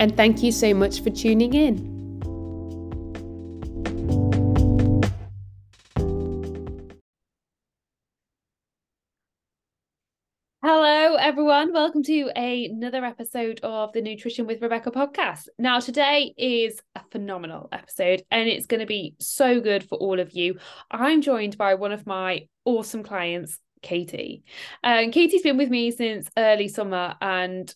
and 0.00 0.16
thank 0.16 0.42
you 0.42 0.52
so 0.52 0.72
much 0.74 1.02
for 1.02 1.10
tuning 1.10 1.54
in. 1.54 1.98
Hello, 10.62 11.14
everyone. 11.14 11.72
Welcome 11.72 12.02
to 12.04 12.30
another 12.36 13.04
episode 13.04 13.60
of 13.62 13.92
the 13.92 14.02
Nutrition 14.02 14.46
with 14.46 14.60
Rebecca 14.60 14.90
podcast. 14.90 15.48
Now, 15.58 15.80
today 15.80 16.34
is 16.36 16.80
a 16.94 17.00
phenomenal 17.10 17.68
episode 17.72 18.22
and 18.30 18.48
it's 18.48 18.66
going 18.66 18.80
to 18.80 18.86
be 18.86 19.14
so 19.18 19.60
good 19.60 19.88
for 19.88 19.96
all 19.96 20.20
of 20.20 20.32
you. 20.32 20.58
I'm 20.90 21.22
joined 21.22 21.56
by 21.56 21.74
one 21.74 21.92
of 21.92 22.06
my 22.06 22.48
awesome 22.64 23.02
clients, 23.02 23.58
Katie. 23.82 24.42
And 24.82 25.12
Katie's 25.12 25.42
been 25.42 25.56
with 25.56 25.70
me 25.70 25.90
since 25.90 26.28
early 26.36 26.68
summer 26.68 27.14
and 27.20 27.74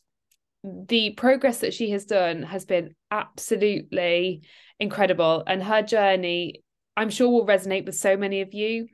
the 0.64 1.10
progress 1.10 1.58
that 1.58 1.74
she 1.74 1.90
has 1.90 2.04
done 2.04 2.42
has 2.42 2.64
been 2.64 2.94
absolutely 3.10 4.42
incredible. 4.78 5.42
And 5.46 5.62
her 5.62 5.82
journey 5.82 6.62
i'm 6.96 7.08
sure 7.10 7.30
will 7.30 7.46
resonate 7.46 7.86
with 7.86 7.96
so 7.96 8.16
many 8.16 8.42
of 8.42 8.52
you. 8.52 8.88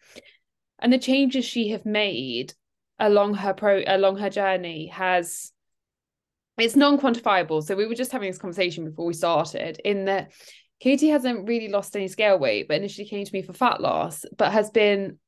And 0.78 0.92
the 0.92 0.98
changes 0.98 1.44
she 1.44 1.70
have 1.70 1.84
made 1.84 2.54
along 2.98 3.34
her 3.34 3.54
pro 3.54 3.82
along 3.86 4.18
her 4.18 4.30
journey 4.30 4.86
has 4.86 5.52
it's 6.56 6.74
non-quantifiable. 6.74 7.62
So 7.62 7.76
we 7.76 7.86
were 7.86 7.94
just 7.94 8.10
having 8.10 8.28
this 8.28 8.38
conversation 8.38 8.84
before 8.84 9.06
we 9.06 9.14
started 9.14 9.80
in 9.84 10.06
that 10.06 10.32
katie 10.80 11.08
hasn't 11.08 11.48
really 11.48 11.68
lost 11.68 11.96
any 11.96 12.08
scale 12.08 12.38
weight 12.38 12.68
but 12.68 12.76
initially 12.76 13.08
came 13.08 13.24
to 13.24 13.32
me 13.32 13.42
for 13.42 13.52
fat 13.52 13.80
loss 13.80 14.24
but 14.36 14.52
has 14.52 14.70
been 14.70 15.18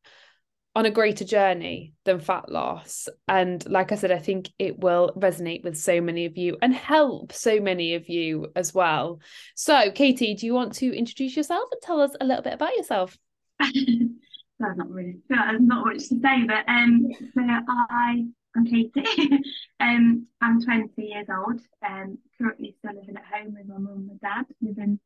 on 0.76 0.86
a 0.86 0.90
greater 0.90 1.24
journey 1.24 1.94
than 2.04 2.20
fat 2.20 2.50
loss. 2.50 3.08
And 3.26 3.68
like 3.68 3.90
I 3.90 3.96
said, 3.96 4.12
I 4.12 4.18
think 4.18 4.50
it 4.58 4.78
will 4.78 5.12
resonate 5.16 5.64
with 5.64 5.76
so 5.76 6.00
many 6.00 6.26
of 6.26 6.36
you 6.36 6.56
and 6.62 6.72
help 6.74 7.32
so 7.32 7.60
many 7.60 7.94
of 7.94 8.08
you 8.08 8.52
as 8.54 8.72
well. 8.72 9.20
So, 9.56 9.90
Katie, 9.90 10.34
do 10.34 10.46
you 10.46 10.54
want 10.54 10.74
to 10.74 10.96
introduce 10.96 11.36
yourself 11.36 11.68
and 11.72 11.80
tell 11.82 12.00
us 12.00 12.12
a 12.20 12.24
little 12.24 12.42
bit 12.42 12.54
about 12.54 12.76
yourself? 12.76 13.18
That's 13.58 14.76
not 14.76 14.90
really 14.90 15.16
there's 15.28 15.60
not 15.60 15.86
much 15.86 16.08
to 16.08 16.20
say, 16.20 16.44
but 16.46 16.68
um 16.68 17.08
so 17.34 17.40
I 17.40 18.24
I'm 18.56 18.66
Katie. 18.66 19.42
um 19.80 20.26
I'm 20.40 20.62
20 20.62 20.90
years 21.02 21.26
old, 21.34 21.60
um 21.86 22.18
currently 22.38 22.76
still 22.78 22.94
living 22.94 23.16
at 23.16 23.24
home 23.24 23.54
with 23.54 23.66
my 23.66 23.78
mum 23.78 24.08
and 24.10 24.20
dad, 24.20 24.44
living 24.60 25.00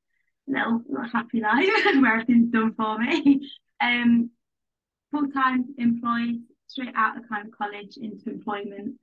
a 0.49 0.53
little, 0.53 0.83
little 0.89 1.09
happy 1.09 1.41
life 1.41 1.69
where 2.01 2.15
everything's 2.15 2.51
done 2.51 2.75
for 2.75 2.99
me. 2.99 3.49
Um 3.81 4.31
full 5.15 5.31
time 5.31 5.67
employed, 5.79 6.43
straight 6.67 6.95
out 6.97 7.17
of 7.17 7.29
kind 7.29 7.47
of 7.47 7.57
college 7.57 7.97
into 7.97 8.31
employment. 8.31 8.97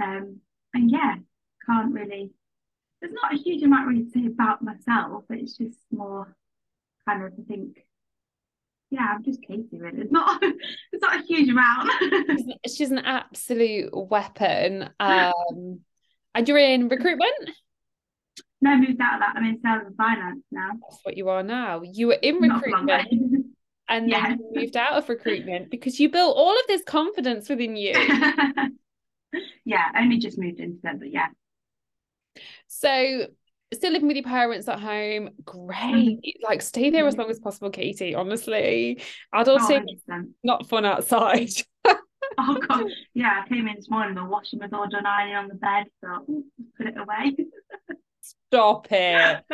Um, 0.00 0.40
and 0.74 0.90
yeah, 0.90 1.16
can't 1.66 1.92
really. 1.92 2.30
There's 3.00 3.12
not 3.12 3.34
a 3.34 3.36
huge 3.36 3.62
amount 3.62 3.88
really 3.88 4.04
to 4.04 4.10
say 4.10 4.26
about 4.26 4.62
myself. 4.62 5.24
But 5.28 5.38
it's 5.38 5.56
just 5.56 5.78
more 5.90 6.34
kind 7.06 7.24
of 7.24 7.32
I 7.32 7.42
think. 7.48 7.78
Yeah, 8.90 9.14
I'm 9.16 9.24
just 9.24 9.42
Katie. 9.42 9.78
Really, 9.78 10.02
it's 10.02 10.12
not. 10.12 10.42
It's 10.92 11.02
not 11.02 11.20
a 11.20 11.22
huge 11.24 11.48
amount. 11.48 11.90
She's 12.66 12.90
an 12.90 12.98
absolute 12.98 13.90
weapon. 13.92 14.90
Um, 15.00 15.80
and 16.34 16.46
you're 16.46 16.58
in 16.58 16.88
recruitment. 16.88 17.50
No, 18.60 18.70
I 18.70 18.76
moved 18.76 19.00
out 19.00 19.14
of 19.14 19.20
that. 19.20 19.34
I'm 19.36 19.44
in 19.44 19.60
sales 19.62 19.84
and 19.86 19.96
finance 19.96 20.44
now. 20.50 20.70
That's 20.90 21.00
what 21.02 21.16
you 21.16 21.30
are 21.30 21.42
now. 21.42 21.82
You 21.82 22.08
were 22.08 22.18
in 22.20 22.36
recruitment 22.36 23.08
and 23.88 24.10
yeah. 24.10 24.28
then 24.28 24.38
you 24.38 24.60
moved 24.62 24.76
out 24.76 24.94
of 24.94 25.08
recruitment 25.08 25.70
because 25.70 26.00
you 26.00 26.10
built 26.10 26.36
all 26.36 26.52
of 26.52 26.66
this 26.66 26.82
confidence 26.84 27.48
within 27.48 27.76
you. 27.76 27.92
yeah, 29.64 29.84
only 29.96 30.18
just 30.18 30.38
moved 30.38 30.60
into 30.60 30.80
them, 30.82 30.98
but 30.98 31.12
yeah. 31.12 31.28
So 32.66 33.26
still 33.72 33.92
living 33.92 34.08
with 34.08 34.16
your 34.16 34.24
parents 34.24 34.68
at 34.68 34.80
home, 34.80 35.30
great. 35.44 35.78
Mm-hmm. 35.78 36.44
Like 36.44 36.62
stay 36.62 36.90
there 36.90 37.02
mm-hmm. 37.02 37.08
as 37.08 37.16
long 37.16 37.30
as 37.30 37.38
possible, 37.38 37.70
Katie. 37.70 38.14
Honestly, 38.14 39.00
adulting 39.34 39.84
oh, 40.10 40.22
not 40.42 40.68
fun 40.68 40.84
outside. 40.84 41.50
oh 41.84 42.58
god, 42.68 42.86
yeah. 43.14 43.42
I 43.44 43.48
came 43.48 43.68
in 43.68 43.76
this 43.76 43.90
morning, 43.90 44.14
the 44.14 44.24
washing 44.24 44.58
was 44.60 44.72
all 44.72 44.88
done, 44.88 45.06
ironing 45.06 45.36
on 45.36 45.48
the 45.48 45.54
bed, 45.54 45.86
so 46.02 46.42
put 46.76 46.88
it 46.88 46.98
away. 46.98 47.36
Stop 48.20 48.88
it! 48.90 49.44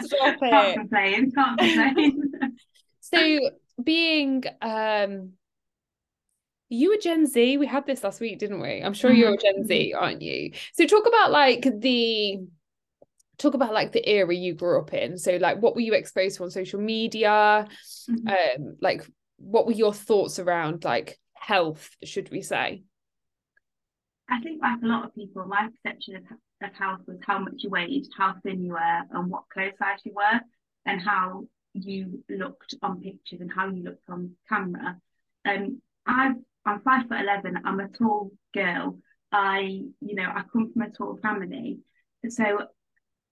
Stop 0.00 0.36
it! 0.42 0.50
Can't 0.50 0.78
complain. 0.78 1.30
Can't 1.32 1.58
complain 1.58 2.32
so 3.12 3.50
being 3.82 4.44
um 4.60 5.32
you 6.68 6.88
were 6.88 6.96
Gen 6.96 7.26
Z. 7.26 7.58
We 7.58 7.66
had 7.66 7.84
this 7.84 8.02
last 8.02 8.18
week, 8.18 8.38
didn't 8.38 8.60
we? 8.60 8.80
I'm 8.82 8.94
sure 8.94 9.12
you're 9.12 9.34
a 9.34 9.36
Gen 9.36 9.66
Z, 9.66 9.92
mm-hmm. 9.94 10.02
aren't 10.02 10.22
you? 10.22 10.52
So 10.72 10.86
talk 10.86 11.06
about 11.06 11.30
like 11.30 11.66
the 11.80 12.38
talk 13.36 13.52
about 13.54 13.74
like 13.74 13.92
the 13.92 14.08
era 14.08 14.34
you 14.34 14.54
grew 14.54 14.80
up 14.80 14.94
in. 14.94 15.18
So 15.18 15.36
like 15.36 15.60
what 15.60 15.74
were 15.74 15.82
you 15.82 15.92
exposed 15.92 16.38
to 16.38 16.44
on 16.44 16.50
social 16.50 16.80
media? 16.80 17.68
Mm-hmm. 18.08 18.28
Um, 18.28 18.76
like 18.80 19.06
what 19.36 19.66
were 19.66 19.72
your 19.72 19.92
thoughts 19.92 20.38
around 20.38 20.84
like 20.84 21.18
health, 21.34 21.90
should 22.04 22.30
we 22.30 22.40
say? 22.40 22.84
I 24.30 24.40
think 24.40 24.62
like 24.62 24.80
a 24.82 24.86
lot 24.86 25.04
of 25.04 25.14
people, 25.14 25.44
my 25.44 25.68
perception 25.84 26.16
of, 26.16 26.22
of 26.66 26.74
health 26.74 27.00
was 27.06 27.18
how 27.26 27.38
much 27.38 27.56
you 27.58 27.68
weighed, 27.68 28.06
how 28.16 28.34
thin 28.42 28.64
you 28.64 28.72
were, 28.72 29.00
and 29.10 29.30
what 29.30 29.44
clothes 29.52 29.74
size 29.78 29.98
you 30.04 30.12
were, 30.14 30.40
and 30.86 31.02
how 31.02 31.44
you 31.74 32.22
looked 32.28 32.74
on 32.82 33.00
pictures 33.00 33.40
and 33.40 33.50
how 33.52 33.68
you 33.68 33.82
looked 33.82 34.08
on 34.08 34.32
camera. 34.48 34.98
Um, 35.44 35.80
I've, 36.06 36.36
I'm 36.64 36.80
five 36.82 37.08
foot 37.08 37.20
eleven. 37.20 37.60
I'm 37.64 37.80
a 37.80 37.88
tall 37.88 38.30
girl. 38.54 38.98
I, 39.32 39.82
you 40.00 40.14
know, 40.14 40.24
I 40.24 40.42
come 40.52 40.72
from 40.72 40.82
a 40.82 40.90
tall 40.90 41.18
family. 41.22 41.80
So 42.28 42.66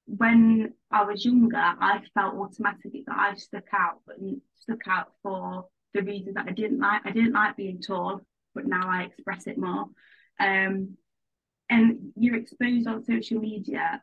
when 0.06 0.72
I 0.90 1.04
was 1.04 1.24
younger, 1.24 1.56
I 1.56 2.00
felt 2.14 2.34
automatically 2.34 3.04
that 3.06 3.16
I 3.16 3.34
stuck 3.34 3.68
out, 3.72 4.00
but 4.06 4.16
stuck 4.56 4.88
out 4.88 5.12
for 5.22 5.66
the 5.94 6.02
reasons 6.02 6.34
that 6.34 6.46
I 6.48 6.52
didn't 6.52 6.80
like. 6.80 7.02
I 7.04 7.10
didn't 7.10 7.32
like 7.32 7.56
being 7.56 7.80
tall, 7.80 8.20
but 8.54 8.66
now 8.66 8.88
I 8.88 9.02
express 9.02 9.46
it 9.46 9.58
more. 9.58 9.86
Um, 10.40 10.96
and 11.68 12.12
you're 12.16 12.36
exposed 12.36 12.88
on 12.88 13.04
social 13.04 13.38
media. 13.38 14.02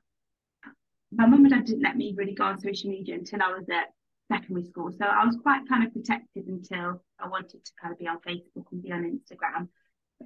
My 1.11 1.25
mum 1.25 1.45
and 1.45 1.49
dad 1.51 1.65
didn't 1.65 1.83
let 1.83 1.97
me 1.97 2.13
really 2.15 2.35
go 2.35 2.45
on 2.45 2.59
social 2.59 2.89
media 2.89 3.15
until 3.15 3.41
I 3.41 3.49
was 3.49 3.67
at 3.69 3.87
secondary 4.31 4.65
school. 4.65 4.91
So 4.91 5.05
I 5.05 5.25
was 5.25 5.37
quite 5.41 5.67
kind 5.67 5.85
of 5.85 5.93
protected 5.93 6.47
until 6.47 7.01
I 7.19 7.27
wanted 7.27 7.63
to 7.63 7.71
kind 7.81 7.93
of 7.93 7.99
be 7.99 8.07
on 8.07 8.19
Facebook 8.19 8.65
and 8.71 8.83
be 8.83 8.91
on 8.91 9.03
Instagram. 9.03 9.67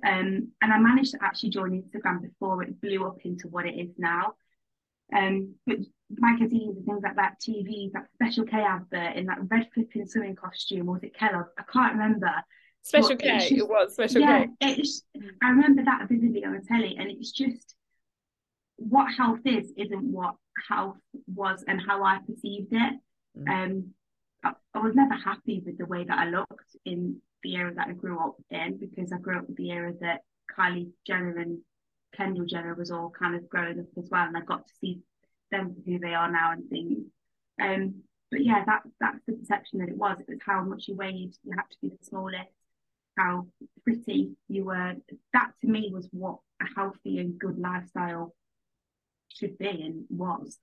Um, 0.06 0.52
and 0.62 0.74
I 0.74 0.78
managed 0.78 1.12
to 1.12 1.20
actually 1.22 1.50
join 1.50 1.72
Instagram 1.72 2.22
before 2.22 2.64
it 2.64 2.80
blew 2.82 3.06
up 3.06 3.18
into 3.24 3.48
what 3.48 3.66
it 3.66 3.76
is 3.76 3.92
now. 3.98 4.34
Um, 5.14 5.56
but 5.68 5.78
magazines 6.10 6.78
and 6.78 6.86
things 6.86 7.02
like 7.04 7.18
that, 7.18 7.40
TV, 7.42 7.92
that 7.92 8.08
Special 8.14 8.46
K 8.46 8.58
advert 8.58 9.18
in 9.18 9.26
that 9.26 9.40
red 9.50 9.68
flipping 9.74 10.08
swimming 10.08 10.36
costume, 10.36 10.86
was 10.86 11.04
it 11.04 11.14
Kellogg? 11.14 11.48
I 11.58 11.64
can't 11.72 11.94
remember. 11.94 12.32
Special 12.84 13.16
K, 13.16 13.40
just, 13.40 13.52
it 13.52 13.68
was 13.68 13.94
Special 13.94 14.22
yeah, 14.22 14.46
K. 14.46 14.76
It's, 14.78 15.04
I 15.44 15.50
remember 15.50 15.84
that 15.84 16.08
vividly 16.10 16.46
on 16.46 16.54
the 16.54 16.62
telly, 16.62 16.96
and 16.98 17.12
it's 17.12 17.32
just 17.32 17.76
what 18.78 19.14
health 19.14 19.42
is, 19.46 19.72
isn't 19.78 20.04
what 20.04 20.36
health 20.68 20.98
was 21.28 21.64
and 21.68 21.80
how 21.86 22.04
I 22.04 22.20
perceived 22.26 22.70
it. 22.72 22.94
Mm. 23.38 23.50
Um, 23.50 23.94
I, 24.44 24.54
I, 24.74 24.80
was 24.80 24.96
never 24.96 25.14
happy 25.14 25.62
with 25.66 25.78
the 25.78 25.86
way 25.86 26.04
that 26.04 26.18
I 26.18 26.26
looked 26.30 26.76
in 26.86 27.22
the 27.44 27.56
era 27.56 27.74
that 27.74 27.88
I 27.88 27.94
grew 27.94 28.20
up 28.20 28.36
in 28.50 28.78
because 28.78 29.12
I 29.12 29.18
grew 29.18 29.38
up 29.38 29.48
in 29.48 29.56
the 29.56 29.72
era 29.72 29.94
that 30.02 30.22
Kylie 30.58 30.92
Jenner 31.06 31.38
and 31.38 31.60
Kendall 32.16 32.46
Jenner 32.46 32.76
was 32.76 32.92
all 32.92 33.10
kind 33.10 33.36
of 33.36 33.50
growing 33.50 33.80
up 33.80 33.86
as 33.98 34.10
well, 34.10 34.26
and 34.26 34.38
I 34.38 34.42
got 34.42 34.68
to 34.68 34.74
see 34.80 35.02
them 35.52 35.74
for 35.74 35.82
who 35.90 36.00
they 36.00 36.14
are 36.14 36.32
now 36.32 36.52
and 36.52 36.70
things. 36.70 37.06
Um, 37.62 38.04
but 38.30 38.44
yeah, 38.44 38.64
that 38.66 38.84
that's 39.00 39.20
the 39.28 39.34
perception 39.34 39.80
that 39.80 39.90
it 39.90 39.98
was. 39.98 40.20
It 40.20 40.30
was 40.30 40.40
how 40.46 40.64
much 40.64 40.88
you 40.88 40.96
weighed, 40.96 41.36
you 41.44 41.54
had 41.56 41.70
to 41.70 41.78
be 41.82 41.90
the 41.90 42.04
smallest, 42.04 42.50
how 43.18 43.48
pretty 43.84 44.32
you 44.48 44.66
were. 44.66 44.96
That 45.34 45.52
to 45.62 45.68
me 45.68 45.92
was 45.94 46.08
what 46.12 46.40
a 46.62 46.66
healthy 46.76 47.20
and 47.20 47.40
good 47.40 47.60
lifestyle 47.60 48.34
should 49.30 49.58
be 49.58 49.68
and 49.68 50.06
was. 50.10 50.58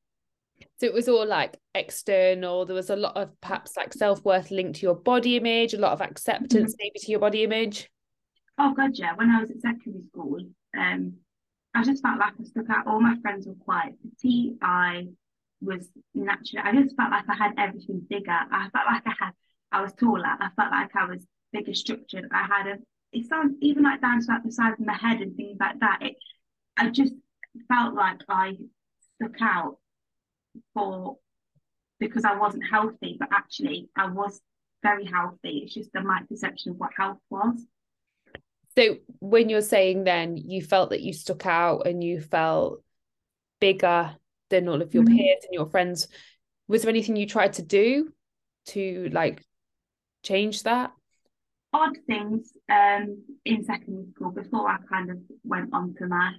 So 0.78 0.87
it 0.87 0.94
was 0.94 1.08
all 1.08 1.26
like 1.26 1.56
external. 1.75 2.64
There 2.64 2.75
was 2.75 2.90
a 2.90 2.96
lot 2.96 3.16
of 3.16 3.31
perhaps 3.40 3.76
like 3.76 3.93
self 3.93 4.25
worth 4.25 4.50
linked 4.50 4.81
to 4.81 4.82
your 4.82 4.94
body 4.94 5.37
image, 5.37 5.75
a 5.75 5.78
lot 5.78 5.93
of 5.93 6.00
acceptance 6.00 6.72
mm-hmm. 6.72 6.78
maybe 6.78 6.99
to 7.00 7.10
your 7.10 7.20
body 7.20 7.44
image. 7.44 7.90
Oh 8.58 8.75
god, 8.75 8.90
yeah. 8.94 9.14
When 9.14 9.31
I 9.31 9.40
was 9.40 9.50
at 9.50 9.60
secondary 9.60 10.05
school, 10.08 10.40
um, 10.76 11.14
I 11.75 11.84
just 11.84 12.02
felt 12.02 12.19
like 12.19 12.34
I 12.40 12.44
stuck 12.44 12.70
out. 12.70 12.87
All 12.87 13.00
my 13.00 13.16
friends 13.22 13.46
were 13.46 13.55
quite 13.55 13.94
petite. 14.02 14.56
I 14.62 15.08
was 15.60 15.88
naturally, 16.14 16.62
I 16.64 16.72
just 16.72 16.96
felt 16.96 17.10
like 17.10 17.25
I 17.28 17.34
had 17.37 17.55
everything 17.58 18.06
bigger. 18.08 18.31
I 18.31 18.69
felt 18.72 18.87
like 18.87 19.02
I 19.06 19.14
had, 19.19 19.32
I 19.72 19.82
was 19.82 19.93
taller. 19.94 20.25
I 20.25 20.49
felt 20.56 20.70
like 20.70 20.94
I 20.96 21.06
was 21.06 21.26
bigger 21.52 21.75
structured. 21.75 22.28
I 22.32 22.43
had 22.44 22.66
a, 22.66 22.78
it 23.12 23.26
sounds 23.28 23.56
even 23.60 23.82
like 23.82 24.00
down 24.00 24.20
to 24.20 24.26
like 24.28 24.44
the 24.44 24.52
size 24.52 24.75
of 24.78 24.87
my 24.87 24.94
head 24.96 25.20
and 25.20 25.37
things 25.37 25.56
like 25.60 25.81
that. 25.81 25.99
It, 26.02 26.16
I 26.76 26.90
just 26.90 27.14
felt 27.69 27.94
like 27.94 28.20
I 28.28 28.56
stuck 29.16 29.40
out 29.40 29.78
for 30.75 31.16
because 32.00 32.25
I 32.25 32.37
wasn't 32.37 32.64
healthy, 32.70 33.16
but 33.19 33.28
actually 33.32 33.88
I 33.96 34.08
was 34.08 34.40
very 34.82 35.05
healthy. 35.05 35.62
It's 35.64 35.75
just 35.75 35.90
my 35.94 36.22
perception 36.28 36.72
of 36.72 36.78
what 36.78 36.90
health 36.96 37.19
was. 37.31 37.64
So 38.76 38.99
when 39.19 39.49
you're 39.49 39.60
saying 39.60 40.05
then 40.05 40.37
you 40.37 40.62
felt 40.62 40.90
that 40.90 41.00
you 41.00 41.12
stuck 41.12 41.46
out 41.46 41.87
and 41.87 42.02
you 42.02 42.20
felt 42.20 42.82
bigger 43.60 44.14
than 44.50 44.69
all 44.69 44.81
of 44.81 44.94
your 44.94 45.02
mm-hmm. 45.02 45.16
peers 45.16 45.44
and 45.44 45.52
your 45.52 45.66
friends, 45.66 46.08
was 46.69 46.82
there 46.82 46.90
anything 46.90 47.16
you 47.16 47.26
tried 47.26 47.55
to 47.55 47.62
do 47.62 48.12
to 48.66 49.10
like 49.12 49.43
change 50.22 50.62
that? 50.62 50.93
Odd 51.72 51.99
things 52.06 52.52
um 52.69 53.25
in 53.44 53.64
secondary 53.64 54.06
school 54.14 54.31
before 54.31 54.69
I 54.69 54.78
kind 54.88 55.10
of 55.10 55.19
went 55.44 55.70
on 55.75 55.94
to 55.99 56.06
my 56.06 56.34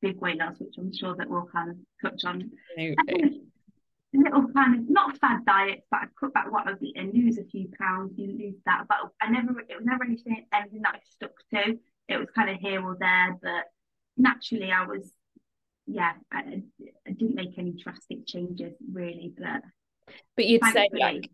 big 0.00 0.20
weight 0.20 0.38
loss, 0.38 0.58
which 0.58 0.74
I'm 0.78 0.92
sure 0.92 1.14
that 1.16 1.28
we'll 1.28 1.48
kind 1.52 1.70
of 1.70 1.76
touch 2.02 2.24
on. 2.24 2.50
Okay 2.78 3.40
little 4.12 4.48
kind 4.52 4.74
of 4.74 4.90
not 4.90 5.18
fad 5.18 5.44
diets, 5.44 5.86
but 5.90 6.00
I 6.00 6.04
cut 6.18 6.32
back 6.32 6.50
what 6.50 6.66
I 6.66 6.72
was 6.72 6.82
eating, 6.82 7.12
lose 7.12 7.38
a 7.38 7.44
few 7.44 7.68
pounds, 7.78 8.12
you 8.16 8.26
lose 8.26 8.60
that. 8.64 8.84
But 8.88 8.98
I 9.20 9.30
never, 9.30 9.60
it 9.60 9.76
was 9.76 9.84
never 9.84 10.04
anything, 10.04 10.46
anything 10.52 10.82
that 10.82 10.94
I 10.94 11.00
stuck 11.10 11.32
to. 11.52 11.78
It 12.08 12.16
was 12.16 12.28
kind 12.34 12.50
of 12.50 12.56
here 12.56 12.82
or 12.82 12.96
there, 12.98 13.36
but 13.42 13.64
naturally 14.16 14.72
I 14.72 14.86
was, 14.86 15.12
yeah, 15.86 16.12
I, 16.32 16.62
I 17.06 17.10
didn't 17.10 17.34
make 17.34 17.58
any 17.58 17.72
drastic 17.72 18.26
changes 18.26 18.74
really. 18.90 19.32
But 19.36 19.62
but 20.36 20.46
you'd 20.46 20.64
say 20.64 20.88
like, 20.92 21.30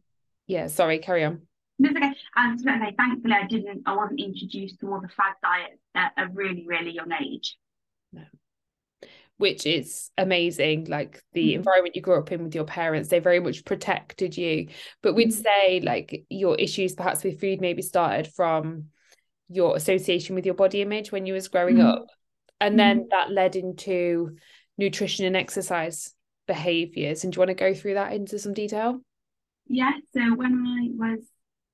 yeah, 0.46 0.67
sorry, 0.67 0.99
carry 0.99 1.25
on. 1.25 1.43
No, 1.78 1.90
it's 1.90 1.96
okay. 1.96 2.14
I 2.37 2.52
was 2.52 2.62
going 2.62 2.78
to 2.78 2.87
say, 2.87 2.94
thankfully, 2.96 3.34
I 3.34 3.46
didn't, 3.46 3.82
I 3.87 3.96
wasn't 3.96 4.20
introduced 4.20 4.81
to 4.81 4.93
all 4.93 5.00
the 5.00 5.08
fad 5.08 5.34
diets 5.43 5.81
at 5.94 6.12
a 6.17 6.28
really, 6.28 6.64
really 6.67 6.93
young 6.93 7.10
age. 7.12 7.56
No 8.12 8.22
which 9.36 9.66
is 9.66 10.10
amazing 10.16 10.84
like 10.84 11.22
the 11.32 11.50
mm-hmm. 11.50 11.58
environment 11.58 11.96
you 11.96 12.02
grew 12.02 12.19
up 12.19 12.31
in 12.31 12.44
with 12.44 12.54
your 12.54 12.64
parents 12.64 13.08
they 13.08 13.19
very 13.19 13.40
much 13.40 13.64
protected 13.64 14.36
you 14.36 14.69
but 15.02 15.14
we'd 15.14 15.31
mm-hmm. 15.31 15.42
say 15.42 15.81
like 15.81 16.25
your 16.28 16.54
issues 16.56 16.94
perhaps 16.94 17.25
with 17.25 17.40
food 17.40 17.60
maybe 17.60 17.82
started 17.82 18.32
from 18.34 18.86
your 19.48 19.76
association 19.76 20.34
with 20.34 20.46
your 20.46 20.54
body 20.54 20.82
image 20.82 21.10
when 21.10 21.26
you 21.26 21.32
was 21.32 21.48
growing 21.48 21.76
mm-hmm. 21.76 21.86
up 21.86 22.06
and 22.60 22.78
then 22.78 23.00
mm-hmm. 23.00 23.08
that 23.10 23.31
led 23.31 23.56
into 23.56 24.36
nutrition 24.78 25.26
and 25.26 25.36
exercise 25.36 26.14
behaviors 26.46 27.25
and 27.25 27.32
do 27.32 27.36
you 27.36 27.40
want 27.40 27.48
to 27.48 27.54
go 27.54 27.75
through 27.75 27.94
that 27.94 28.12
into 28.12 28.38
some 28.38 28.54
detail 28.54 29.00
yeah 29.66 29.92
so 30.12 30.20
when 30.34 30.64
i 30.66 30.88
was 30.92 31.20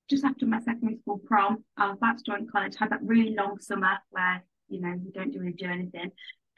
just 0.08 0.24
after 0.24 0.46
my 0.46 0.58
secondary 0.60 0.98
school 0.98 1.20
prom 1.26 1.62
i 1.76 1.88
was 1.88 1.98
about 1.98 2.16
to 2.16 2.24
join 2.24 2.46
college 2.46 2.74
had 2.76 2.90
that 2.90 3.02
really 3.02 3.34
long 3.34 3.58
summer 3.60 3.98
where 4.10 4.42
you 4.68 4.80
know 4.80 4.92
you 5.04 5.10
don't 5.12 5.34
really 5.36 5.52
do 5.52 5.66
anything 5.66 6.10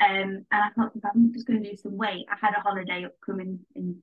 um, 0.02 0.44
and 0.50 0.62
I 0.62 0.70
thought 0.74 0.92
if 0.96 1.04
I'm 1.04 1.32
just 1.32 1.46
going 1.46 1.62
to 1.62 1.68
lose 1.68 1.82
some 1.82 1.96
weight, 1.96 2.26
I 2.30 2.36
had 2.40 2.54
a 2.56 2.60
holiday 2.60 3.04
upcoming 3.04 3.60
in, 3.74 4.02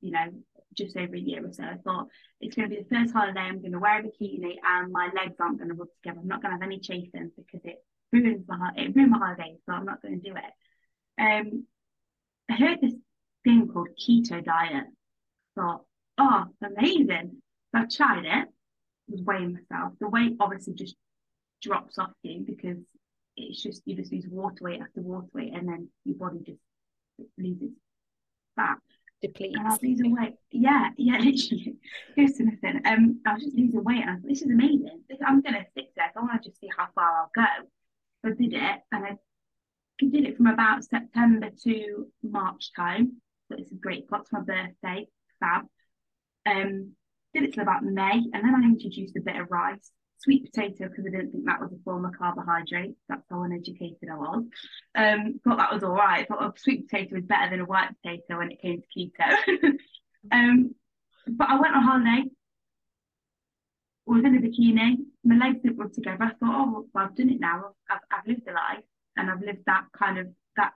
you 0.00 0.12
know, 0.12 0.26
just 0.74 0.96
over 0.96 1.14
a 1.14 1.18
year 1.18 1.46
or 1.46 1.52
so. 1.52 1.64
I 1.64 1.76
thought 1.84 2.08
it's 2.40 2.54
going 2.54 2.68
to 2.68 2.74
be 2.74 2.82
the 2.82 2.94
first 2.94 3.12
holiday 3.12 3.40
I'm 3.40 3.60
going 3.60 3.72
to 3.72 3.78
wear 3.78 4.00
a 4.00 4.02
bikini 4.02 4.56
and 4.64 4.92
my 4.92 5.10
legs 5.14 5.36
aren't 5.40 5.58
going 5.58 5.68
to 5.68 5.74
rub 5.74 5.88
together. 6.02 6.20
I'm 6.20 6.28
not 6.28 6.42
going 6.42 6.50
to 6.50 6.56
have 6.56 6.66
any 6.66 6.80
chafing 6.80 7.30
because 7.36 7.60
it 7.64 7.84
ruins 8.12 8.44
my 8.48 8.70
it 8.76 8.94
ruined 8.94 9.10
my 9.10 9.18
holiday, 9.18 9.56
so 9.66 9.72
I'm 9.72 9.84
not 9.84 10.02
going 10.02 10.20
to 10.20 10.30
do 10.30 10.36
it. 10.36 11.20
Um, 11.20 11.66
I 12.50 12.54
heard 12.54 12.80
this 12.80 12.94
thing 13.44 13.68
called 13.68 13.88
keto 14.00 14.44
diet. 14.44 14.84
Thought, 15.54 15.84
oh, 16.18 16.44
amazing! 16.62 17.42
So 17.74 17.82
I 17.82 17.84
tried 17.86 18.24
it. 18.24 18.48
Was 19.08 19.22
weighing 19.22 19.52
myself. 19.52 19.92
The 20.00 20.08
weight 20.08 20.36
obviously 20.40 20.74
just 20.74 20.96
drops 21.62 21.98
off 21.98 22.12
you 22.22 22.44
because 22.46 22.78
it's 23.36 23.62
just 23.62 23.82
you 23.84 23.96
just 23.96 24.12
lose 24.12 24.26
water 24.28 24.56
weight 24.62 24.80
after 24.80 25.00
water 25.00 25.26
weight, 25.32 25.52
and 25.54 25.68
then 25.68 25.88
your 26.04 26.16
body 26.16 26.40
just 26.44 26.60
loses 27.38 27.70
fat. 28.56 28.78
Depletes. 29.22 29.56
And 29.56 29.66
I 29.66 29.70
was 29.70 29.82
losing 29.82 30.14
weight. 30.14 30.34
Yeah, 30.50 30.90
yeah, 30.96 31.18
literally. 31.18 31.76
Goes 32.16 32.32
to 32.34 32.44
nothing. 32.44 32.80
Um, 32.84 33.20
I 33.26 33.34
was 33.34 33.44
just 33.44 33.56
losing 33.56 33.82
weight, 33.82 34.02
and 34.02 34.10
I 34.10 34.14
thought, 34.14 34.28
this 34.28 34.42
is 34.42 34.50
amazing. 34.50 35.00
I'm 35.26 35.40
gonna 35.40 35.64
stick 35.70 35.88
to 35.88 35.92
there. 35.96 36.12
I 36.14 36.20
want 36.20 36.42
to 36.42 36.48
just 36.48 36.60
see 36.60 36.68
how 36.76 36.88
far 36.94 37.20
I'll 37.20 37.30
go. 37.34 37.68
So 38.22 38.30
I 38.30 38.34
did 38.34 38.54
it, 38.54 38.80
and 38.92 39.04
I 39.04 39.16
did 39.98 40.26
it 40.26 40.36
from 40.36 40.46
about 40.46 40.84
September 40.84 41.50
to 41.64 42.06
March 42.22 42.72
time. 42.74 43.20
So 43.48 43.56
it's 43.58 43.72
a 43.72 43.76
great. 43.76 44.10
Got 44.10 44.26
to 44.26 44.38
my 44.38 44.40
birthday, 44.40 45.06
fab. 45.40 45.66
Um, 46.46 46.92
did 47.32 47.44
it 47.44 47.54
till 47.54 47.62
about 47.62 47.84
May, 47.84 48.22
and 48.32 48.44
then 48.44 48.54
I 48.54 48.62
introduced 48.64 49.16
a 49.16 49.20
bit 49.20 49.36
of 49.36 49.50
rice 49.50 49.90
sweet 50.18 50.50
potato 50.50 50.88
because 50.88 51.04
I 51.06 51.10
didn't 51.10 51.32
think 51.32 51.44
that 51.46 51.60
was 51.60 51.72
a 51.72 51.82
form 51.84 52.04
of 52.04 52.16
carbohydrate. 52.16 52.94
That's 53.08 53.24
how 53.30 53.42
uneducated 53.42 54.08
I 54.10 54.16
was. 54.16 54.44
Um, 54.94 55.40
thought 55.44 55.58
that 55.58 55.72
was 55.72 55.82
all 55.82 55.94
right. 55.94 56.26
Thought 56.26 56.42
a 56.42 56.52
sweet 56.58 56.88
potato 56.88 57.16
was 57.16 57.24
better 57.24 57.50
than 57.50 57.60
a 57.60 57.64
white 57.64 57.90
potato 58.02 58.38
when 58.38 58.50
it 58.50 58.60
came 58.60 58.80
to 58.80 58.86
keto. 58.98 59.72
um, 60.32 60.74
but 61.28 61.48
I 61.48 61.60
went 61.60 61.74
on 61.74 61.82
holiday. 61.82 62.30
Was 64.06 64.24
in 64.24 64.36
a 64.36 64.40
bikini. 64.40 64.96
My 65.24 65.36
legs 65.36 65.62
didn't 65.62 65.78
rub 65.78 65.92
together. 65.92 66.24
I 66.24 66.28
thought, 66.28 66.38
oh, 66.42 66.86
well, 66.92 67.04
I've 67.06 67.16
done 67.16 67.30
it 67.30 67.40
now. 67.40 67.72
I've, 67.88 68.00
I've 68.10 68.26
lived 68.26 68.46
a 68.46 68.52
life, 68.52 68.84
and 69.16 69.30
I've 69.30 69.40
lived 69.40 69.62
that 69.66 69.84
kind 69.96 70.18
of 70.18 70.26
that. 70.56 70.72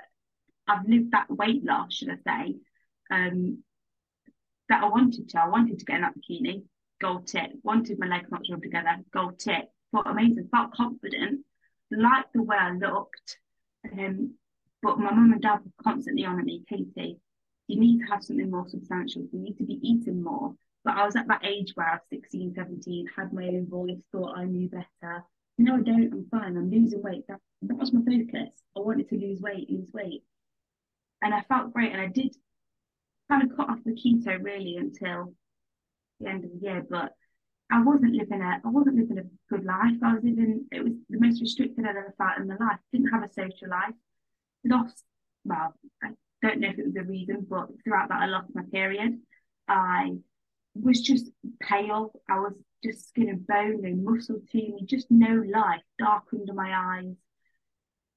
I've 0.66 0.88
lived 0.88 1.12
that 1.12 1.30
weight 1.30 1.62
loss, 1.62 1.92
should 1.92 2.08
I 2.08 2.16
say? 2.26 2.54
Um, 3.10 3.62
that 4.70 4.82
I 4.82 4.88
wanted 4.88 5.28
to. 5.28 5.40
I 5.40 5.48
wanted 5.48 5.78
to 5.78 5.84
get 5.84 5.96
in 5.96 6.02
that 6.02 6.14
bikini 6.16 6.62
gold 7.00 7.26
tip. 7.26 7.50
Wanted 7.62 7.98
my 7.98 8.06
legs 8.06 8.30
not 8.30 8.42
rub 8.50 8.62
together, 8.62 8.96
gold 9.12 9.38
tip. 9.38 9.70
Felt 9.92 10.06
amazing, 10.06 10.48
felt 10.50 10.72
confident, 10.72 11.40
liked 11.90 12.32
the 12.34 12.42
way 12.42 12.56
I 12.58 12.72
looked. 12.72 13.38
Um, 13.92 14.34
but 14.82 14.98
my 14.98 15.10
mum 15.10 15.32
and 15.32 15.42
dad 15.42 15.60
were 15.64 15.82
constantly 15.82 16.24
on 16.24 16.38
at 16.38 16.44
me, 16.44 16.64
Katie, 16.68 17.18
you 17.66 17.80
need 17.80 18.00
to 18.00 18.06
have 18.06 18.22
something 18.22 18.50
more 18.50 18.68
substantial. 18.68 19.22
You 19.32 19.40
need 19.40 19.58
to 19.58 19.64
be 19.64 19.78
eating 19.82 20.22
more. 20.22 20.54
But 20.84 20.96
I 20.96 21.04
was 21.04 21.16
at 21.16 21.28
that 21.28 21.44
age 21.44 21.72
where 21.74 21.88
I 21.88 21.94
was 21.94 22.02
16, 22.10 22.54
17, 22.54 23.06
had 23.16 23.32
my 23.32 23.46
own 23.46 23.66
voice, 23.68 23.98
thought 24.12 24.38
I 24.38 24.44
knew 24.44 24.68
better. 24.68 25.24
No, 25.58 25.76
I 25.76 25.80
don't. 25.80 26.12
I'm 26.12 26.26
fine. 26.30 26.56
I'm 26.56 26.70
losing 26.70 27.02
weight. 27.02 27.26
That, 27.28 27.40
that 27.62 27.76
was 27.76 27.92
my 27.92 28.00
focus. 28.00 28.50
I 28.76 28.80
wanted 28.80 29.08
to 29.08 29.16
lose 29.16 29.40
weight, 29.40 29.68
lose 29.68 29.90
weight. 29.92 30.22
And 31.20 31.34
I 31.34 31.42
felt 31.42 31.72
great. 31.72 31.92
And 31.92 32.00
I 32.00 32.06
did 32.06 32.34
kind 33.28 33.42
of 33.42 33.56
cut 33.56 33.68
off 33.68 33.84
the 33.84 33.92
keto 33.92 34.42
really 34.42 34.76
until 34.76 35.34
the 36.20 36.28
end 36.28 36.44
of 36.44 36.50
the 36.50 36.58
year, 36.66 36.86
but 36.88 37.12
I 37.70 37.82
wasn't 37.82 38.14
living 38.14 38.40
a 38.40 38.60
I 38.64 38.68
wasn't 38.68 38.96
living 38.96 39.18
a 39.18 39.54
good 39.54 39.64
life. 39.64 39.96
I 40.02 40.14
was 40.14 40.24
living 40.24 40.66
it 40.72 40.82
was 40.82 40.94
the 41.08 41.20
most 41.20 41.40
restricted 41.40 41.84
I'd 41.84 41.96
ever 41.96 42.14
felt 42.16 42.38
in 42.38 42.48
my 42.48 42.56
life. 42.56 42.78
Didn't 42.92 43.12
have 43.12 43.22
a 43.22 43.28
social 43.28 43.68
life. 43.70 43.94
Lost 44.64 45.04
well, 45.44 45.74
I 46.02 46.08
don't 46.42 46.60
know 46.60 46.68
if 46.68 46.78
it 46.78 46.86
was 46.86 46.96
a 46.96 47.02
reason, 47.02 47.46
but 47.48 47.68
throughout 47.84 48.08
that 48.08 48.22
I 48.22 48.26
lost 48.26 48.54
my 48.54 48.62
period. 48.72 49.18
I 49.68 50.16
was 50.74 51.00
just 51.00 51.30
pale. 51.60 52.12
I 52.28 52.40
was 52.40 52.54
just 52.82 53.08
skin 53.08 53.28
and 53.28 53.46
bone, 53.46 53.82
no 53.82 54.12
muscle 54.12 54.40
to 54.50 54.58
me, 54.58 54.84
just 54.86 55.10
no 55.10 55.42
life, 55.50 55.82
dark 55.98 56.24
under 56.32 56.54
my 56.54 56.72
eyes. 56.74 57.16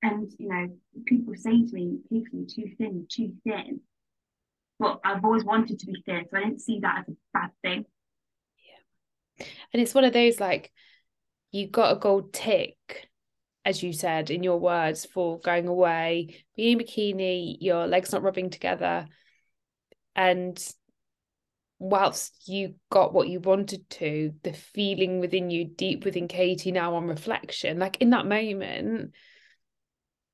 And 0.03 0.31
you 0.39 0.48
know, 0.48 0.67
people 1.05 1.34
say 1.36 1.65
to 1.65 1.74
me, 1.74 2.00
"People, 2.10 2.39
you're 2.39 2.48
too 2.48 2.75
thin, 2.77 3.05
too 3.10 3.36
thin." 3.43 3.81
But 4.82 5.00
I've 5.06 5.24
always 5.24 5.46
wanted 5.46 5.78
to 5.80 5.86
be 5.86 6.02
thin, 6.06 6.26
so 6.30 6.38
I 6.38 6.42
didn't 6.42 6.62
see 6.62 6.80
that 6.80 7.06
as 7.08 7.14
a 7.14 7.18
bad 7.34 7.52
thing. 7.62 7.86
Yeah. 8.58 9.46
And 9.72 9.82
it's 9.82 9.94
one 9.94 10.04
of 10.04 10.12
those 10.12 10.40
like 10.40 10.72
you 11.52 11.70
got 11.70 11.96
a 11.96 12.00
gold 12.00 12.34
tick, 12.34 13.08
as 13.64 13.84
you 13.84 13.94
said 13.94 14.32
in 14.32 14.42
your 14.42 14.60
words, 14.60 15.06
for 15.06 15.40
going 15.40 15.68
away, 15.68 16.44
being 16.56 16.80
bikini, 16.80 17.58
your 17.60 17.86
legs 17.86 18.12
not 18.12 18.24
rubbing 18.24 18.50
together. 18.50 19.08
And 20.16 20.60
whilst 21.78 22.48
you 22.48 22.74
got 22.90 23.14
what 23.14 23.30
you 23.30 23.40
wanted 23.40 23.88
to, 23.92 24.34
the 24.42 24.54
feeling 24.54 25.20
within 25.20 25.52
you, 25.52 25.66
deep 25.66 26.06
within 26.06 26.28
Katie, 26.28 26.72
now 26.72 26.96
on 26.96 27.06
reflection, 27.06 27.78
like 27.78 27.98
in 28.02 28.10
that 28.10 28.26
moment, 28.26 29.14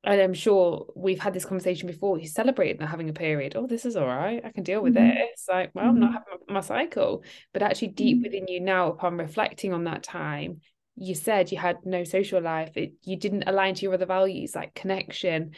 and 0.08 0.22
I'm 0.22 0.34
sure 0.34 0.88
we've 0.96 1.20
had 1.20 1.34
this 1.34 1.44
conversation 1.44 1.86
before. 1.86 2.18
You 2.18 2.28
celebrate 2.28 2.80
not 2.80 2.90
having 2.90 3.10
a 3.10 3.14
period. 3.14 3.58
Oh, 3.58 3.68
this 3.68 3.86
is 3.86 3.98
all 3.98 4.08
right. 4.08 4.42
I 4.44 4.52
can 4.52 4.64
deal 4.64 4.82
with 4.82 4.96
mm-hmm. 4.96 5.18
this. 5.18 5.46
Like, 5.50 5.72
well, 5.74 5.84
mm-hmm. 5.84 5.96
I'm 5.96 6.00
not 6.00 6.10
mm-hmm. 6.12 6.32
having 6.32 6.54
my, 6.54 6.62
cycle. 6.62 7.24
But 7.52 7.62
actually, 7.62 7.90
deep 7.90 8.18
mm-hmm. 8.18 8.24
within 8.24 8.48
you 8.48 8.62
now, 8.62 8.90
upon 8.90 9.18
reflecting 9.18 9.74
on 9.74 9.84
that 9.84 10.04
time, 10.04 10.62
you 10.96 11.14
said 11.14 11.52
you 11.52 11.58
had 11.58 11.80
no 11.84 12.06
social 12.06 12.42
life. 12.42 12.72
It, 12.76 12.94
you 13.04 13.18
didn't 13.18 13.44
align 13.48 13.76
to 13.76 13.82
your 13.82 13.96
other 13.96 14.06
values 14.06 14.56
like 14.56 14.74
connection. 14.74 15.52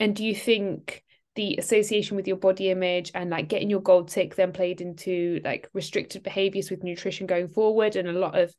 And 0.00 0.16
do 0.16 0.24
you 0.24 0.34
think 0.34 1.04
the 1.36 1.54
association 1.56 2.16
with 2.16 2.26
your 2.26 2.38
body 2.38 2.70
image 2.70 3.12
and 3.14 3.30
like 3.30 3.46
getting 3.46 3.70
your 3.70 3.82
gold 3.82 4.08
tick 4.08 4.34
then 4.34 4.50
played 4.50 4.80
into 4.80 5.40
like 5.44 5.68
restricted 5.72 6.24
behaviors 6.24 6.72
with 6.72 6.82
nutrition 6.82 7.28
going 7.28 7.46
forward 7.46 7.94
and 7.94 8.08
a 8.08 8.12
lot 8.12 8.36
of 8.36 8.52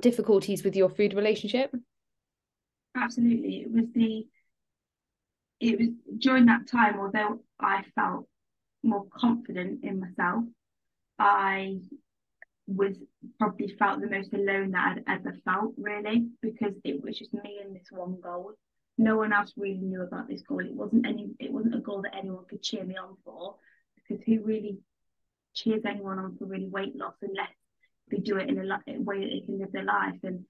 difficulties 0.00 0.64
with 0.64 0.74
your 0.74 0.88
food 0.88 1.14
relationship? 1.14 1.72
Absolutely. 2.96 3.62
It 3.62 3.72
was 3.72 3.84
the 3.94 4.26
it 5.60 5.78
was 5.78 5.88
during 6.18 6.46
that 6.46 6.66
time, 6.66 6.98
although 6.98 7.40
I 7.60 7.84
felt 7.94 8.26
more 8.82 9.06
confident 9.14 9.84
in 9.84 10.00
myself, 10.00 10.44
I 11.18 11.78
was 12.66 12.96
probably 13.38 13.68
felt 13.78 14.00
the 14.00 14.10
most 14.10 14.32
alone 14.32 14.72
that 14.72 14.98
I'd 15.06 15.20
ever 15.20 15.36
felt, 15.44 15.74
really, 15.76 16.28
because 16.40 16.74
it 16.84 17.02
was 17.02 17.18
just 17.18 17.32
me 17.32 17.60
and 17.64 17.74
this 17.74 17.86
one 17.90 18.20
goal. 18.20 18.52
No 18.98 19.16
one 19.16 19.32
else 19.32 19.52
really 19.56 19.78
knew 19.78 20.02
about 20.02 20.28
this 20.28 20.42
goal. 20.42 20.60
It 20.60 20.74
wasn't 20.74 21.06
any 21.06 21.30
it 21.38 21.52
wasn't 21.52 21.76
a 21.76 21.80
goal 21.80 22.02
that 22.02 22.16
anyone 22.16 22.44
could 22.48 22.62
cheer 22.62 22.84
me 22.84 22.96
on 22.96 23.16
for, 23.24 23.56
because 23.96 24.22
who 24.24 24.42
really 24.42 24.78
cheers 25.54 25.82
anyone 25.86 26.18
on 26.18 26.36
for 26.36 26.46
really 26.46 26.68
weight 26.68 26.96
loss 26.96 27.14
unless 27.22 27.50
they 28.10 28.18
do 28.18 28.36
it 28.36 28.48
in 28.48 28.58
a, 28.58 29.00
way 29.00 29.20
that 29.20 29.30
they 29.30 29.46
can 29.46 29.58
live 29.58 29.72
their 29.72 29.84
life. 29.84 30.18
And 30.22 30.44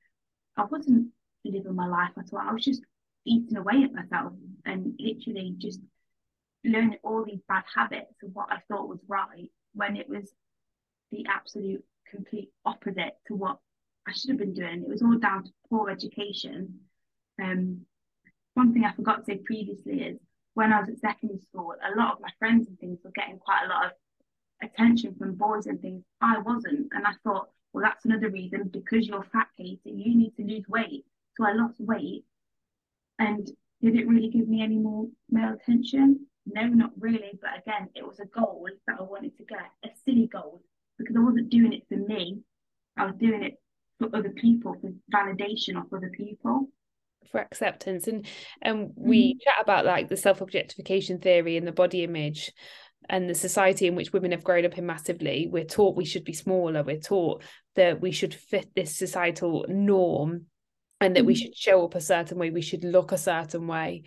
I 0.56 0.64
wasn't 0.64 1.08
living 1.50 1.74
my 1.74 1.86
life 1.86 2.12
at 2.18 2.32
all. 2.32 2.40
I 2.40 2.52
was 2.52 2.64
just 2.64 2.82
eating 3.24 3.56
away 3.56 3.82
at 3.84 3.92
myself 3.92 4.32
and 4.64 4.94
literally 4.98 5.54
just 5.58 5.80
learning 6.64 6.98
all 7.02 7.24
these 7.24 7.40
bad 7.48 7.64
habits 7.74 8.22
of 8.22 8.30
what 8.34 8.48
I 8.50 8.58
thought 8.68 8.88
was 8.88 9.00
right 9.08 9.50
when 9.74 9.96
it 9.96 10.08
was 10.08 10.32
the 11.10 11.26
absolute 11.28 11.84
complete 12.08 12.50
opposite 12.64 13.16
to 13.26 13.34
what 13.34 13.58
I 14.06 14.12
should 14.12 14.30
have 14.30 14.38
been 14.38 14.54
doing. 14.54 14.82
It 14.82 14.88
was 14.88 15.02
all 15.02 15.18
down 15.18 15.44
to 15.44 15.50
poor 15.68 15.90
education. 15.90 16.80
Um, 17.42 17.82
one 18.54 18.72
thing 18.72 18.84
I 18.84 18.92
forgot 18.92 19.18
to 19.18 19.24
say 19.24 19.36
previously 19.38 20.02
is 20.02 20.18
when 20.54 20.72
I 20.72 20.80
was 20.80 20.90
at 20.90 20.98
secondary 20.98 21.40
school, 21.40 21.74
a 21.82 21.98
lot 21.98 22.14
of 22.14 22.20
my 22.20 22.28
friends 22.38 22.68
and 22.68 22.78
things 22.78 22.98
were 23.02 23.12
getting 23.12 23.38
quite 23.38 23.64
a 23.64 23.68
lot 23.68 23.86
of 23.86 23.92
attention 24.62 25.14
from 25.18 25.34
boys 25.34 25.66
and 25.66 25.80
things. 25.80 26.04
I 26.20 26.38
wasn't. 26.38 26.88
And 26.92 27.06
I 27.06 27.12
thought, 27.24 27.48
well, 27.72 27.84
that's 27.84 28.04
another 28.04 28.28
reason 28.30 28.68
because 28.72 29.08
you're 29.08 29.26
fat, 29.32 29.48
Katie, 29.56 29.80
you 29.84 30.16
need 30.16 30.36
to 30.36 30.42
lose 30.44 30.68
weight. 30.68 31.06
So 31.36 31.46
I 31.46 31.52
lost 31.52 31.76
weight 31.78 32.24
and 33.18 33.46
did 33.82 33.96
it 33.96 34.08
really 34.08 34.28
give 34.28 34.48
me 34.48 34.62
any 34.62 34.78
more 34.78 35.06
male 35.30 35.54
attention? 35.54 36.26
No, 36.46 36.66
not 36.66 36.90
really. 36.98 37.38
But 37.40 37.58
again, 37.58 37.88
it 37.94 38.06
was 38.06 38.20
a 38.20 38.26
goal 38.26 38.66
that 38.86 38.96
I 38.98 39.02
wanted 39.02 39.36
to 39.38 39.44
get, 39.44 39.58
a 39.84 39.88
silly 40.04 40.28
goal, 40.32 40.62
because 40.98 41.16
I 41.16 41.20
wasn't 41.20 41.50
doing 41.50 41.72
it 41.72 41.84
for 41.88 41.96
me. 41.96 42.40
I 42.96 43.06
was 43.06 43.14
doing 43.18 43.42
it 43.42 43.54
for 43.98 44.14
other 44.14 44.30
people, 44.30 44.76
for 44.80 44.92
validation 45.12 45.76
of 45.76 45.92
other 45.92 46.10
people. 46.16 46.68
For 47.30 47.40
acceptance. 47.40 48.06
And 48.06 48.26
and 48.60 48.92
we 48.96 49.34
mm-hmm. 49.34 49.38
chat 49.42 49.62
about 49.62 49.84
like 49.84 50.08
the 50.08 50.16
self-objectification 50.16 51.18
theory 51.18 51.56
and 51.56 51.66
the 51.66 51.72
body 51.72 52.04
image 52.04 52.52
and 53.08 53.28
the 53.28 53.34
society 53.34 53.86
in 53.86 53.96
which 53.96 54.12
women 54.12 54.30
have 54.32 54.44
grown 54.44 54.64
up 54.64 54.78
in 54.78 54.86
massively. 54.86 55.48
We're 55.50 55.64
taught 55.64 55.96
we 55.96 56.04
should 56.04 56.24
be 56.24 56.32
smaller. 56.32 56.82
We're 56.82 57.00
taught 57.00 57.42
that 57.74 58.00
we 58.00 58.12
should 58.12 58.34
fit 58.34 58.74
this 58.74 58.96
societal 58.96 59.64
norm 59.68 60.46
and 61.02 61.16
that 61.16 61.24
we 61.24 61.34
mm-hmm. 61.34 61.44
should 61.44 61.56
show 61.56 61.84
up 61.84 61.94
a 61.94 62.00
certain 62.00 62.38
way 62.38 62.50
we 62.50 62.62
should 62.62 62.84
look 62.84 63.12
a 63.12 63.18
certain 63.18 63.66
way 63.66 64.02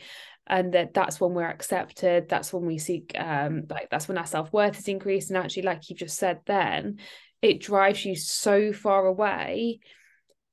and 0.47 0.73
that 0.73 0.93
that's 0.93 1.19
when 1.19 1.33
we're 1.33 1.43
accepted 1.43 2.29
that's 2.29 2.53
when 2.53 2.65
we 2.65 2.77
seek 2.77 3.11
um 3.15 3.63
like 3.69 3.89
that's 3.89 4.07
when 4.07 4.17
our 4.17 4.25
self-worth 4.25 4.77
is 4.77 4.87
increased 4.87 5.29
and 5.29 5.37
actually 5.37 5.63
like 5.63 5.89
you 5.89 5.95
just 5.95 6.17
said 6.17 6.39
then 6.45 6.99
it 7.41 7.61
drives 7.61 8.05
you 8.05 8.15
so 8.15 8.71
far 8.71 9.05
away 9.05 9.79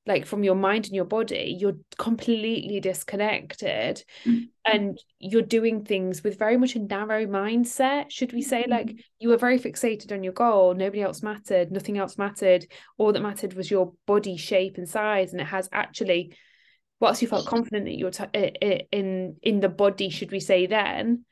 like 0.05 0.25
from 0.25 0.43
your 0.43 0.55
mind 0.55 0.85
and 0.85 0.95
your 0.95 1.05
body 1.05 1.55
you're 1.59 1.77
completely 1.97 2.79
disconnected 2.79 4.03
mm-hmm. 4.25 4.43
and 4.65 4.97
you're 5.19 5.41
doing 5.41 5.85
things 5.85 6.23
with 6.23 6.37
very 6.37 6.57
much 6.57 6.75
a 6.75 6.79
narrow 6.79 7.25
mindset 7.25 8.09
should 8.09 8.33
we 8.33 8.41
say 8.41 8.65
like 8.67 8.87
mm-hmm. 8.87 8.97
you 9.19 9.29
were 9.29 9.37
very 9.37 9.59
fixated 9.59 10.11
on 10.11 10.23
your 10.23 10.33
goal 10.33 10.73
nobody 10.73 11.01
else 11.01 11.23
mattered 11.23 11.71
nothing 11.71 11.97
else 11.97 12.17
mattered 12.17 12.65
all 12.97 13.13
that 13.13 13.21
mattered 13.21 13.53
was 13.53 13.71
your 13.71 13.93
body 14.05 14.35
shape 14.35 14.77
and 14.77 14.89
size 14.89 15.31
and 15.31 15.41
it 15.41 15.47
has 15.47 15.69
actually 15.71 16.35
whilst 16.99 17.21
you 17.21 17.27
felt 17.27 17.45
confident 17.45 17.85
that 17.85 17.97
you're 17.97 18.11
t- 18.11 18.85
in 18.91 19.35
in 19.41 19.59
the 19.59 19.69
body 19.69 20.09
should 20.09 20.31
we 20.31 20.39
say 20.39 20.65
then 20.65 21.25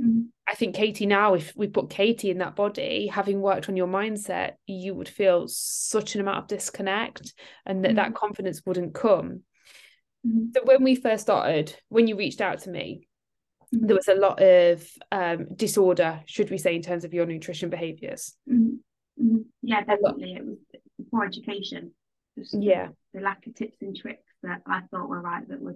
Mm-hmm. 0.00 0.22
I 0.46 0.54
think 0.54 0.74
Katie 0.76 1.06
now, 1.06 1.34
if 1.34 1.52
we 1.56 1.66
put 1.66 1.90
Katie 1.90 2.30
in 2.30 2.38
that 2.38 2.56
body, 2.56 3.08
having 3.08 3.40
worked 3.40 3.68
on 3.68 3.76
your 3.76 3.88
mindset, 3.88 4.52
you 4.66 4.94
would 4.94 5.08
feel 5.08 5.46
such 5.48 6.14
an 6.14 6.20
amount 6.20 6.38
of 6.38 6.46
disconnect 6.46 7.34
and 7.66 7.84
that 7.84 7.88
mm-hmm. 7.88 7.96
that 7.96 8.14
confidence 8.14 8.62
wouldn't 8.64 8.94
come. 8.94 9.42
Mm-hmm. 10.26 10.46
So 10.54 10.62
when 10.64 10.84
we 10.84 10.94
first 10.94 11.22
started, 11.22 11.74
when 11.88 12.06
you 12.06 12.16
reached 12.16 12.40
out 12.40 12.60
to 12.60 12.70
me, 12.70 13.08
mm-hmm. 13.74 13.86
there 13.86 13.96
was 13.96 14.08
a 14.08 14.14
lot 14.14 14.40
of 14.40 14.88
um, 15.10 15.48
disorder, 15.54 16.20
should 16.26 16.50
we 16.50 16.58
say, 16.58 16.76
in 16.76 16.82
terms 16.82 17.04
of 17.04 17.12
your 17.12 17.26
nutrition 17.26 17.68
behaviors. 17.68 18.36
Mm-hmm. 18.50 19.24
Mm-hmm. 19.24 19.38
Yeah, 19.62 19.82
definitely. 19.82 20.34
It 20.34 20.46
was 20.46 20.58
poor 21.10 21.24
education. 21.24 21.92
Just 22.38 22.56
yeah. 22.58 22.88
The 23.14 23.20
lack 23.20 23.46
of 23.48 23.54
tips 23.56 23.78
and 23.80 23.96
tricks 23.96 24.22
that 24.44 24.62
I 24.64 24.82
thought 24.92 25.08
were 25.08 25.20
right 25.20 25.46
that 25.48 25.60
were 25.60 25.74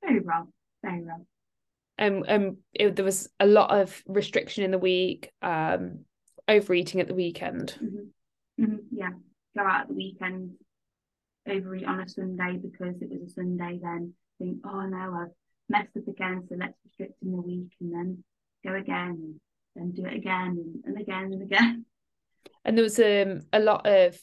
very 0.00 0.20
wrong, 0.20 0.52
very 0.84 1.02
wrong 1.02 1.26
and 1.98 2.24
um, 2.28 2.46
um 2.46 2.56
it, 2.72 2.96
there 2.96 3.04
was 3.04 3.28
a 3.40 3.46
lot 3.46 3.70
of 3.70 4.02
restriction 4.06 4.64
in 4.64 4.70
the 4.70 4.78
week 4.78 5.30
um 5.42 6.00
overeating 6.48 7.00
at 7.00 7.08
the 7.08 7.14
weekend 7.14 7.76
mm-hmm. 7.82 8.64
Mm-hmm. 8.64 8.76
yeah 8.92 9.10
go 9.56 9.62
out 9.62 9.82
at 9.82 9.88
the 9.88 9.94
weekend 9.94 10.52
overeat 11.48 11.86
on 11.86 12.00
a 12.00 12.08
sunday 12.08 12.58
because 12.62 12.94
it 13.00 13.08
was 13.10 13.30
a 13.30 13.34
sunday 13.34 13.78
then 13.82 14.12
think 14.38 14.58
oh 14.64 14.82
no 14.82 15.14
i've 15.22 15.32
messed 15.68 15.96
up 15.96 16.08
again 16.08 16.44
so 16.48 16.56
let's 16.58 16.74
restrict 16.84 17.14
in 17.22 17.32
the 17.32 17.40
week 17.40 17.70
and 17.80 17.92
then 17.92 18.24
go 18.64 18.74
again 18.74 19.38
and 19.76 19.92
then 19.92 19.92
do 19.92 20.06
it 20.06 20.14
again 20.14 20.56
and, 20.58 20.84
and 20.84 21.00
again 21.00 21.32
and 21.32 21.42
again 21.42 21.84
and 22.64 22.76
there 22.76 22.82
was 22.82 22.98
um, 22.98 23.42
a 23.52 23.60
lot 23.60 23.86
of 23.86 24.18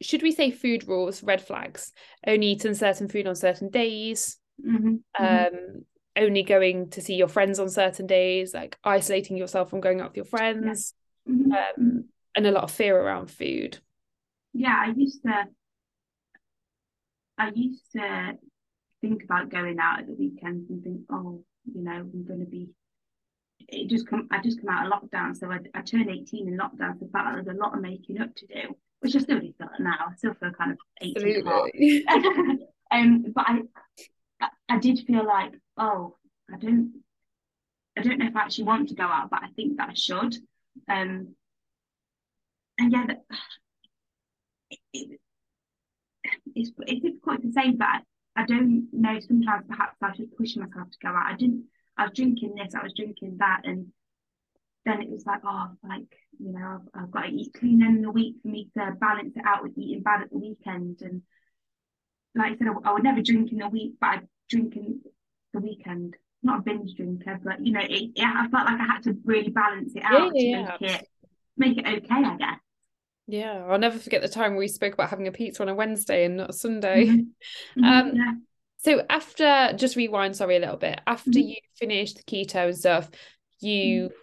should 0.00 0.22
we 0.22 0.32
say 0.32 0.50
food 0.50 0.86
rules 0.88 1.22
red 1.22 1.40
flags 1.40 1.92
only 2.26 2.48
eating 2.48 2.74
certain 2.74 3.08
food 3.08 3.26
on 3.26 3.36
certain 3.36 3.70
days 3.70 4.38
mm-hmm. 4.64 4.96
mm-hmm. 5.18 5.24
um 5.24 5.84
only 6.16 6.42
going 6.42 6.90
to 6.90 7.00
see 7.00 7.14
your 7.14 7.28
friends 7.28 7.58
on 7.58 7.68
certain 7.68 8.06
days, 8.06 8.54
like 8.54 8.78
isolating 8.84 9.36
yourself 9.36 9.70
from 9.70 9.80
going 9.80 10.00
out 10.00 10.10
with 10.10 10.16
your 10.16 10.24
friends, 10.24 10.94
yeah. 11.26 11.34
mm-hmm. 11.34 11.52
um, 11.52 12.04
and 12.36 12.46
a 12.46 12.50
lot 12.50 12.64
of 12.64 12.70
fear 12.70 12.98
around 12.98 13.30
food. 13.30 13.78
Yeah, 14.52 14.76
I 14.78 14.92
used 14.96 15.22
to. 15.22 15.44
I 17.38 17.50
used 17.54 17.90
to 17.92 18.34
think 19.00 19.24
about 19.24 19.48
going 19.48 19.78
out 19.78 20.00
at 20.00 20.06
the 20.06 20.14
weekends 20.14 20.70
and 20.70 20.82
think, 20.82 21.00
oh, 21.10 21.42
you 21.72 21.82
know, 21.82 21.92
I'm 21.92 22.24
going 22.26 22.40
to 22.40 22.46
be. 22.46 22.68
It 23.68 23.88
just 23.88 24.06
come. 24.06 24.28
I 24.30 24.42
just 24.42 24.60
come 24.60 24.68
out 24.68 24.86
of 24.86 24.92
lockdown, 24.92 25.36
so 25.36 25.50
I, 25.50 25.58
I 25.74 25.82
turned 25.82 26.10
18 26.10 26.48
in 26.48 26.58
lockdown, 26.58 26.98
so 26.98 27.08
felt 27.12 27.34
there's 27.34 27.46
a 27.46 27.58
lot 27.58 27.74
of 27.74 27.80
making 27.80 28.20
up 28.20 28.34
to 28.34 28.46
do, 28.46 28.76
which 29.00 29.16
I 29.16 29.20
still 29.20 29.40
do 29.40 29.52
feel 29.56 29.68
now. 29.78 29.96
I 30.10 30.14
still 30.16 30.34
feel 30.34 30.50
kind 30.50 30.72
of 30.72 30.78
18. 31.00 31.46
um, 32.90 33.24
but 33.34 33.44
I, 33.48 34.48
I 34.68 34.78
did 34.78 35.00
feel 35.06 35.26
like, 35.26 35.52
oh, 35.82 36.16
I 36.52 36.56
don't, 36.56 37.02
I 37.98 38.02
don't 38.02 38.18
know 38.18 38.26
if 38.26 38.36
I 38.36 38.42
actually 38.42 38.64
want 38.64 38.88
to 38.88 38.94
go 38.94 39.04
out, 39.04 39.30
but 39.30 39.42
I 39.42 39.48
think 39.56 39.76
that 39.78 39.90
I 39.90 39.94
should. 39.94 40.36
Um, 40.88 41.34
and 42.78 42.92
yeah, 42.92 43.06
that, 43.06 43.22
it, 44.70 44.78
it, 44.92 45.20
it's 46.54 46.70
it's 46.86 47.02
difficult 47.02 47.42
to 47.42 47.52
say, 47.52 47.72
but 47.72 48.02
I 48.36 48.46
don't 48.46 48.88
know. 48.92 49.18
Sometimes 49.20 49.66
perhaps 49.68 49.96
I 50.02 50.14
should 50.14 50.36
push 50.36 50.56
myself 50.56 50.90
to 50.90 50.98
go 51.02 51.08
out. 51.08 51.32
I 51.32 51.36
didn't. 51.36 51.64
I 51.98 52.04
was 52.04 52.12
drinking 52.14 52.54
this. 52.54 52.74
I 52.74 52.82
was 52.82 52.94
drinking 52.94 53.36
that, 53.38 53.62
and 53.64 53.88
then 54.86 55.02
it 55.02 55.10
was 55.10 55.26
like, 55.26 55.40
oh, 55.44 55.72
like 55.86 56.16
you 56.38 56.52
know, 56.52 56.80
I've, 56.94 57.02
I've 57.02 57.10
got 57.10 57.22
to 57.22 57.28
eat 57.28 57.54
clean 57.58 57.82
in 57.82 58.02
the 58.02 58.10
week 58.10 58.36
for 58.42 58.48
me 58.48 58.70
to 58.76 58.92
balance 58.98 59.34
it 59.36 59.44
out 59.46 59.62
with 59.62 59.76
eating 59.76 60.02
bad 60.02 60.22
at 60.22 60.30
the 60.30 60.38
weekend. 60.38 61.02
And 61.02 61.22
like 62.34 62.52
I 62.52 62.56
said, 62.56 62.68
I, 62.68 62.90
I 62.90 62.92
would 62.94 63.04
never 63.04 63.20
drink 63.20 63.52
in 63.52 63.58
the 63.58 63.68
week, 63.68 63.94
but 64.00 64.06
I 64.06 64.20
drinking 64.48 65.00
the 65.52 65.60
weekend. 65.60 66.16
Not 66.42 66.60
a 66.60 66.62
binge 66.62 66.94
drinker, 66.96 67.38
but 67.42 67.64
you 67.64 67.72
know, 67.72 67.80
it, 67.80 68.10
it, 68.14 68.24
I 68.24 68.48
felt 68.48 68.66
like 68.66 68.80
I 68.80 68.84
had 68.84 69.02
to 69.04 69.16
really 69.24 69.50
balance 69.50 69.92
it 69.94 70.02
out 70.04 70.32
yeah, 70.34 70.76
to 70.76 70.76
yeah. 70.78 70.78
make 70.80 70.90
it 70.90 71.08
make 71.56 71.78
it 71.78 71.86
okay, 71.86 72.24
I 72.24 72.36
guess. 72.36 72.58
Yeah, 73.28 73.64
I'll 73.68 73.78
never 73.78 73.98
forget 73.98 74.22
the 74.22 74.28
time 74.28 74.56
we 74.56 74.68
spoke 74.68 74.94
about 74.94 75.10
having 75.10 75.28
a 75.28 75.32
pizza 75.32 75.62
on 75.62 75.68
a 75.68 75.74
Wednesday 75.74 76.24
and 76.24 76.36
not 76.38 76.50
a 76.50 76.52
Sunday. 76.52 77.06
Mm-hmm. 77.06 77.84
Um, 77.84 78.08
mm-hmm, 78.08 78.16
yeah. 78.16 78.32
So 78.78 79.06
after, 79.08 79.72
just 79.76 79.96
rewind, 79.96 80.36
sorry, 80.36 80.56
a 80.56 80.60
little 80.60 80.76
bit. 80.76 81.00
After 81.06 81.30
mm-hmm. 81.30 81.48
you 81.48 81.56
finished 81.76 82.16
the 82.16 82.24
keto 82.24 82.66
and 82.66 82.76
stuff, 82.76 83.10
you 83.60 84.06
mm-hmm. 84.06 84.14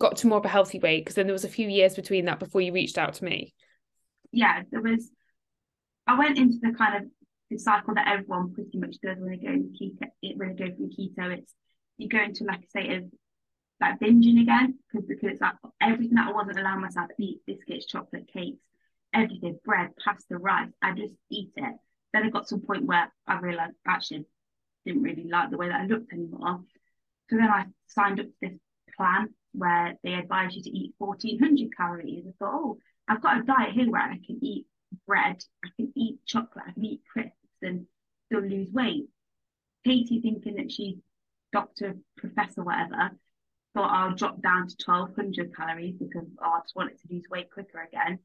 got 0.00 0.16
to 0.18 0.26
more 0.26 0.38
of 0.38 0.44
a 0.44 0.48
healthy 0.48 0.78
weight 0.78 1.04
because 1.04 1.14
then 1.14 1.26
there 1.26 1.34
was 1.34 1.44
a 1.44 1.50
few 1.50 1.68
years 1.68 1.94
between 1.94 2.24
that 2.24 2.40
before 2.40 2.62
you 2.62 2.72
reached 2.72 2.96
out 2.96 3.14
to 3.14 3.24
me. 3.24 3.54
Yeah, 4.32 4.62
there 4.70 4.80
was. 4.80 5.10
I 6.06 6.18
went 6.18 6.38
into 6.38 6.58
the 6.62 6.72
kind 6.72 6.96
of 6.96 7.10
the 7.50 7.58
cycle 7.58 7.94
that 7.94 8.08
everyone 8.08 8.52
pretty 8.52 8.78
much 8.78 8.96
does 9.02 9.18
when 9.18 9.30
they 9.30 9.36
go 9.36 9.52
into 9.52 9.70
keto. 9.70 10.08
It 10.22 10.36
when 10.36 10.56
they 10.56 10.68
go 10.68 10.74
from 10.74 10.90
keto, 10.90 11.38
it's 11.38 11.54
you 11.96 12.08
go 12.08 12.22
into 12.22 12.44
like 12.44 12.64
a 12.64 12.68
state 12.68 12.92
of 12.92 13.04
like 13.80 14.00
binging 14.00 14.40
again 14.42 14.78
because 14.90 15.06
because 15.06 15.32
it's 15.32 15.40
like 15.40 15.54
everything 15.80 16.16
that 16.16 16.28
I 16.28 16.32
wasn't 16.32 16.58
allowing 16.58 16.80
myself 16.80 17.08
to 17.16 17.22
eat 17.22 17.40
biscuits, 17.46 17.86
chocolate, 17.86 18.28
cakes, 18.32 18.58
everything, 19.14 19.58
bread, 19.64 19.90
pasta, 20.02 20.36
rice. 20.38 20.70
I 20.82 20.92
just 20.92 21.14
eat 21.30 21.50
it. 21.56 21.74
Then 22.12 22.24
it 22.24 22.32
got 22.32 22.46
to 22.48 22.56
a 22.56 22.58
point 22.58 22.84
where 22.84 23.12
I 23.26 23.38
realized 23.40 23.74
I 23.86 23.92
actually 23.92 24.26
didn't 24.84 25.02
really 25.02 25.28
like 25.30 25.50
the 25.50 25.58
way 25.58 25.68
that 25.68 25.80
I 25.80 25.86
looked 25.86 26.12
anymore. 26.12 26.60
So 27.28 27.36
then 27.36 27.48
I 27.48 27.66
signed 27.86 28.20
up 28.20 28.26
to 28.26 28.32
this 28.40 28.58
plan 28.96 29.28
where 29.52 29.94
they 30.02 30.14
advise 30.14 30.54
you 30.54 30.62
to 30.62 30.70
eat 30.70 30.94
1400 30.98 31.76
calories. 31.76 32.24
I 32.26 32.32
thought, 32.38 32.54
oh, 32.54 32.78
I've 33.08 33.22
got 33.22 33.40
a 33.40 33.42
diet 33.42 33.72
here 33.72 33.90
where 33.90 34.02
I 34.02 34.20
can 34.24 34.38
eat 34.42 34.66
bread, 35.06 35.42
I 35.64 35.68
can 35.76 35.92
eat 35.94 36.18
chocolate, 36.26 36.64
I 36.68 36.72
can 36.72 36.84
eat 36.84 37.02
crisps 37.10 37.32
and 37.62 37.86
still 38.26 38.42
lose 38.42 38.70
weight. 38.72 39.08
Katie 39.84 40.20
thinking 40.20 40.56
that 40.56 40.72
she's 40.72 40.96
doctor, 41.52 41.96
professor, 42.16 42.62
whatever, 42.62 43.12
thought 43.74 43.90
I'll 43.90 44.14
drop 44.14 44.42
down 44.42 44.68
to 44.68 44.76
1200 44.84 45.54
calories 45.54 45.96
because 45.98 46.26
oh, 46.42 46.50
I 46.50 46.60
just 46.60 46.76
wanted 46.76 46.98
to 47.00 47.14
lose 47.14 47.24
weight 47.30 47.50
quicker 47.52 47.80
again. 47.80 48.18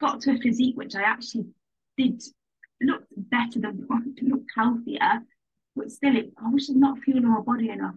Got 0.00 0.20
to 0.22 0.32
a 0.32 0.38
physique 0.38 0.76
which 0.76 0.94
I 0.94 1.02
actually 1.02 1.46
did 1.96 2.22
look 2.80 3.04
better 3.16 3.60
than 3.60 3.86
looked 4.22 4.50
healthier, 4.56 5.22
but 5.76 5.90
still, 5.90 6.16
it, 6.16 6.32
I 6.42 6.48
was 6.48 6.66
just 6.66 6.78
not 6.78 6.98
fueling 7.00 7.28
my 7.28 7.40
body 7.40 7.70
enough. 7.70 7.94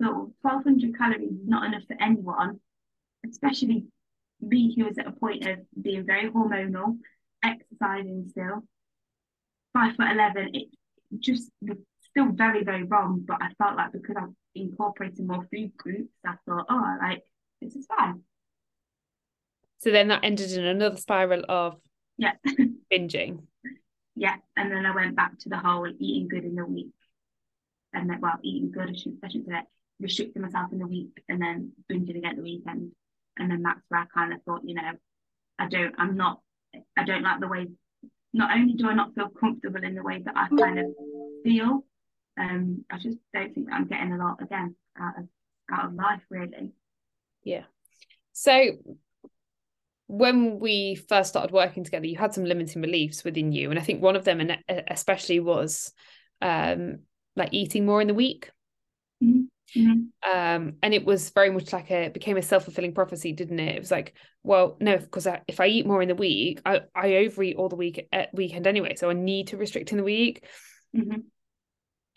So 0.00 0.32
1200 0.42 0.96
calories 0.96 1.32
is 1.32 1.46
not 1.46 1.64
enough 1.64 1.82
for 1.86 1.96
anyone, 2.00 2.60
especially 3.28 3.86
me 4.40 4.74
who 4.74 4.84
was 4.84 4.98
at 4.98 5.06
a 5.06 5.12
point 5.12 5.46
of 5.46 5.58
being 5.80 6.04
very 6.04 6.30
hormonal, 6.30 6.98
exercising 7.46 8.26
still. 8.28 8.62
Five 9.72 9.96
foot 9.96 10.10
eleven, 10.10 10.50
it 10.54 10.68
just 11.18 11.50
was 11.60 11.78
still 12.10 12.32
very, 12.32 12.64
very 12.64 12.84
wrong. 12.84 13.24
But 13.26 13.38
I 13.42 13.50
felt 13.58 13.76
like 13.76 13.92
because 13.92 14.16
I'm 14.18 14.36
incorporating 14.54 15.26
more 15.26 15.46
food 15.52 15.76
groups, 15.76 16.12
I 16.24 16.34
thought, 16.46 16.66
oh, 16.68 16.96
like 17.00 17.22
this 17.60 17.76
is 17.76 17.86
fine. 17.86 18.22
So 19.78 19.90
then 19.90 20.08
that 20.08 20.24
ended 20.24 20.52
in 20.52 20.64
another 20.64 20.96
spiral 20.96 21.44
of 21.48 21.76
yeah 22.16 22.32
binging. 22.92 23.42
Yeah, 24.14 24.36
and 24.56 24.72
then 24.72 24.86
I 24.86 24.94
went 24.94 25.14
back 25.14 25.38
to 25.40 25.50
the 25.50 25.58
whole 25.58 25.86
eating 25.98 26.28
good 26.28 26.44
in 26.44 26.54
the 26.54 26.64
week, 26.64 26.94
and 27.92 28.08
then 28.08 28.20
well, 28.20 28.38
eating 28.42 28.72
good. 28.72 28.88
I 28.88 28.94
shouldn't, 28.94 29.20
I 29.22 29.28
shouldn't 29.28 29.46
say 29.46 29.52
that. 29.52 29.66
Restricting 29.98 30.42
myself 30.42 30.72
in 30.72 30.78
the 30.78 30.86
week 30.86 31.22
and 31.26 31.40
then 31.40 31.72
binging 31.90 32.18
again 32.18 32.36
the 32.36 32.42
weekend, 32.42 32.92
and 33.38 33.50
then 33.50 33.62
that's 33.62 33.80
where 33.88 34.00
I 34.00 34.06
kind 34.06 34.32
of 34.32 34.42
thought, 34.42 34.62
you 34.64 34.74
know, 34.74 34.92
I 35.58 35.68
don't, 35.68 35.94
I'm 35.98 36.16
not, 36.16 36.40
I 36.96 37.04
don't 37.04 37.22
like 37.22 37.40
the 37.40 37.48
way. 37.48 37.66
Not 38.32 38.56
only 38.56 38.74
do 38.74 38.88
I 38.88 38.94
not 38.94 39.14
feel 39.14 39.28
comfortable 39.28 39.82
in 39.82 39.94
the 39.94 40.02
way 40.02 40.22
that 40.22 40.36
I 40.36 40.48
kind 40.48 40.78
of 40.78 40.86
feel, 41.42 41.84
um, 42.38 42.84
I 42.90 42.98
just 42.98 43.18
don't 43.32 43.54
think 43.54 43.68
that 43.68 43.74
I'm 43.74 43.86
getting 43.86 44.12
a 44.12 44.18
lot 44.18 44.42
again 44.42 44.74
out 44.98 45.18
of 45.18 45.28
out 45.72 45.86
of 45.86 45.94
life 45.94 46.22
really. 46.30 46.72
Yeah. 47.44 47.64
So 48.32 48.72
when 50.06 50.60
we 50.60 50.94
first 50.94 51.30
started 51.30 51.52
working 51.52 51.84
together, 51.84 52.06
you 52.06 52.16
had 52.16 52.34
some 52.34 52.44
limiting 52.44 52.82
beliefs 52.82 53.24
within 53.24 53.52
you, 53.52 53.70
and 53.70 53.78
I 53.78 53.82
think 53.82 54.02
one 54.02 54.16
of 54.16 54.24
them, 54.24 54.40
and 54.40 54.58
especially, 54.88 55.40
was 55.40 55.92
um, 56.40 57.00
like 57.34 57.48
eating 57.52 57.86
more 57.86 58.00
in 58.00 58.08
the 58.08 58.14
week. 58.14 58.50
Mm-hmm. 59.74 60.30
Um, 60.30 60.74
and 60.82 60.94
it 60.94 61.04
was 61.04 61.30
very 61.30 61.50
much 61.50 61.72
like 61.72 61.90
a 61.90 62.04
it 62.04 62.14
became 62.14 62.36
a 62.36 62.42
self 62.42 62.64
fulfilling 62.64 62.94
prophecy, 62.94 63.32
didn't 63.32 63.58
it? 63.58 63.76
It 63.76 63.80
was 63.80 63.90
like, 63.90 64.14
well, 64.42 64.76
no, 64.80 64.96
because 64.96 65.26
if 65.48 65.60
I 65.60 65.66
eat 65.66 65.86
more 65.86 66.02
in 66.02 66.08
the 66.08 66.14
week, 66.14 66.60
I 66.64 66.82
I 66.94 67.16
overeat 67.16 67.56
all 67.56 67.68
the 67.68 67.76
week 67.76 68.06
at 68.12 68.32
weekend 68.32 68.66
anyway, 68.66 68.94
so 68.96 69.10
I 69.10 69.14
need 69.14 69.48
to 69.48 69.56
restrict 69.56 69.90
in 69.90 69.98
the 69.98 70.04
week. 70.04 70.44
Mm-hmm. 70.96 71.20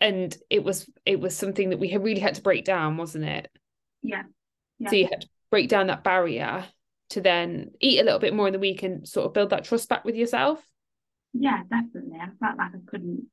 And 0.00 0.36
it 0.48 0.62
was 0.62 0.88
it 1.04 1.20
was 1.20 1.36
something 1.36 1.70
that 1.70 1.80
we 1.80 1.88
had 1.88 2.04
really 2.04 2.20
had 2.20 2.36
to 2.36 2.42
break 2.42 2.64
down, 2.64 2.96
wasn't 2.96 3.24
it? 3.24 3.50
Yeah. 4.02 4.22
yeah. 4.78 4.90
So 4.90 4.96
you 4.96 5.08
had 5.10 5.22
to 5.22 5.28
break 5.50 5.68
down 5.68 5.88
that 5.88 6.04
barrier 6.04 6.64
to 7.10 7.20
then 7.20 7.72
eat 7.80 8.00
a 8.00 8.04
little 8.04 8.18
bit 8.18 8.34
more 8.34 8.46
in 8.46 8.52
the 8.52 8.58
week 8.58 8.82
and 8.82 9.06
sort 9.06 9.26
of 9.26 9.34
build 9.34 9.50
that 9.50 9.64
trust 9.64 9.88
back 9.88 10.04
with 10.04 10.14
yourself? 10.14 10.62
Yeah, 11.32 11.62
definitely. 11.68 12.18
I 12.20 12.28
felt 12.44 12.58
like 12.58 12.70
I 12.74 12.78
couldn't, 12.86 13.26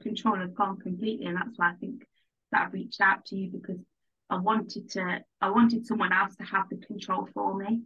control 0.00 0.36
had 0.36 0.54
gone 0.54 0.78
completely. 0.78 1.26
And 1.26 1.36
that's 1.36 1.56
why 1.56 1.70
I 1.70 1.74
think 1.74 2.06
that 2.52 2.68
I 2.68 2.70
reached 2.70 3.00
out 3.00 3.24
to 3.26 3.36
you 3.36 3.50
because 3.50 3.80
I 4.30 4.36
wanted 4.36 4.90
to, 4.92 5.20
I 5.40 5.50
wanted 5.50 5.86
someone 5.86 6.12
else 6.12 6.36
to 6.36 6.44
have 6.44 6.68
the 6.70 6.76
control 6.76 7.28
for 7.34 7.54
me. 7.56 7.82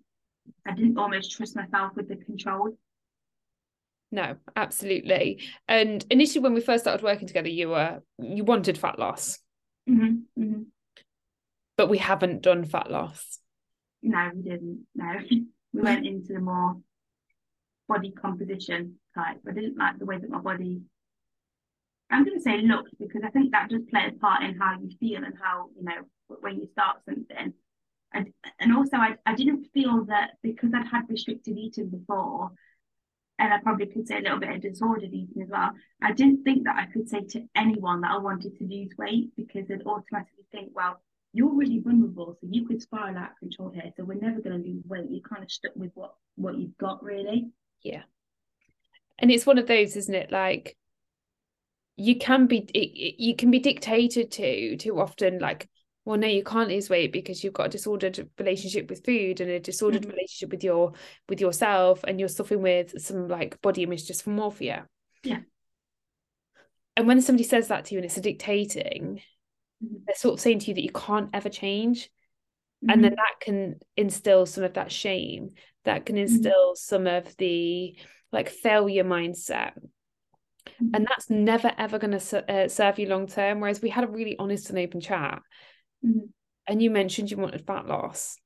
I 0.66 0.75
didn't 0.75 0.99
almost 0.99 1.32
trust 1.32 1.56
myself 1.56 1.96
with 1.96 2.08
the 2.08 2.16
control. 2.16 2.76
No, 4.12 4.37
absolutely. 4.54 5.42
And 5.66 6.04
initially, 6.11 6.42
when 6.42 6.54
we 6.54 6.61
first 6.61 6.85
started 6.85 7.02
working 7.02 7.26
together, 7.26 7.49
you 7.49 7.70
were 7.70 8.02
you 8.18 8.44
wanted 8.44 8.78
fat 8.78 8.99
loss, 8.99 9.38
mm-hmm, 9.88 10.40
mm-hmm. 10.40 10.62
but 11.76 11.88
we 11.88 11.99
haven't 11.99 12.43
done 12.43 12.64
fat 12.64 12.91
loss. 12.91 13.41
No, 14.02 14.30
we 14.34 14.43
didn't. 14.43 14.86
No, 14.95 15.12
we 15.30 15.47
went 15.73 16.06
into 16.06 16.34
the 16.34 16.41
more 16.41 16.76
body 17.88 18.12
composition 18.12 18.95
type. 19.14 19.38
I 19.49 19.52
didn't 19.52 19.76
like 19.76 19.99
the 19.99 20.06
way 20.06 20.19
that 20.19 20.30
my 20.30 20.38
body. 20.38 20.82
I'm 22.10 22.25
going 22.25 22.36
to 22.36 22.42
say 22.42 22.58
looked 22.58 22.99
because 22.99 23.23
I 23.25 23.30
think 23.30 23.52
that 23.52 23.69
does 23.69 23.82
play 23.90 24.06
a 24.08 24.19
part 24.19 24.42
in 24.42 24.58
how 24.58 24.78
you 24.78 24.90
feel 25.00 25.25
and 25.25 25.34
how 25.42 25.69
you 25.76 25.84
know 25.84 26.02
when 26.40 26.56
you 26.60 26.69
start 26.73 26.99
something. 27.04 27.52
And 28.12 28.32
and 28.60 28.75
also 28.75 28.97
I, 28.97 29.16
I 29.26 29.34
didn't 29.34 29.66
feel 29.75 30.04
that 30.06 30.32
because 30.42 30.71
I'd 30.75 30.86
had 30.86 31.02
restricted 31.08 31.56
eating 31.58 31.90
before, 31.90 32.52
and 33.38 33.52
I 33.52 33.58
probably 33.58 33.86
could 33.86 34.06
say 34.06 34.19
a 34.19 34.21
little 34.21 34.38
bit 34.38 34.50
of 34.50 34.62
disordered 34.62 35.12
eating 35.12 35.42
as 35.42 35.49
well. 35.50 35.73
I 36.02 36.12
didn't 36.12 36.45
think 36.45 36.64
that 36.64 36.76
I 36.76 36.86
could 36.92 37.08
say 37.08 37.21
to 37.21 37.42
anyone 37.54 38.00
that 38.02 38.12
I 38.12 38.19
wanted 38.19 38.56
to 38.56 38.64
lose 38.64 38.90
weight 38.97 39.30
because 39.36 39.66
they'd 39.69 39.84
automatically 39.84 40.47
think, 40.52 40.71
well, 40.75 41.02
you're 41.32 41.52
really 41.52 41.80
vulnerable, 41.80 42.36
so 42.40 42.47
you 42.50 42.66
could 42.66 42.80
spiral 42.80 43.19
out 43.19 43.32
of 43.32 43.38
control 43.38 43.71
here. 43.71 43.92
So 43.97 44.04
we're 44.04 44.14
never 44.14 44.40
going 44.40 44.62
to 44.62 44.69
lose 44.69 44.82
weight. 44.86 45.06
You're 45.10 45.28
kind 45.28 45.42
of 45.42 45.50
stuck 45.50 45.76
with 45.76 45.90
what 45.95 46.14
what 46.36 46.56
you've 46.56 46.78
got, 46.78 47.02
really. 47.02 47.50
Yeah, 47.82 48.02
and 49.19 49.30
it's 49.30 49.45
one 49.45 49.58
of 49.58 49.66
those, 49.66 49.97
isn't 49.97 50.14
it? 50.14 50.30
Like 50.30 50.76
you 51.97 52.17
can 52.17 52.47
be, 52.47 52.59
it, 52.75 53.21
you 53.21 53.37
can 53.37 53.50
be 53.50 53.59
dictated 53.59 54.30
to 54.32 54.76
too 54.76 55.00
often. 55.00 55.39
Like, 55.39 55.69
well, 56.04 56.19
no, 56.19 56.28
you 56.28 56.45
can't 56.45 56.69
lose 56.69 56.89
weight 56.89 57.13
because 57.13 57.43
you've 57.43 57.52
got 57.54 57.67
a 57.67 57.71
disordered 57.71 58.28
relationship 58.39 58.89
with 58.89 59.04
food 59.04 59.41
and 59.41 59.50
a 59.50 59.59
disordered 59.59 60.02
mm-hmm. 60.02 60.13
relationship 60.13 60.50
with 60.50 60.63
your 60.63 60.93
with 61.28 61.41
yourself, 61.41 62.04
and 62.06 62.21
you're 62.21 62.28
suffering 62.28 62.63
with 62.63 63.00
some 63.00 63.28
like 63.28 63.61
body 63.61 63.82
image 63.82 64.06
dysmorphia. 64.06 64.85
Yeah. 65.25 65.41
And 66.97 67.06
when 67.06 67.21
somebody 67.21 67.45
says 67.45 67.69
that 67.69 67.87
to 67.87 67.95
you 67.95 67.99
and 67.99 68.04
it's 68.04 68.17
a 68.17 68.23
dictating, 68.23 69.21
mm-hmm. 69.85 69.97
they're 70.06 70.17
sort 70.17 70.35
of 70.35 70.41
saying 70.41 70.61
to 70.61 70.67
you 70.69 70.75
that 70.75 70.85
you 70.85 70.93
can't 70.93 71.30
ever 71.35 71.49
change 71.49 72.11
mm-hmm. 72.85 72.91
and 72.91 73.04
then 73.04 73.15
that 73.17 73.41
can 73.41 73.76
instill 73.97 74.47
some 74.47 74.65
of 74.65 74.75
that 74.75 74.93
shame 74.93 75.50
that 75.85 76.06
can 76.06 76.17
mm-hmm. 76.17 76.23
instill 76.23 76.52
mm-hmm. 76.52 76.76
some 76.76 77.06
of 77.06 77.37
the 77.37 77.97
like 78.32 78.49
failure 78.49 79.04
mindset 79.04 79.73
mm-hmm. 79.73 79.87
And 80.95 81.07
that's 81.07 81.31
never 81.31 81.73
ever 81.79 81.99
going 81.99 82.19
to 82.19 82.52
uh, 82.52 82.69
serve 82.69 82.99
you 82.99 83.07
long 83.07 83.26
term 83.26 83.61
whereas 83.61 83.81
we 83.81 83.89
had 83.89 84.05
a 84.05 84.09
really 84.09 84.37
honest 84.39 84.71
and 84.71 84.79
open 84.79 85.00
chat 85.00 85.41
mm-hmm. 86.05 86.26
and 86.67 86.83
you 86.83 86.91
mentioned 86.91 87.31
you 87.31 87.37
wanted 87.37 87.67
fat 87.67 87.87
loss 87.87 88.37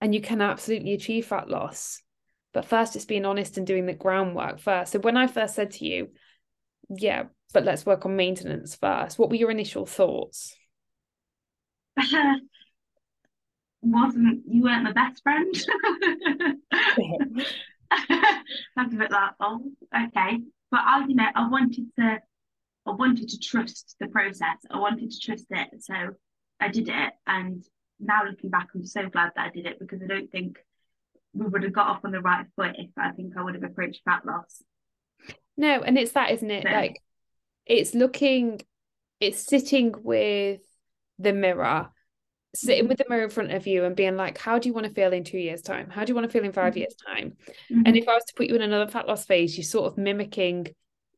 and 0.00 0.14
you 0.14 0.20
can 0.20 0.42
absolutely 0.42 0.92
achieve 0.92 1.26
fat 1.26 1.48
loss 1.48 2.02
but 2.52 2.64
first 2.64 2.94
it's 2.94 3.04
being 3.04 3.24
honest 3.24 3.56
and 3.56 3.66
doing 3.66 3.86
the 3.86 3.94
groundwork 3.94 4.58
first 4.58 4.92
so 4.92 4.98
when 4.98 5.16
i 5.16 5.26
first 5.26 5.54
said 5.54 5.70
to 5.70 5.86
you 5.86 6.08
yeah 6.90 7.24
but 7.54 7.64
let's 7.64 7.86
work 7.86 8.04
on 8.04 8.16
maintenance 8.16 8.74
first. 8.74 9.18
What 9.18 9.30
were 9.30 9.36
your 9.36 9.50
initial 9.50 9.86
thoughts? 9.86 10.54
Wasn't 13.82 14.42
you 14.48 14.62
weren't 14.62 14.82
my 14.82 14.92
best 14.92 15.22
friend? 15.22 15.54
That's 18.76 18.92
a 18.92 18.96
bit 18.96 19.10
like, 19.10 19.30
oh, 19.40 19.60
okay. 19.94 20.40
But 20.74 20.82
I, 20.84 21.04
you 21.06 21.14
know, 21.14 21.28
I 21.36 21.48
wanted 21.48 21.86
to, 22.00 22.18
I 22.84 22.90
wanted 22.90 23.28
to 23.28 23.38
trust 23.38 23.94
the 24.00 24.08
process. 24.08 24.56
I 24.68 24.80
wanted 24.80 25.08
to 25.08 25.20
trust 25.20 25.46
it, 25.48 25.68
so 25.78 25.94
I 26.58 26.66
did 26.66 26.88
it. 26.88 27.12
And 27.28 27.64
now 28.00 28.24
looking 28.28 28.50
back, 28.50 28.66
I'm 28.74 28.84
so 28.84 29.08
glad 29.08 29.30
that 29.36 29.46
I 29.46 29.50
did 29.50 29.66
it 29.66 29.78
because 29.78 30.02
I 30.02 30.08
don't 30.08 30.32
think 30.32 30.58
we 31.32 31.46
would 31.46 31.62
have 31.62 31.72
got 31.72 31.86
off 31.86 32.00
on 32.04 32.10
the 32.10 32.20
right 32.20 32.44
foot 32.56 32.74
if 32.76 32.90
I 32.98 33.12
think 33.12 33.36
I 33.36 33.42
would 33.44 33.54
have 33.54 33.62
approached 33.62 34.02
fat 34.04 34.26
loss. 34.26 34.64
No, 35.56 35.80
and 35.80 35.96
it's 35.96 36.10
that, 36.10 36.32
isn't 36.32 36.50
it? 36.50 36.64
Like 36.64 37.00
it's 37.66 37.94
looking 37.94 38.60
it's 39.20 39.46
sitting 39.46 39.94
with 40.02 40.60
the 41.20 41.32
mirror 41.32 41.90
sitting 42.54 42.84
mm-hmm. 42.84 42.88
with 42.88 42.98
the 42.98 43.04
mirror 43.08 43.24
in 43.24 43.30
front 43.30 43.52
of 43.52 43.66
you 43.66 43.84
and 43.84 43.96
being 43.96 44.16
like 44.16 44.38
how 44.38 44.58
do 44.58 44.68
you 44.68 44.74
want 44.74 44.86
to 44.86 44.92
feel 44.92 45.12
in 45.12 45.24
two 45.24 45.38
years 45.38 45.62
time 45.62 45.90
how 45.90 46.04
do 46.04 46.10
you 46.10 46.14
want 46.14 46.26
to 46.26 46.32
feel 46.32 46.44
in 46.44 46.52
5 46.52 46.70
mm-hmm. 46.70 46.78
years 46.78 46.94
time 47.06 47.36
mm-hmm. 47.70 47.82
and 47.84 47.96
if 47.96 48.08
i 48.08 48.14
was 48.14 48.24
to 48.24 48.34
put 48.34 48.46
you 48.46 48.54
in 48.54 48.62
another 48.62 48.90
fat 48.90 49.06
loss 49.06 49.24
phase 49.24 49.56
you're 49.56 49.64
sort 49.64 49.90
of 49.90 49.98
mimicking 49.98 50.68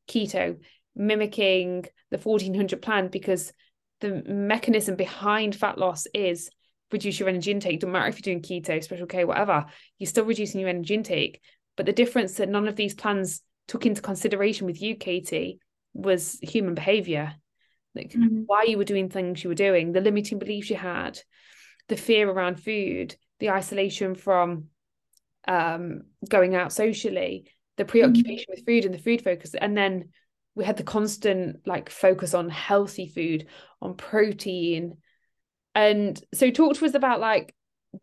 keto 0.08 0.56
mimicking 0.94 1.84
the 2.10 2.18
1400 2.18 2.80
plan 2.80 3.08
because 3.08 3.52
the 4.00 4.22
mechanism 4.26 4.96
behind 4.96 5.54
fat 5.54 5.78
loss 5.78 6.06
is 6.14 6.50
reduce 6.92 7.18
your 7.18 7.28
energy 7.28 7.50
intake 7.50 7.80
don't 7.80 7.92
matter 7.92 8.08
if 8.08 8.16
you're 8.16 8.34
doing 8.34 8.42
keto 8.42 8.82
special 8.82 9.06
k 9.06 9.24
whatever 9.24 9.66
you're 9.98 10.08
still 10.08 10.24
reducing 10.24 10.60
your 10.60 10.70
energy 10.70 10.94
intake 10.94 11.40
but 11.76 11.86
the 11.86 11.92
difference 11.92 12.34
that 12.34 12.48
none 12.48 12.68
of 12.68 12.76
these 12.76 12.94
plans 12.94 13.42
took 13.68 13.84
into 13.84 14.00
consideration 14.00 14.66
with 14.66 14.80
you 14.80 14.96
katie 14.96 15.58
was 15.92 16.38
human 16.42 16.74
behavior 16.74 17.34
like 17.96 18.12
mm-hmm. 18.12 18.42
why 18.46 18.64
you 18.64 18.78
were 18.78 18.84
doing 18.84 19.08
things 19.08 19.42
you 19.42 19.48
were 19.48 19.54
doing 19.54 19.92
the 19.92 20.00
limiting 20.00 20.38
beliefs 20.38 20.70
you 20.70 20.76
had 20.76 21.18
the 21.88 21.96
fear 21.96 22.30
around 22.30 22.62
food 22.62 23.16
the 23.40 23.50
isolation 23.50 24.14
from 24.14 24.64
um, 25.48 26.02
going 26.28 26.54
out 26.54 26.72
socially 26.72 27.50
the 27.76 27.84
preoccupation 27.84 28.46
mm-hmm. 28.50 28.60
with 28.60 28.66
food 28.66 28.84
and 28.84 28.94
the 28.94 28.98
food 28.98 29.22
focus 29.22 29.54
and 29.54 29.76
then 29.76 30.08
we 30.54 30.64
had 30.64 30.76
the 30.76 30.82
constant 30.82 31.66
like 31.66 31.90
focus 31.90 32.34
on 32.34 32.48
healthy 32.48 33.06
food 33.06 33.46
on 33.80 33.94
protein 33.94 34.96
and 35.74 36.20
so 36.32 36.50
talk 36.50 36.74
to 36.74 36.86
us 36.86 36.94
about 36.94 37.20
like 37.20 37.54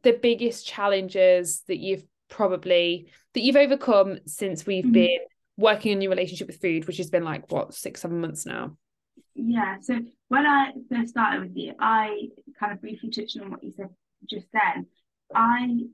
the 0.03 0.13
biggest 0.13 0.65
challenges 0.65 1.63
that 1.67 1.79
you've 1.79 2.03
probably 2.29 3.11
that 3.33 3.41
you've 3.41 3.55
overcome 3.55 4.19
since 4.25 4.65
we've 4.65 4.83
mm-hmm. 4.85 4.93
been 4.93 5.19
working 5.57 5.95
on 5.95 6.01
your 6.01 6.09
relationship 6.09 6.47
with 6.47 6.61
food, 6.61 6.87
which 6.87 6.97
has 6.97 7.09
been 7.09 7.23
like 7.23 7.51
what 7.51 7.73
six, 7.73 8.01
seven 8.01 8.21
months 8.21 8.45
now. 8.45 8.77
Yeah, 9.35 9.77
so 9.81 9.99
when 10.27 10.45
I 10.45 10.71
first 10.91 11.09
started 11.09 11.41
with 11.41 11.55
you, 11.55 11.73
I 11.79 12.27
kind 12.59 12.71
of 12.71 12.81
briefly 12.81 13.09
touched 13.09 13.37
on 13.39 13.49
what 13.49 13.63
you 13.63 13.71
said 13.71 13.89
just 14.29 14.47
then. 14.53 14.85
I 15.33 15.85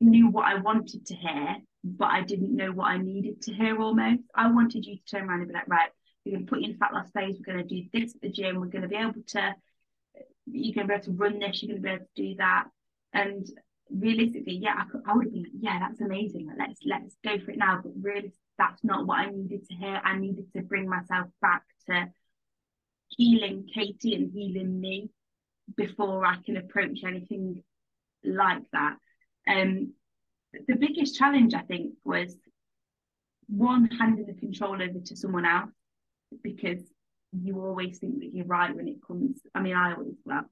knew 0.00 0.28
what 0.28 0.46
I 0.46 0.60
wanted 0.60 1.06
to 1.06 1.14
hear, 1.14 1.56
but 1.82 2.06
I 2.06 2.22
didn't 2.22 2.54
know 2.54 2.70
what 2.70 2.86
I 2.86 2.98
needed 2.98 3.42
to 3.42 3.52
hear 3.52 3.80
almost. 3.80 4.22
I 4.34 4.50
wanted 4.50 4.86
you 4.86 4.96
to 4.96 5.04
turn 5.04 5.28
around 5.28 5.40
and 5.40 5.48
be 5.48 5.54
like, 5.54 5.68
right, 5.68 5.90
we're 6.24 6.32
going 6.32 6.46
to 6.46 6.50
put 6.50 6.60
you 6.60 6.70
in 6.70 6.78
fat 6.78 6.94
loss 6.94 7.10
phase, 7.10 7.36
we're 7.38 7.52
going 7.52 7.66
to 7.66 7.74
do 7.74 7.88
this 7.92 8.14
at 8.14 8.20
the 8.20 8.30
gym, 8.30 8.60
we're 8.60 8.66
going 8.66 8.82
to 8.82 8.88
be 8.88 8.96
able 8.96 9.14
to, 9.28 9.54
you're 10.46 10.74
going 10.74 10.86
to 10.86 10.92
be 10.92 10.94
able 10.94 11.04
to 11.04 11.12
run 11.12 11.38
this, 11.40 11.62
you're 11.62 11.76
going 11.76 11.82
to 11.82 11.88
be 11.88 11.94
able 11.94 12.04
to 12.04 12.22
do 12.22 12.34
that. 12.36 12.64
And 13.12 13.46
realistically, 13.90 14.54
yeah, 14.54 14.74
I, 14.78 14.84
could, 14.90 15.02
I 15.06 15.14
would 15.14 15.26
have 15.26 15.32
been 15.32 15.42
like, 15.42 15.52
yeah, 15.60 15.78
that's 15.80 16.00
amazing. 16.00 16.48
Let's 16.58 16.80
let's 16.84 17.16
go 17.24 17.38
for 17.44 17.50
it 17.50 17.58
now. 17.58 17.80
But 17.82 17.92
really, 18.00 18.32
that's 18.58 18.82
not 18.82 19.06
what 19.06 19.18
I 19.18 19.30
needed 19.30 19.66
to 19.68 19.74
hear. 19.74 20.00
I 20.02 20.16
needed 20.16 20.52
to 20.52 20.62
bring 20.62 20.88
myself 20.88 21.28
back 21.40 21.62
to 21.88 22.08
healing 23.08 23.68
Katie 23.72 24.14
and 24.14 24.30
healing 24.32 24.80
me 24.80 25.10
before 25.76 26.24
I 26.24 26.36
can 26.44 26.56
approach 26.56 27.00
anything 27.04 27.62
like 28.24 28.62
that. 28.72 28.96
Um, 29.48 29.92
the 30.68 30.76
biggest 30.76 31.16
challenge 31.16 31.54
I 31.54 31.62
think 31.62 31.94
was 32.04 32.36
one 33.48 33.86
handing 33.86 34.26
the 34.26 34.34
control 34.34 34.74
over 34.74 35.00
to 35.04 35.16
someone 35.16 35.44
else 35.44 35.70
because 36.42 36.80
you 37.32 37.60
always 37.60 37.98
think 37.98 38.20
that 38.20 38.30
you're 38.32 38.46
right 38.46 38.74
when 38.74 38.88
it 38.88 38.96
comes. 39.06 39.40
I 39.54 39.60
mean, 39.60 39.74
I 39.74 39.94
always 39.94 40.14
well, 40.24 40.44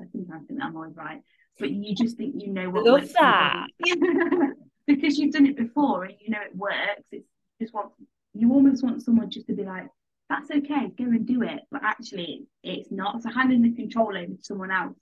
I 0.00 0.04
sometimes 0.10 0.46
think 0.46 0.60
I'm 0.62 0.76
always 0.76 0.96
right, 0.96 1.20
but 1.58 1.70
you 1.70 1.94
just 1.94 2.16
think 2.16 2.34
you 2.38 2.52
know 2.52 2.70
what. 2.70 2.84
Love 2.84 3.12
that 3.12 3.66
because 4.86 5.18
you've 5.18 5.32
done 5.32 5.46
it 5.46 5.56
before 5.56 6.04
and 6.04 6.14
you 6.20 6.30
know 6.30 6.40
it 6.40 6.56
works. 6.56 7.04
It's 7.12 7.28
just 7.60 7.74
what 7.74 7.90
you 8.34 8.52
almost 8.52 8.82
want 8.82 9.02
someone 9.02 9.30
just 9.30 9.46
to 9.48 9.54
be 9.54 9.64
like, 9.64 9.86
that's 10.30 10.50
okay, 10.50 10.90
go 10.96 11.04
and 11.04 11.26
do 11.26 11.42
it. 11.42 11.60
But 11.70 11.82
actually, 11.84 12.46
it's 12.62 12.90
not. 12.90 13.22
So 13.22 13.30
handing 13.30 13.62
the 13.62 13.74
control 13.74 14.16
over 14.16 14.26
to 14.26 14.42
someone 14.42 14.70
else 14.70 14.96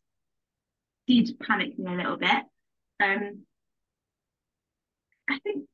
did 1.07 1.39
panic 1.39 1.79
me 1.79 1.93
a 1.93 1.97
little 1.97 2.17
bit. 2.17 2.43
Um, 3.01 3.43
I 5.29 5.39
think 5.41 5.67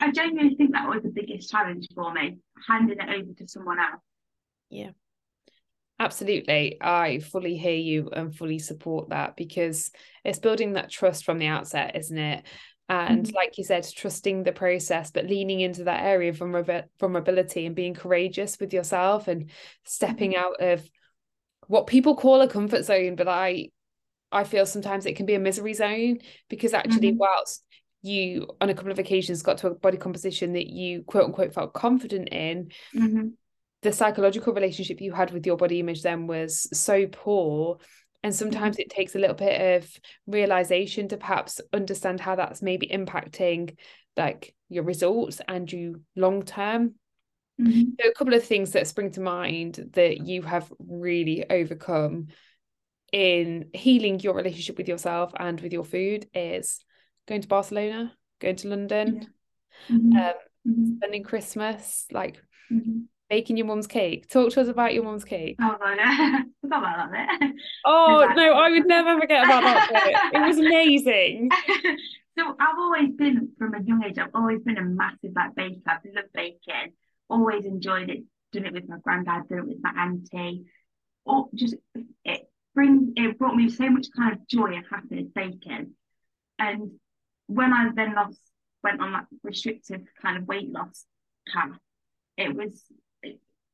I 0.00 0.10
genuinely 0.10 0.56
think 0.56 0.72
that 0.72 0.88
was 0.88 1.02
the 1.02 1.10
biggest 1.10 1.50
challenge 1.50 1.86
for 1.94 2.12
me, 2.12 2.38
handing 2.66 2.98
it 2.98 3.08
over 3.08 3.32
to 3.38 3.46
someone 3.46 3.78
else. 3.78 4.02
Yeah. 4.70 4.90
Absolutely. 5.98 6.78
I 6.80 7.20
fully 7.20 7.56
hear 7.56 7.76
you 7.76 8.10
and 8.12 8.34
fully 8.34 8.58
support 8.58 9.10
that 9.10 9.36
because 9.36 9.90
it's 10.24 10.38
building 10.38 10.74
that 10.74 10.90
trust 10.90 11.24
from 11.24 11.38
the 11.38 11.46
outset, 11.46 11.96
isn't 11.96 12.18
it? 12.18 12.44
And 12.88 13.24
mm-hmm. 13.24 13.34
like 13.34 13.58
you 13.58 13.64
said, 13.64 13.86
trusting 13.96 14.44
the 14.44 14.52
process, 14.52 15.10
but 15.10 15.26
leaning 15.26 15.60
into 15.60 15.84
that 15.84 16.04
area 16.04 16.30
of 16.30 16.38
vulnerability 16.38 17.66
and 17.66 17.74
being 17.74 17.94
courageous 17.94 18.58
with 18.60 18.72
yourself 18.72 19.26
and 19.26 19.50
stepping 19.84 20.32
mm-hmm. 20.32 20.44
out 20.44 20.60
of 20.60 20.88
what 21.66 21.88
people 21.88 22.14
call 22.14 22.40
a 22.42 22.48
comfort 22.48 22.84
zone. 22.84 23.16
But 23.16 23.28
I 23.28 23.70
I 24.30 24.44
feel 24.44 24.66
sometimes 24.66 25.06
it 25.06 25.16
can 25.16 25.26
be 25.26 25.34
a 25.34 25.40
misery 25.40 25.74
zone 25.74 26.18
because 26.48 26.74
actually, 26.74 27.10
mm-hmm. 27.10 27.18
whilst 27.18 27.64
you 28.02 28.46
on 28.60 28.70
a 28.70 28.74
couple 28.74 28.92
of 28.92 28.98
occasions 28.98 29.42
got 29.42 29.58
to 29.58 29.68
a 29.68 29.74
body 29.74 29.96
composition 29.96 30.52
that 30.52 30.68
you 30.68 31.02
quote 31.02 31.24
unquote 31.24 31.54
felt 31.54 31.72
confident 31.72 32.28
in 32.30 32.70
mm-hmm. 32.94 33.28
the 33.82 33.92
psychological 33.92 34.52
relationship 34.54 35.00
you 35.00 35.12
had 35.12 35.32
with 35.32 35.44
your 35.44 35.56
body 35.56 35.80
image 35.80 36.02
then 36.02 36.26
was 36.26 36.68
so 36.78 37.06
poor 37.06 37.78
and 38.26 38.34
mm-hmm. 38.34 38.38
sometimes 38.38 38.78
it 38.78 38.90
takes 38.90 39.14
a 39.14 39.20
little 39.20 39.36
bit 39.36 39.76
of 39.76 40.00
realization 40.26 41.06
to 41.06 41.16
perhaps 41.16 41.60
understand 41.72 42.18
how 42.18 42.34
that's 42.34 42.60
maybe 42.60 42.88
impacting 42.88 43.76
like 44.16 44.52
your 44.68 44.82
results 44.82 45.40
and 45.46 45.70
you 45.70 46.02
long 46.16 46.42
term 46.42 46.94
mm-hmm. 47.60 47.82
so 48.00 48.08
a 48.08 48.14
couple 48.14 48.34
of 48.34 48.42
things 48.42 48.72
that 48.72 48.88
spring 48.88 49.12
to 49.12 49.20
mind 49.20 49.90
that 49.92 50.26
you 50.26 50.42
have 50.42 50.72
really 50.80 51.48
overcome 51.48 52.26
in 53.12 53.70
healing 53.72 54.18
your 54.18 54.34
relationship 54.34 54.76
with 54.76 54.88
yourself 54.88 55.32
and 55.38 55.60
with 55.60 55.72
your 55.72 55.84
food 55.84 56.26
is 56.34 56.84
going 57.28 57.42
to 57.42 57.48
Barcelona, 57.48 58.12
going 58.40 58.56
to 58.56 58.68
London, 58.68 59.28
yeah. 59.88 59.96
mm-hmm. 59.96 60.16
Um, 60.16 60.34
mm-hmm. 60.66 60.96
spending 60.96 61.22
Christmas, 61.22 62.06
like 62.10 62.42
mm-hmm. 62.72 63.02
Baking 63.28 63.56
your 63.56 63.66
mum's 63.66 63.86
cake. 63.86 64.28
Talk 64.28 64.52
to 64.52 64.60
us 64.60 64.68
about 64.68 64.94
your 64.94 65.04
mum's 65.04 65.24
cake. 65.24 65.56
Oh, 65.60 65.76
no, 65.80 65.86
I 65.86 66.42
forgot 66.60 66.78
about 66.78 67.10
that 67.12 67.40
bit. 67.40 67.50
Oh, 67.84 68.32
no, 68.34 68.52
I 68.52 68.70
would 68.70 68.86
never 68.86 69.20
forget 69.20 69.44
about 69.44 69.62
that 69.62 69.88
bit. 70.32 70.40
It 70.40 70.46
was 70.46 70.58
amazing. 70.58 71.50
so 72.38 72.56
I've 72.58 72.78
always 72.78 73.10
been, 73.16 73.50
from 73.58 73.74
a 73.74 73.82
young 73.82 74.04
age, 74.04 74.18
I've 74.18 74.34
always 74.34 74.62
been 74.62 74.78
a 74.78 74.82
massive 74.82 75.32
like 75.34 75.54
baker. 75.54 75.80
I've 75.86 76.00
loved 76.14 76.32
baking, 76.34 76.92
always 77.28 77.64
enjoyed 77.64 78.10
it, 78.10 78.24
done 78.52 78.66
it 78.66 78.72
with 78.72 78.88
my 78.88 78.98
granddad, 78.98 79.48
done 79.48 79.58
it 79.58 79.66
with 79.66 79.82
my 79.82 79.92
auntie. 79.96 80.66
Or 81.24 81.48
just, 81.54 81.74
it 82.24 82.48
brings, 82.74 83.12
it 83.16 83.38
brought 83.38 83.56
me 83.56 83.68
so 83.68 83.90
much 83.90 84.06
kind 84.16 84.32
of 84.32 84.46
joy 84.46 84.74
and 84.74 84.84
happiness 84.88 85.28
baking. 85.34 85.94
And 86.58 86.92
when 87.48 87.72
I 87.72 87.90
then 87.94 88.14
lost, 88.14 88.40
went 88.84 89.00
on 89.00 89.12
that 89.12 89.26
restrictive 89.42 90.02
kind 90.22 90.36
of 90.36 90.46
weight 90.46 90.70
loss 90.70 91.04
path, 91.52 91.78
it 92.36 92.54
was, 92.54 92.84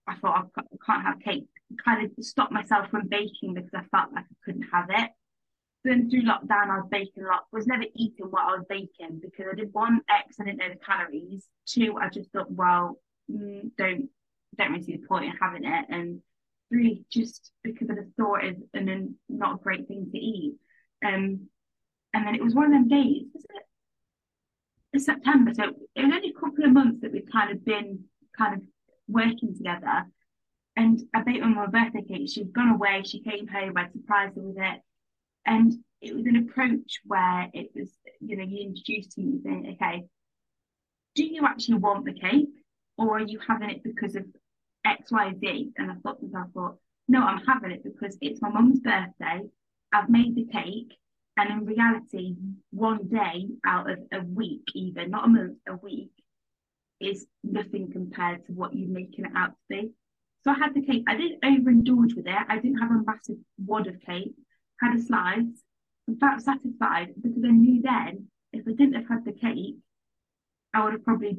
I 0.06 0.14
thought 0.16 0.48
I 0.56 0.62
can't 0.84 1.02
have 1.06 1.20
cake. 1.20 1.48
Kind 1.84 2.04
of 2.04 2.24
stopped 2.24 2.52
myself 2.52 2.90
from 2.90 3.08
baking 3.08 3.54
because 3.54 3.70
I 3.74 3.82
felt 3.96 4.12
like 4.12 4.24
I 4.24 4.34
couldn't 4.44 4.68
have 4.72 4.86
it. 4.90 5.10
Then 5.84 6.10
through 6.10 6.22
lockdown, 6.22 6.70
I 6.70 6.76
was 6.78 6.88
baking 6.90 7.24
a 7.24 7.26
lot. 7.26 7.44
Was 7.52 7.66
never 7.66 7.84
eating 7.94 8.26
what 8.26 8.42
I 8.42 8.56
was 8.56 8.66
baking 8.68 9.20
because 9.20 9.46
I 9.50 9.54
did 9.54 9.72
one 9.72 10.00
X, 10.08 10.36
I 10.40 10.44
didn't 10.44 10.58
know 10.58 10.68
the 10.68 10.84
calories. 10.84 11.46
Two, 11.66 11.96
I 12.00 12.08
just 12.08 12.30
thought, 12.30 12.50
well, 12.50 13.00
mm, 13.30 13.70
don't 13.76 14.08
don't 14.56 14.72
really 14.72 14.84
see 14.84 14.96
the 14.96 15.06
point 15.06 15.24
in 15.24 15.32
having 15.40 15.64
it. 15.64 15.86
And 15.88 16.20
three, 16.68 17.04
just 17.10 17.50
because 17.62 17.88
I 17.90 17.94
just 17.94 18.16
thought 18.16 18.44
it 18.44 18.56
and 18.74 18.86
then 18.86 19.16
not 19.28 19.54
a 19.54 19.62
great 19.62 19.88
thing 19.88 20.08
to 20.10 20.18
eat. 20.18 20.54
Um, 21.04 21.48
and 22.14 22.26
then 22.26 22.34
it 22.34 22.42
was 22.42 22.54
one 22.54 22.66
of 22.66 22.72
them 22.72 22.88
days, 22.88 23.24
was 23.32 23.44
it? 23.50 23.62
September, 25.00 25.52
so 25.54 25.64
it 25.64 26.04
was 26.04 26.12
only 26.14 26.34
a 26.36 26.40
couple 26.40 26.64
of 26.64 26.72
months 26.72 27.00
that 27.00 27.12
we've 27.12 27.28
kind 27.32 27.50
of 27.50 27.64
been 27.64 28.04
kind 28.36 28.54
of 28.54 28.62
working 29.12 29.56
together. 29.56 30.06
And 30.76 31.02
I 31.14 31.22
baked 31.22 31.42
on 31.42 31.54
my 31.54 31.66
birthday 31.66 32.02
cake. 32.02 32.30
She'd 32.30 32.52
gone 32.52 32.70
away, 32.70 33.02
she 33.04 33.20
came 33.20 33.46
home, 33.46 33.76
I 33.76 33.88
surprised 33.90 34.36
her 34.36 34.42
with 34.42 34.58
it. 34.58 34.80
And 35.46 35.72
it 36.00 36.14
was 36.14 36.26
an 36.26 36.36
approach 36.36 37.00
where 37.04 37.48
it 37.52 37.70
was, 37.74 37.90
you 38.20 38.36
know, 38.36 38.44
you 38.44 38.68
introduced 38.68 39.18
me 39.18 39.40
saying, 39.44 39.76
okay, 39.76 40.04
do 41.14 41.24
you 41.24 41.44
actually 41.44 41.78
want 41.78 42.04
the 42.04 42.14
cake? 42.14 42.48
Or 42.96 43.18
are 43.18 43.22
you 43.22 43.38
having 43.46 43.70
it 43.70 43.82
because 43.82 44.16
of 44.16 44.24
X, 44.84 45.10
Y, 45.12 45.34
Z? 45.40 45.72
And 45.76 45.90
I 45.90 45.94
thought 45.96 46.20
to 46.20 46.26
myself, 46.26 46.48
I 46.48 46.52
thought, 46.52 46.76
no, 47.08 47.22
I'm 47.22 47.44
having 47.44 47.72
it 47.72 47.84
because 47.84 48.16
it's 48.20 48.40
my 48.40 48.48
mum's 48.48 48.80
birthday. 48.80 49.42
I've 49.92 50.08
made 50.08 50.34
the 50.34 50.46
cake 50.46 50.96
and 51.36 51.50
in 51.50 51.66
reality, 51.66 52.36
one 52.70 53.08
day 53.08 53.48
out 53.64 53.90
of 53.90 53.98
a 54.12 54.20
week, 54.22 54.64
even 54.74 55.10
not 55.10 55.24
a 55.24 55.28
month, 55.28 55.58
a 55.66 55.76
week, 55.76 56.10
is 57.04 57.26
nothing 57.42 57.90
compared 57.90 58.46
to 58.46 58.52
what 58.52 58.74
you're 58.74 58.88
making 58.88 59.24
it 59.24 59.32
out 59.36 59.50
to 59.50 59.56
be. 59.68 59.92
So 60.44 60.50
I 60.50 60.54
had 60.54 60.74
the 60.74 60.82
cake. 60.82 61.04
I 61.08 61.16
didn't 61.16 61.42
overindulge 61.42 62.16
with 62.16 62.26
it. 62.26 62.36
I 62.48 62.56
didn't 62.56 62.78
have 62.78 62.90
a 62.90 63.02
massive 63.04 63.36
wad 63.64 63.86
of 63.86 64.00
cake. 64.00 64.34
Had 64.80 64.96
a 64.96 65.02
slice. 65.02 65.62
I 66.10 66.14
felt 66.18 66.42
satisfied 66.42 67.14
because 67.22 67.44
I 67.44 67.50
knew 67.50 67.80
then 67.80 68.26
if 68.52 68.66
I 68.66 68.72
didn't 68.72 68.94
have 68.94 69.08
had 69.08 69.24
the 69.24 69.32
cake, 69.32 69.76
I 70.74 70.84
would 70.84 70.94
have 70.94 71.04
probably 71.04 71.38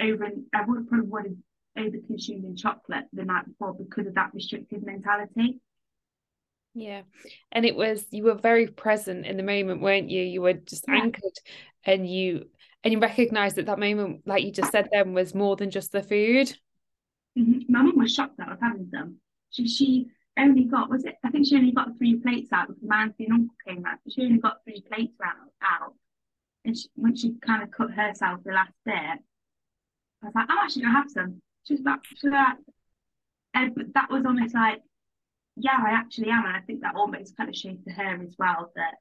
over. 0.00 0.26
I 0.54 0.64
would 0.64 0.78
have 0.78 0.88
probably 0.88 1.08
would 1.08 1.42
over 1.76 1.96
consumed 2.06 2.44
in 2.44 2.56
chocolate 2.56 3.06
the 3.12 3.24
night 3.24 3.46
before 3.46 3.74
because 3.74 4.06
of 4.06 4.14
that 4.14 4.32
restrictive 4.34 4.84
mentality. 4.84 5.60
Yeah. 6.74 7.02
And 7.52 7.64
it 7.64 7.76
was 7.76 8.04
you 8.10 8.24
were 8.24 8.34
very 8.34 8.66
present 8.66 9.26
in 9.26 9.36
the 9.36 9.42
moment, 9.42 9.80
weren't 9.80 10.10
you? 10.10 10.22
You 10.22 10.42
were 10.42 10.54
just 10.54 10.84
yeah. 10.88 10.96
anchored 10.96 11.38
and 11.84 12.08
you 12.08 12.46
and 12.82 12.92
you 12.92 12.98
recognized 12.98 13.56
that 13.56 13.66
that 13.66 13.78
moment, 13.78 14.22
like 14.26 14.44
you 14.44 14.52
just 14.52 14.72
said 14.72 14.88
then, 14.92 15.14
was 15.14 15.34
more 15.34 15.56
than 15.56 15.70
just 15.70 15.92
the 15.92 16.02
food. 16.02 16.48
Mm-hmm. 17.38 17.72
My 17.72 17.82
mum 17.82 17.98
was 17.98 18.12
shocked 18.12 18.36
that 18.38 18.48
I 18.48 18.50
was 18.50 18.60
having 18.60 18.88
them. 18.90 19.18
She 19.50 19.68
she 19.68 20.06
only 20.36 20.64
got 20.64 20.90
was 20.90 21.04
it 21.04 21.14
I 21.24 21.30
think 21.30 21.46
she 21.46 21.56
only 21.56 21.70
got 21.70 21.96
three 21.96 22.16
plates 22.16 22.52
out 22.52 22.68
because 22.68 22.82
my 22.82 23.02
auntie 23.02 23.24
and 23.24 23.34
uncle 23.34 23.56
came 23.66 23.82
round. 23.82 24.00
She 24.08 24.22
only 24.22 24.38
got 24.38 24.64
three 24.64 24.82
plates 24.82 25.16
out 25.24 25.34
out. 25.62 25.94
And 26.64 26.76
she, 26.76 26.88
when 26.94 27.14
she 27.14 27.34
kind 27.40 27.62
of 27.62 27.70
cut 27.70 27.92
herself 27.92 28.40
the 28.44 28.52
last 28.52 28.72
bit, 28.84 28.94
I 28.94 29.18
was 30.22 30.32
like, 30.34 30.46
I'm 30.48 30.58
actually 30.58 30.82
gonna 30.82 30.94
have 30.94 31.10
some. 31.10 31.40
She 31.64 31.74
was 31.74 31.82
like, 31.82 32.00
she 32.04 32.26
was 32.26 32.32
like, 32.32 32.56
and, 33.54 33.74
but 33.74 33.94
that 33.94 34.10
was 34.10 34.24
almost 34.26 34.54
like 34.54 34.80
yeah, 35.56 35.78
I 35.84 35.90
actually 35.90 36.30
am. 36.30 36.46
And 36.46 36.56
I 36.56 36.60
think 36.60 36.80
that 36.80 36.96
almost 36.96 37.36
kind 37.36 37.48
of 37.48 37.56
shows 37.56 37.78
to 37.86 37.92
her 37.92 38.22
as 38.22 38.34
well 38.38 38.72
that, 38.76 38.94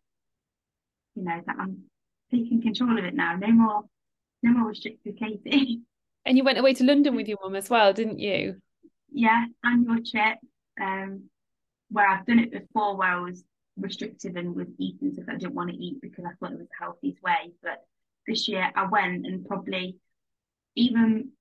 you 1.16 1.24
know, 1.24 1.42
that 1.46 1.56
I'm 1.60 1.84
taking 2.32 2.62
control 2.62 2.98
of 2.98 3.06
it 3.06 3.16
now. 3.16 3.36
No 3.36 3.48
more, 3.48 3.84
no 4.42 4.52
more 4.52 4.70
restricted 4.70 5.18
Katie. 5.18 5.82
And 6.26 6.38
you 6.38 6.46
went 6.46 6.58
away 6.58 6.74
to 6.76 6.86
London 6.86 7.18
with 7.18 7.28
your 7.28 7.38
mum 7.44 7.58
as 7.58 7.70
well, 7.70 7.92
didn't 7.92 8.18
you? 8.18 8.56
Yeah, 9.12 9.44
annual 9.66 9.98
trip. 10.10 10.38
Um, 10.80 11.26
where 11.90 12.08
I've 12.08 12.26
done 12.26 12.40
it 12.40 12.50
before, 12.50 12.96
where 12.96 13.10
I 13.10 13.20
was 13.20 13.44
restrictive 13.78 14.36
and 14.36 14.56
was 14.56 14.68
eating 14.78 15.12
stuff 15.14 15.26
I 15.28 15.34
didn't 15.34 15.54
want 15.54 15.72
to 15.72 15.76
eat 15.76 16.00
because 16.02 16.24
I 16.26 16.32
thought 16.40 16.54
it 16.54 16.60
was 16.60 16.68
the 16.70 16.80
healthiest 16.80 17.22
way. 17.22 17.52
But 17.62 17.84
this 18.26 18.48
year 18.48 18.72
I 18.76 18.86
went 18.86 19.26
and 19.26 19.46
probably 19.46 19.98
even, 20.76 21.32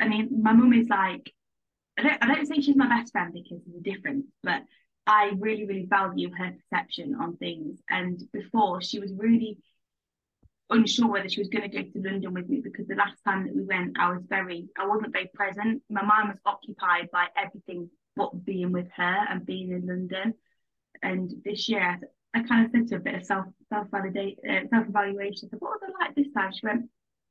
I 0.00 0.08
mean, 0.08 0.42
my 0.42 0.52
mum 0.52 0.72
is 0.72 0.88
like 0.88 1.32
I 2.00 2.02
don't 2.02 2.22
I 2.22 2.34
don't 2.34 2.46
say 2.46 2.60
she's 2.60 2.76
my 2.76 2.88
best 2.88 3.12
friend 3.12 3.32
because 3.32 3.58
there's 3.64 3.78
a 3.78 3.82
difference, 3.82 4.26
but 4.42 4.62
I 5.06 5.32
really, 5.38 5.66
really 5.66 5.86
value 5.86 6.30
her 6.34 6.52
perception 6.52 7.14
on 7.14 7.36
things. 7.36 7.78
And 7.90 8.22
before 8.32 8.80
she 8.80 8.98
was 9.00 9.12
really 9.12 9.58
unsure 10.70 11.08
whether 11.08 11.28
she 11.28 11.40
was 11.40 11.48
going 11.48 11.68
to 11.68 11.82
go 11.82 11.82
to 11.82 12.08
London 12.08 12.32
with 12.32 12.48
me 12.48 12.60
because 12.62 12.86
the 12.86 12.94
last 12.94 13.16
time 13.26 13.44
that 13.44 13.54
we 13.54 13.62
went, 13.64 13.98
I 13.98 14.12
was 14.12 14.22
very, 14.28 14.68
I 14.78 14.86
wasn't 14.86 15.12
very 15.12 15.28
present. 15.34 15.82
My 15.90 16.02
mind 16.02 16.28
was 16.28 16.38
occupied 16.46 17.10
by 17.12 17.26
everything 17.36 17.90
but 18.16 18.44
being 18.44 18.72
with 18.72 18.88
her 18.96 19.18
and 19.28 19.44
being 19.44 19.72
in 19.72 19.86
London. 19.86 20.34
And 21.02 21.30
this 21.44 21.68
year, 21.68 21.98
I 22.34 22.42
kind 22.44 22.64
of 22.64 22.70
said 22.72 22.88
to 22.88 22.96
a 22.96 23.00
bit 23.00 23.14
of 23.16 23.24
self 23.24 23.46
self 23.68 23.88
validate 23.90 24.38
uh, 24.48 24.68
self 24.70 24.88
evaluation. 24.88 25.48
I 25.48 25.50
said, 25.50 25.60
"What 25.60 25.80
was 25.80 25.88
it 25.88 25.94
like 26.00 26.14
this 26.14 26.32
time?" 26.32 26.52
She 26.52 26.66
went, 26.66 26.88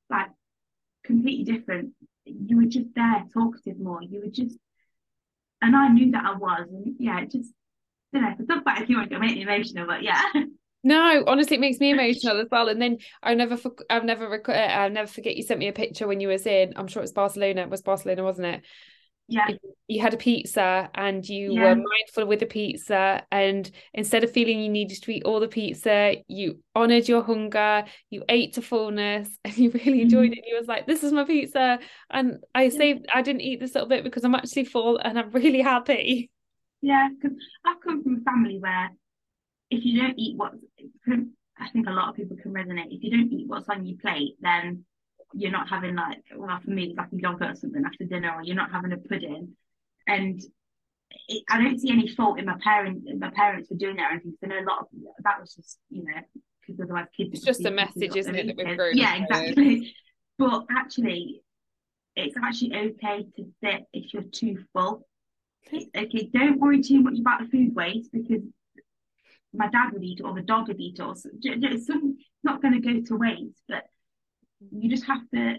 "Like 0.09 0.29
completely 1.03 1.45
different. 1.45 1.93
You 2.25 2.57
were 2.57 2.65
just 2.65 2.87
there, 2.95 3.23
talkative 3.33 3.79
more. 3.79 4.01
You 4.01 4.21
were 4.21 4.31
just." 4.31 4.57
And 5.61 5.75
I 5.75 5.89
knew 5.89 6.11
that 6.11 6.23
I 6.25 6.37
was, 6.37 6.67
and 6.71 6.95
yeah, 6.99 7.19
it 7.19 7.31
just, 7.31 7.51
you 8.13 8.21
know, 8.21 8.33
talk 8.47 8.61
about 8.61 8.81
if 8.81 8.89
you 8.89 8.97
want 8.97 9.09
to 9.11 9.19
make 9.19 9.35
me 9.35 9.41
emotional, 9.41 9.87
but 9.87 10.03
yeah. 10.03 10.21
No, 10.81 11.25
honestly, 11.27 11.57
it 11.57 11.59
makes 11.59 11.79
me 11.79 11.91
emotional 11.91 12.39
as 12.39 12.47
well. 12.49 12.69
And 12.69 12.81
then 12.81 12.99
I 13.21 13.33
never, 13.33 13.57
I've 13.89 14.05
never, 14.05 14.29
rec- 14.29 14.47
uh, 14.47 14.53
I'll 14.53 14.89
never 14.89 15.07
forget. 15.11 15.35
You 15.35 15.43
sent 15.43 15.59
me 15.59 15.67
a 15.67 15.73
picture 15.73 16.07
when 16.07 16.21
you 16.21 16.29
was 16.29 16.45
in. 16.45 16.71
I'm 16.77 16.87
sure 16.87 17.01
it 17.01 17.03
was 17.03 17.11
Barcelona. 17.11 17.63
It 17.63 17.69
was 17.69 17.81
Barcelona, 17.81 18.23
wasn't 18.23 18.47
it? 18.47 18.61
Yeah. 19.29 19.47
You 19.87 20.01
had 20.01 20.13
a 20.13 20.17
pizza 20.17 20.89
and 20.93 21.27
you 21.27 21.53
Yeah. 21.53 21.61
were 21.63 21.75
mindful 21.75 22.25
with 22.25 22.39
the 22.39 22.45
pizza. 22.45 23.23
And 23.31 23.69
instead 23.93 24.23
of 24.23 24.31
feeling 24.31 24.59
you 24.59 24.69
needed 24.69 25.01
to 25.03 25.11
eat 25.11 25.23
all 25.23 25.39
the 25.39 25.47
pizza, 25.47 26.15
you 26.27 26.59
honored 26.75 27.07
your 27.07 27.21
hunger, 27.23 27.85
you 28.09 28.23
ate 28.27 28.53
to 28.53 28.61
fullness, 28.61 29.29
and 29.45 29.57
you 29.57 29.69
really 29.71 30.01
enjoyed 30.01 30.31
Mhm. 30.31 30.37
it. 30.37 30.45
You 30.47 30.55
was 30.57 30.67
like, 30.67 30.85
this 30.87 31.03
is 31.03 31.11
my 31.11 31.23
pizza. 31.23 31.79
And 32.09 32.43
I 32.53 32.69
saved, 32.69 33.05
I 33.13 33.21
didn't 33.21 33.41
eat 33.41 33.59
this 33.59 33.73
little 33.75 33.89
bit 33.89 34.03
because 34.03 34.23
I'm 34.23 34.35
actually 34.35 34.65
full 34.65 34.97
and 34.97 35.17
I'm 35.17 35.31
really 35.31 35.61
happy. 35.73 36.29
Yeah, 36.81 37.09
because 37.09 37.37
I've 37.65 37.81
come 37.81 38.03
from 38.03 38.17
a 38.17 38.21
family 38.21 38.59
where 38.59 38.89
if 39.69 39.85
you 39.85 40.01
don't 40.01 40.17
eat 40.17 40.37
what 40.37 40.53
I 41.61 41.69
think 41.69 41.87
a 41.87 41.91
lot 41.91 42.09
of 42.09 42.15
people 42.15 42.37
can 42.37 42.53
resonate. 42.53 42.87
If 42.89 43.03
you 43.03 43.11
don't 43.11 43.31
eat 43.31 43.47
what's 43.47 43.69
on 43.69 43.85
your 43.85 43.97
plate, 43.97 44.35
then 44.39 44.85
you're 45.33 45.51
not 45.51 45.69
having 45.69 45.95
like, 45.95 46.23
well, 46.35 46.59
for 46.63 46.71
me, 46.71 46.85
it's 46.85 46.97
like 46.97 47.11
a 47.13 47.17
yogurt 47.17 47.51
or 47.51 47.55
something 47.55 47.83
after 47.85 48.05
dinner, 48.05 48.33
or 48.35 48.43
you're 48.43 48.55
not 48.55 48.71
having 48.71 48.91
a 48.91 48.97
pudding. 48.97 49.55
And 50.07 50.41
it, 51.27 51.43
I 51.49 51.61
don't 51.61 51.79
see 51.79 51.91
any 51.91 52.07
fault 52.07 52.39
in 52.39 52.45
my 52.45 52.57
parents, 52.63 53.07
my 53.17 53.29
parents 53.31 53.69
for 53.69 53.75
doing 53.75 53.97
that 53.97 54.09
or 54.11 54.13
anything. 54.13 54.35
So 54.39 54.47
I 54.47 54.49
know 54.49 54.65
a 54.65 54.69
lot 54.69 54.79
of 54.79 54.87
that 55.23 55.39
was 55.39 55.53
just, 55.53 55.79
you 55.89 56.03
know, 56.03 56.21
because 56.61 56.79
otherwise 56.81 57.07
kids. 57.15 57.31
It's 57.33 57.45
just 57.45 57.65
a 57.65 57.71
message, 57.71 58.15
isn't 58.15 58.35
it, 58.35 58.47
that 58.47 58.57
we've 58.57 58.77
grown 58.77 58.97
Yeah, 58.97 59.15
exactly. 59.15 59.93
But 60.37 60.67
actually, 60.71 61.41
it's 62.15 62.33
actually 62.41 62.73
okay 62.73 63.25
to 63.35 63.45
sit 63.61 63.83
if 63.91 64.13
you're 64.13 64.23
too 64.23 64.63
full. 64.71 65.05
It's 65.69 65.89
okay. 65.93 66.29
Don't 66.33 66.59
worry 66.61 66.81
too 66.81 67.01
much 67.01 67.19
about 67.19 67.41
the 67.41 67.47
food 67.49 67.75
waste 67.75 68.09
because 68.13 68.41
my 69.53 69.67
dad 69.67 69.91
would 69.91 70.01
eat 70.01 70.19
it 70.21 70.23
or 70.23 70.33
the 70.33 70.41
dog 70.41 70.69
would 70.69 70.79
eat 70.79 70.99
it 70.99 71.03
or 71.03 71.13
so- 71.15 71.29
j- 71.43 71.57
j- 71.57 71.77
some 71.79 72.15
it's 72.17 72.43
not 72.43 72.61
going 72.61 72.73
to 72.73 72.79
go 72.79 73.01
to 73.01 73.17
waste. 73.17 73.61
But 73.67 73.83
you 74.71 74.89
just 74.89 75.05
have 75.05 75.21
to. 75.33 75.55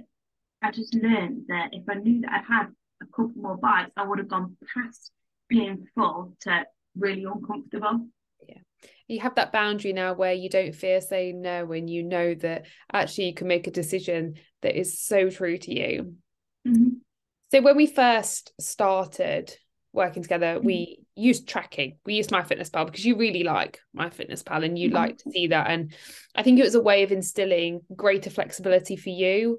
I 0.62 0.70
just 0.70 0.94
learned 0.94 1.46
that 1.48 1.70
if 1.72 1.84
I 1.88 1.94
knew 1.94 2.20
that 2.22 2.32
I'd 2.32 2.44
had 2.44 2.66
a 3.02 3.06
couple 3.06 3.32
more 3.36 3.56
bites, 3.56 3.92
I 3.96 4.06
would 4.06 4.18
have 4.18 4.28
gone 4.28 4.56
past 4.74 5.10
being 5.48 5.86
full 5.94 6.36
to 6.42 6.66
really 6.96 7.24
uncomfortable. 7.24 8.08
Yeah. 8.46 8.58
You 9.08 9.20
have 9.20 9.34
that 9.36 9.52
boundary 9.52 9.92
now 9.92 10.14
where 10.14 10.32
you 10.32 10.48
don't 10.48 10.74
fear 10.74 11.00
saying 11.00 11.40
no 11.40 11.72
and 11.72 11.88
you 11.88 12.02
know 12.02 12.34
that 12.34 12.66
actually 12.92 13.26
you 13.28 13.34
can 13.34 13.48
make 13.48 13.66
a 13.66 13.70
decision 13.70 14.34
that 14.62 14.78
is 14.78 15.00
so 15.02 15.30
true 15.30 15.56
to 15.58 15.74
you 15.74 16.14
Mhm. 16.66 17.00
so 17.50 17.62
when 17.62 17.76
we 17.76 17.86
first 17.86 18.52
started 18.60 19.56
working 19.92 20.22
together 20.22 20.54
Mm-hmm. 20.56 20.66
we 20.66 20.98
used 21.16 21.48
tracking 21.48 21.98
we 22.06 22.14
used 22.14 22.30
MyFitnessPal 22.30 22.86
because 22.86 23.04
you 23.04 23.16
really 23.16 23.42
like 23.42 23.80
MyFitnessPal 23.96 24.64
and 24.64 24.78
you 24.78 24.90
Mhm. 24.90 24.94
like 24.94 25.18
to 25.18 25.30
see 25.30 25.48
that 25.48 25.68
and 25.68 25.92
i 26.34 26.42
think 26.42 26.58
it 26.58 26.64
was 26.64 26.74
a 26.76 26.80
way 26.82 27.02
of 27.02 27.12
instilling 27.12 27.80
greater 27.94 28.30
flexibility 28.30 28.96
for 28.96 29.10
you 29.10 29.58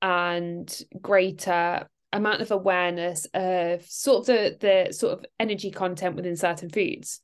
and 0.00 0.82
greater 1.00 1.86
amount 2.12 2.40
of 2.42 2.50
awareness 2.50 3.26
of 3.34 3.82
sort 3.86 4.20
of 4.20 4.26
the 4.26 4.56
the 4.60 4.92
sort 4.92 5.12
of 5.18 5.24
energy 5.40 5.70
content 5.70 6.16
within 6.16 6.36
certain 6.36 6.68
foods 6.70 7.20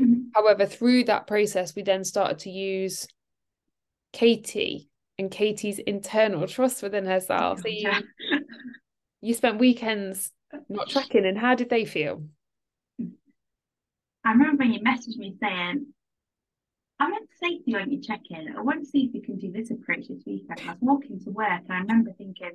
Mhm. 0.00 0.26
However, 0.34 0.66
through 0.66 1.04
that 1.04 1.26
process, 1.26 1.74
we 1.74 1.82
then 1.82 2.04
started 2.04 2.38
to 2.40 2.50
use 2.50 3.08
Katie 4.12 4.88
and 5.18 5.30
Katie's 5.30 5.78
internal 5.78 6.46
trust 6.46 6.82
within 6.82 7.06
herself. 7.06 7.60
So 7.60 7.68
you 7.68 7.90
you 9.20 9.34
spent 9.34 9.58
weekends 9.58 10.30
not 10.68 10.88
tracking, 10.88 11.26
and 11.26 11.38
how 11.38 11.54
did 11.54 11.70
they 11.70 11.84
feel? 11.84 12.22
I 14.24 14.32
remember 14.32 14.64
when 14.64 14.72
you 14.72 14.80
messaged 14.80 15.16
me 15.16 15.34
saying, 15.40 15.86
I 17.00 17.08
meant 17.08 17.28
to 17.30 17.36
say 17.40 17.58
to 17.58 17.62
you 17.64 17.76
when 17.76 17.92
you 17.92 18.00
check 18.00 18.20
in, 18.30 18.56
I 18.56 18.60
want 18.60 18.80
to 18.80 18.86
see 18.86 19.04
if 19.04 19.14
you 19.14 19.22
can 19.22 19.38
do 19.38 19.52
this 19.52 19.70
approach 19.70 20.08
this 20.08 20.22
weekend. 20.26 20.60
I 20.66 20.72
was 20.72 20.78
walking 20.80 21.20
to 21.20 21.30
work 21.30 21.48
and 21.48 21.72
I 21.72 21.78
remember 21.78 22.12
thinking, 22.18 22.52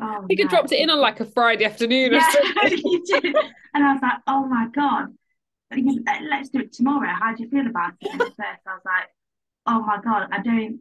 oh, 0.00 0.26
You 0.28 0.36
could 0.36 0.48
dropped 0.48 0.72
it 0.72 0.80
in 0.80 0.90
on 0.90 1.00
like 1.00 1.20
a 1.20 1.24
Friday 1.24 1.64
afternoon 1.64 2.12
or 2.12 2.16
Yeah, 2.18 2.30
something. 2.30 2.78
you 2.84 3.02
did. 3.04 3.24
And 3.74 3.84
I 3.84 3.92
was 3.92 4.02
like, 4.02 4.20
oh 4.26 4.46
my 4.46 4.68
God. 4.74 5.08
Let's 5.70 6.50
do 6.50 6.60
it 6.60 6.72
tomorrow. 6.72 7.08
How 7.08 7.34
do 7.34 7.42
you 7.42 7.48
feel 7.50 7.66
about 7.66 7.94
it? 8.00 8.12
And 8.12 8.20
at 8.20 8.28
first 8.28 8.60
I 8.66 8.74
was 8.74 8.82
like, 8.84 9.08
oh 9.66 9.80
my 9.80 9.98
God, 10.02 10.28
I 10.30 10.40
don't, 10.42 10.80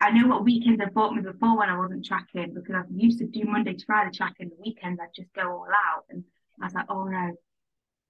I 0.00 0.10
know 0.10 0.28
what 0.28 0.44
weekends 0.44 0.80
have 0.82 0.94
bought 0.94 1.14
me 1.14 1.20
before 1.20 1.58
when 1.58 1.68
I 1.68 1.78
wasn't 1.78 2.06
tracking 2.06 2.54
because 2.54 2.74
I 2.74 2.82
used 2.94 3.18
to 3.18 3.26
do 3.26 3.44
Monday 3.44 3.74
to 3.74 3.84
Friday 3.84 4.10
tracking. 4.16 4.48
The 4.48 4.56
weekends 4.58 4.98
I'd 5.00 5.14
just 5.14 5.32
go 5.34 5.42
all 5.42 5.66
out. 5.68 6.04
And 6.08 6.24
I 6.60 6.64
was 6.64 6.74
like, 6.74 6.86
oh 6.88 7.04
no. 7.04 7.34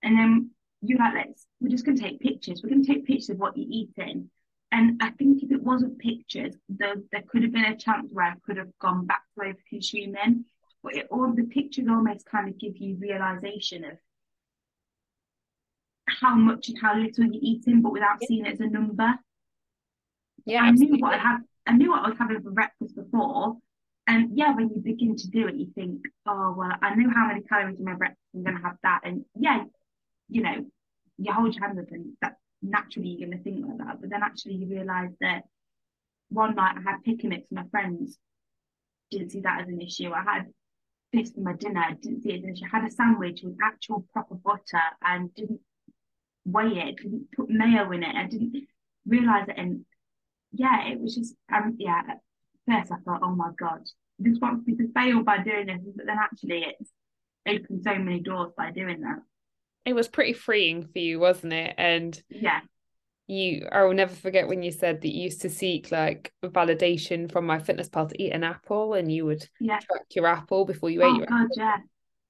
And 0.02 0.18
then 0.18 0.50
you're 0.82 0.98
like, 0.98 1.14
let's, 1.14 1.46
we're 1.60 1.68
just 1.68 1.84
going 1.84 1.98
to 1.98 2.02
take 2.02 2.20
pictures. 2.20 2.62
We're 2.62 2.70
going 2.70 2.84
to 2.84 2.94
take 2.94 3.06
pictures 3.06 3.30
of 3.30 3.38
what 3.38 3.56
you're 3.56 3.66
eating. 3.68 4.30
And 4.72 5.02
I 5.02 5.10
think 5.10 5.42
if 5.42 5.50
it 5.50 5.62
wasn't 5.62 5.98
pictures, 5.98 6.54
there, 6.68 6.94
there 7.10 7.24
could 7.28 7.42
have 7.42 7.52
been 7.52 7.64
a 7.64 7.76
chance 7.76 8.12
where 8.12 8.26
I 8.26 8.34
could 8.46 8.56
have 8.56 8.70
gone 8.78 9.06
back 9.06 9.22
to 9.36 9.46
over 9.46 9.58
consuming. 9.68 10.44
But 10.84 10.94
it, 10.94 11.08
all 11.10 11.32
the 11.34 11.42
pictures 11.42 11.86
almost 11.90 12.24
kind 12.24 12.48
of 12.48 12.58
give 12.58 12.76
you 12.76 12.96
realization 13.00 13.84
of 13.84 13.98
how 16.06 16.36
much 16.36 16.68
and 16.68 16.78
how 16.80 16.96
little 16.96 17.24
you're 17.24 17.42
eating, 17.42 17.82
but 17.82 17.92
without 17.92 18.22
seeing 18.26 18.46
it 18.46 18.54
as 18.54 18.60
a 18.60 18.68
number. 18.68 19.12
Yeah, 20.46 20.62
I 20.62 20.70
knew 20.70 20.98
what 20.98 21.14
I 21.14 21.18
had. 21.18 21.38
I 21.66 21.72
knew 21.72 21.90
what 21.90 22.04
I 22.04 22.08
was 22.08 22.18
having 22.18 22.42
for 22.42 22.50
breakfast 22.50 22.96
before, 22.96 23.56
and 24.06 24.36
yeah, 24.36 24.54
when 24.54 24.70
you 24.70 24.80
begin 24.80 25.16
to 25.16 25.28
do 25.28 25.46
it, 25.46 25.54
you 25.54 25.68
think, 25.74 26.02
oh 26.26 26.54
well, 26.56 26.72
I 26.82 26.94
know 26.94 27.10
how 27.14 27.28
many 27.28 27.42
calories 27.42 27.78
in 27.78 27.84
my 27.84 27.94
breakfast. 27.94 28.20
I'm 28.34 28.42
going 28.42 28.56
to 28.56 28.62
have 28.62 28.76
that, 28.82 29.00
and 29.04 29.24
yeah, 29.38 29.64
you 30.28 30.42
know, 30.42 30.66
you 31.18 31.32
hold 31.32 31.54
your 31.54 31.64
hand 31.64 31.78
up, 31.78 31.90
and 31.90 32.12
that 32.22 32.36
naturally 32.62 33.08
you're 33.08 33.28
going 33.28 33.38
to 33.38 33.44
think 33.44 33.66
like 33.66 33.78
that. 33.78 34.00
But 34.00 34.10
then 34.10 34.22
actually, 34.22 34.54
you 34.54 34.66
realise 34.68 35.12
that 35.20 35.44
one 36.28 36.54
night 36.54 36.76
I 36.78 36.90
had 36.90 37.04
pick 37.04 37.24
mix 37.24 37.42
with 37.50 37.58
my 37.58 37.68
friends. 37.70 38.18
Didn't 39.10 39.30
see 39.30 39.40
that 39.40 39.62
as 39.62 39.68
an 39.68 39.80
issue. 39.80 40.12
I 40.12 40.22
had 40.22 40.46
this 41.12 41.32
for 41.32 41.40
my 41.40 41.54
dinner. 41.54 41.84
Didn't 42.00 42.22
see 42.22 42.30
it 42.30 42.38
as 42.38 42.44
an 42.44 42.52
issue. 42.52 42.64
I 42.72 42.80
had 42.80 42.88
a 42.88 42.90
sandwich 42.90 43.40
with 43.42 43.56
actual 43.62 44.06
proper 44.12 44.36
butter 44.36 44.82
and 45.02 45.34
didn't 45.34 45.60
weigh 46.44 46.78
it. 46.78 46.96
Didn't 46.96 47.32
put 47.32 47.50
mayo 47.50 47.90
in 47.90 48.02
it. 48.02 48.14
I 48.14 48.26
didn't 48.26 48.66
realise 49.06 49.48
it, 49.48 49.56
and 49.58 49.84
yeah, 50.52 50.88
it 50.88 51.00
was 51.00 51.14
just 51.14 51.34
um 51.52 51.76
yeah. 51.78 52.02
At 52.08 52.18
first, 52.68 52.92
I 52.92 52.96
thought, 53.04 53.20
oh 53.22 53.34
my 53.34 53.50
god, 53.58 53.82
this 54.18 54.38
wants 54.40 54.66
me 54.66 54.76
to 54.76 54.92
fail 54.92 55.22
by 55.22 55.42
doing 55.42 55.66
this, 55.66 55.94
but 55.96 56.06
then 56.06 56.18
actually, 56.18 56.66
it's 56.78 56.90
opened 57.46 57.82
so 57.82 57.94
many 57.96 58.20
doors 58.20 58.52
by 58.56 58.70
doing 58.70 59.00
that. 59.00 59.18
It 59.84 59.94
was 59.94 60.08
pretty 60.08 60.34
freeing 60.34 60.86
for 60.86 60.98
you, 60.98 61.18
wasn't 61.18 61.52
it? 61.52 61.74
And 61.78 62.20
Yeah, 62.28 62.60
you, 63.26 63.66
I 63.70 63.84
will 63.84 63.94
never 63.94 64.14
forget 64.14 64.48
when 64.48 64.62
you 64.62 64.72
said 64.72 65.00
that 65.00 65.08
you 65.08 65.22
used 65.22 65.42
to 65.42 65.50
seek 65.50 65.90
like 65.90 66.32
validation 66.44 67.30
from 67.30 67.46
MyFitnessPal 67.46 68.10
to 68.10 68.22
eat 68.22 68.32
an 68.32 68.44
apple, 68.44 68.94
and 68.94 69.10
you 69.10 69.24
would 69.26 69.48
yeah. 69.60 69.78
track 69.78 70.02
your 70.14 70.26
apple 70.26 70.64
before 70.64 70.90
you 70.90 71.02
ate 71.02 71.14
Oh 71.14 71.16
your 71.18 71.26
god, 71.26 71.44
apple. 71.44 71.56
yeah, 71.56 71.76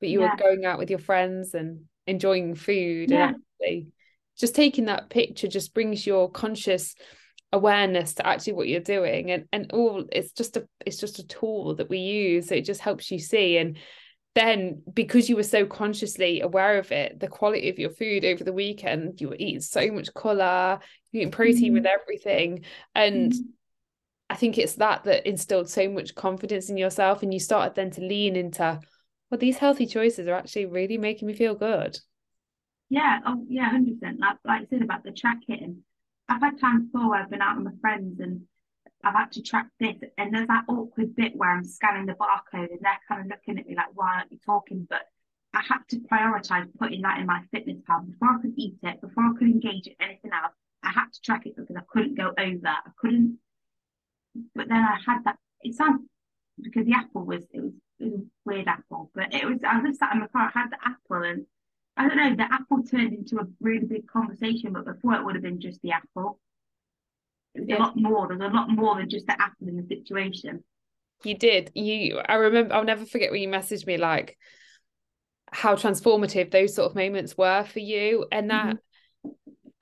but 0.01 0.09
you 0.09 0.21
Yeah. 0.21 0.31
were 0.31 0.37
going 0.37 0.65
out 0.65 0.79
with 0.79 0.91
your 0.91 0.99
friends 0.99 1.55
and 1.55 1.83
enjoying 2.07 2.55
food 2.55 3.11
Yeah. 3.11 3.29
and 3.29 3.37
actually 3.61 3.89
just 4.39 4.55
taking 4.55 4.87
that 4.87 5.11
picture 5.11 5.49
just 5.49 5.75
brings 5.75 6.07
your 6.07 6.31
conscious 6.31 6.95
awareness 7.53 8.15
to 8.15 8.27
actually 8.27 8.53
what 8.53 8.69
you're 8.69 8.81
doing 8.81 9.31
and 9.33 9.47
and 9.53 9.73
all 9.73 10.05
it's 10.13 10.33
just 10.33 10.57
a 10.57 10.67
it's 10.87 10.99
just 10.99 11.19
a 11.19 11.27
tool 11.27 11.75
that 11.75 11.89
we 11.91 11.99
use 11.99 12.49
so 12.49 12.55
it 12.55 12.65
just 12.65 12.81
helps 12.81 13.11
you 13.11 13.19
see 13.19 13.57
and 13.59 13.77
then 14.37 14.83
because 14.95 15.29
you 15.29 15.35
were 15.35 15.43
so 15.43 15.67
consciously 15.67 16.41
aware 16.41 16.79
of 16.79 16.93
it 16.93 17.19
the 17.19 17.27
quality 17.27 17.69
of 17.69 17.79
your 17.79 17.91
food 17.91 18.25
over 18.25 18.45
the 18.45 18.53
weekend 18.53 19.21
you 19.21 19.29
were 19.29 19.37
eating 19.37 19.61
so 19.61 19.91
much 19.91 20.15
colour 20.15 20.79
you're 21.11 21.23
eating 21.23 21.33
protein 21.33 21.73
with 21.73 21.87
everything 21.87 22.65
and 22.95 23.33
Mhm. 23.33 23.49
I 24.29 24.37
think 24.37 24.59
it's 24.59 24.75
that 24.75 25.03
that 25.05 25.27
instilled 25.27 25.69
so 25.69 25.89
much 25.89 26.15
confidence 26.15 26.71
in 26.71 26.77
yourself 26.77 27.25
and 27.25 27.35
you 27.35 27.41
started 27.41 27.75
then 27.75 27.91
to 27.93 28.01
lean 28.01 28.37
into 28.37 28.79
well 29.29 29.39
these 29.39 29.59
healthy 29.59 29.87
choices 29.87 30.29
are 30.29 30.35
actually 30.35 30.67
really 30.67 30.99
making 30.99 31.27
me 31.27 31.35
feel 31.35 31.57
good 31.57 31.99
yeah, 32.91 33.21
oh 33.25 33.45
yeah, 33.49 33.71
hundred 33.71 34.01
percent. 34.01 34.19
Like 34.19 34.39
like 34.45 34.63
I 34.63 34.67
said 34.69 34.83
about 34.83 35.05
the 35.05 35.13
tracking, 35.13 35.85
I've 36.31 36.41
had 36.41 36.61
times 36.61 36.87
before 36.87 37.11
where 37.11 37.23
I've 37.23 37.31
been 37.31 37.43
out 37.43 37.57
with 37.57 37.67
my 37.67 37.79
friends 37.81 38.21
and 38.21 38.43
I've 39.03 39.15
had 39.15 39.33
to 39.33 39.43
track 39.43 39.67
this, 39.81 39.97
and 40.17 40.33
there's 40.33 40.47
that 40.47 40.65
awkward 40.69 41.17
bit 41.17 41.35
where 41.35 41.51
I'm 41.51 41.65
scanning 41.65 42.07
the 42.07 42.13
barcode 42.13 42.71
and 42.71 42.79
they're 42.81 43.01
kind 43.09 43.23
of 43.23 43.27
looking 43.27 43.59
at 43.59 43.67
me 43.67 43.75
like, 43.75 43.89
why 43.95 44.17
aren't 44.17 44.31
you 44.31 44.39
talking? 44.45 44.87
But 44.89 45.03
I 45.55 45.63
had 45.67 45.81
to 45.89 45.97
prioritize 46.01 46.69
putting 46.79 47.03
that 47.03 47.19
in 47.19 47.27
my 47.27 47.41
fitness 47.51 47.79
pal 47.87 48.03
before 48.03 48.29
I 48.37 48.41
could 48.41 48.53
eat 48.57 48.77
it, 48.83 49.01
before 49.01 49.25
I 49.25 49.33
could 49.39 49.49
engage 49.49 49.89
in 49.89 49.95
anything 50.01 50.31
else. 50.33 50.53
I 50.83 50.91
had 50.91 51.13
to 51.13 51.21
track 51.23 51.47
it 51.47 51.57
because 51.57 51.75
I 51.77 51.83
couldn't 51.91 52.17
go 52.17 52.29
over. 52.39 52.69
I 52.69 52.91
couldn't. 52.99 53.39
But 54.55 54.69
then 54.69 54.79
I 54.79 54.99
had 55.05 55.25
that. 55.25 55.37
It 55.63 55.75
sounds 55.75 56.03
because 56.63 56.87
the 56.87 56.95
apple 56.95 57.25
was 57.25 57.45
it 57.53 57.61
was, 57.61 57.73
it 57.99 58.05
was 58.05 58.21
a 58.21 58.25
weird 58.45 58.69
apple, 58.69 59.11
but 59.15 59.35
it 59.35 59.45
was. 59.45 59.59
I 59.67 59.81
was 59.81 59.99
sat 59.99 60.15
in 60.15 60.21
my 60.21 60.29
car. 60.29 60.51
I 60.55 60.59
had 60.59 60.71
the 60.71 60.79
apple, 60.85 61.23
and 61.29 61.47
I 62.01 62.09
don't 62.09 62.17
know. 62.17 62.35
The 62.35 62.51
apple 62.51 62.83
turned 62.83 63.13
into 63.13 63.37
a 63.37 63.47
really 63.61 63.85
big 63.85 64.07
conversation, 64.07 64.73
but 64.73 64.87
before 64.87 65.17
it 65.17 65.25
would 65.25 65.35
have 65.35 65.45
been 65.45 65.61
just 65.61 65.83
the 65.83 65.93
apple. 65.93 66.41
It 67.55 67.61
was 67.61 67.69
yeah. 67.69 67.77
a 67.77 67.81
lot 67.81 67.97
more. 67.97 68.27
There's 68.27 68.41
a 68.41 68.55
lot 68.55 68.71
more 68.71 68.97
than 68.97 69.11
just 69.11 69.27
the 69.27 69.39
apple 69.39 69.69
in 69.69 69.77
the 69.77 69.87
situation. 69.87 70.65
You 71.23 71.37
did. 71.37 71.73
You. 71.75 72.23
I 72.27 72.37
remember. 72.37 72.75
I'll 72.75 72.85
never 72.85 73.05
forget 73.05 73.31
when 73.31 73.43
you 73.43 73.51
messaged 73.51 73.87
me 73.87 73.99
like 73.99 74.39
how 75.53 75.75
transformative 75.75 76.51
those 76.51 76.75
sort 76.75 76.89
of 76.91 76.97
moments 76.97 77.37
were 77.37 77.65
for 77.65 77.81
you, 77.81 78.25
and 78.33 78.51
that. 78.51 78.67
Mm-hmm 78.67 78.77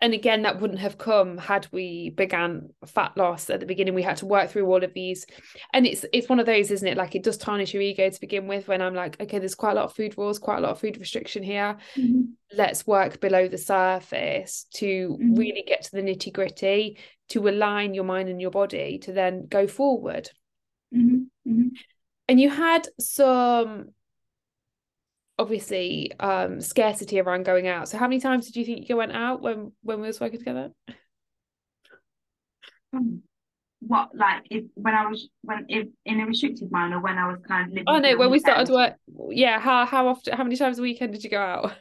and 0.01 0.15
again 0.15 0.43
that 0.43 0.61
wouldn't 0.61 0.79
have 0.79 0.99
come 0.99 1.39
had 1.39 1.67
we 1.73 2.11
began 2.11 2.69
fat 2.87 3.17
loss 3.17 3.51
at 3.51 3.61
the 3.61 3.67
beginning 3.67 3.95
we 3.95 4.03
had 4.03 4.17
to 4.17 4.27
work 4.27 4.51
through 4.51 4.67
all 4.67 4.83
of 4.83 4.95
these 4.95 5.27
and 5.73 5.87
it's 5.87 6.05
it's 6.13 6.29
one 6.29 6.41
of 6.41 6.47
those 6.47 6.71
isn't 6.71 6.89
it 6.89 6.97
like 6.97 7.15
it 7.15 7.23
does 7.23 7.37
tarnish 7.37 7.73
your 7.73 7.83
ego 7.83 8.09
to 8.09 8.21
begin 8.21 8.47
with 8.47 8.69
when 8.69 8.81
i'm 8.81 8.95
like 8.95 9.21
okay 9.21 9.39
there's 9.39 9.55
quite 9.55 9.73
a 9.73 9.75
lot 9.75 9.85
of 9.85 9.95
food 9.95 10.17
rules 10.17 10.39
quite 10.39 10.59
a 10.59 10.61
lot 10.61 10.71
of 10.71 10.81
food 10.81 10.99
restriction 10.99 11.43
here 11.43 11.77
mm-hmm. 11.97 12.23
let's 12.57 12.87
work 12.87 13.21
below 13.21 13.49
the 13.49 13.59
surface 13.59 14.67
to 14.73 15.17
mm-hmm. 15.21 15.35
really 15.35 15.65
get 15.67 15.83
to 15.83 15.93
the 15.93 16.03
nitty 16.03 16.33
gritty 16.33 16.99
to 17.29 17.49
align 17.49 17.95
your 17.95 18.05
mind 18.05 18.29
and 18.29 18.41
your 18.41 18.51
body 18.51 18.99
to 18.99 19.13
then 19.13 19.47
go 19.47 19.67
forward 19.67 20.29
mm-hmm. 20.95 21.51
mm-hmm. 21.51 21.69
and 22.29 22.41
you 22.41 22.49
had 22.49 22.87
some 22.99 23.91
obviously 25.39 26.13
um 26.21 26.61
scarcity 26.61 27.21
around 27.21 27.45
going 27.45 27.69
out. 27.69 27.89
So 27.89 27.99
how 27.99 28.07
many 28.09 28.21
times 28.21 28.47
did 28.47 28.57
you 28.57 28.65
think 28.65 28.89
you 28.89 28.97
went 28.97 29.13
out 29.13 29.41
when 29.41 29.73
when 29.83 30.01
we 30.01 30.07
was 30.07 30.21
working 30.21 30.39
together? 30.39 30.71
Um, 32.93 33.23
what 33.81 34.11
like 34.15 34.43
if 34.51 34.65
when 34.75 34.95
I 34.95 35.07
was 35.07 35.29
when 35.43 35.67
if 35.69 35.87
in 36.05 36.21
a 36.21 36.27
restricted 36.27 36.71
mind 36.73 36.95
or 36.95 37.01
when 37.01 37.17
I 37.17 37.29
was 37.29 37.39
kind 37.47 37.67
of 37.67 37.71
living 37.71 37.85
Oh 37.87 37.99
no, 37.99 38.17
when 38.17 38.31
we 38.31 38.41
started 38.41 38.73
work 38.73 38.95
yeah, 39.31 39.61
how 39.61 39.87
how 39.87 40.09
often 40.09 40.37
how 40.37 40.43
many 40.43 40.57
times 40.57 40.79
a 40.79 40.83
weekend 40.83 41.13
did 41.13 41.23
you 41.23 41.31
go 41.31 41.41
out? 41.41 41.75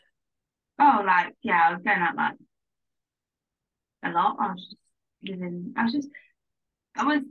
Oh 0.79 1.03
like 1.05 1.33
yeah, 1.41 1.69
I 1.69 1.73
was 1.73 1.81
going 1.83 1.97
out 1.97 2.15
like 2.15 2.33
a 4.03 4.09
lot. 4.11 4.37
I 4.39 4.51
was 4.51 4.63
just 4.63 4.75
living 5.23 5.73
I 5.75 5.83
was 5.83 5.93
just 5.93 6.09
I 6.95 7.03
was 7.03 7.21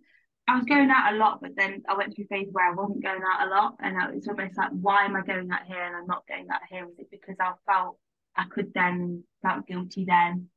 I 0.49 0.55
was 0.55 0.65
going 0.65 0.91
out 0.91 1.13
a 1.13 1.17
lot, 1.17 1.41
but 1.41 1.57
then 1.57 1.83
I 1.89 1.97
went 1.97 2.15
through 2.15 2.25
a 2.25 2.29
phase 2.29 2.49
where 2.53 2.71
I 2.71 2.75
wasn't 2.75 3.03
going 3.03 3.23
out 3.23 3.49
a 3.49 3.51
lot, 3.51 3.77
and 3.81 4.01
I 4.01 4.13
it's 4.13 4.29
almost 4.29 4.57
like, 4.57 4.71
why 4.71 5.05
am 5.05 5.17
I 5.17 5.23
going 5.23 5.51
out 5.51 5.67
here 5.67 5.83
and 5.83 5.97
I'm 5.97 6.07
not 6.07 6.27
going 6.29 6.47
out 6.51 6.61
here? 6.71 6.87
Was 6.87 6.95
it 6.99 7.11
because 7.11 7.37
I 7.41 7.53
felt 7.67 7.99
I 8.37 8.45
could 8.45 8.73
then 8.73 9.25
felt 9.43 9.67
guilty 9.67 10.05
then? 10.05 10.49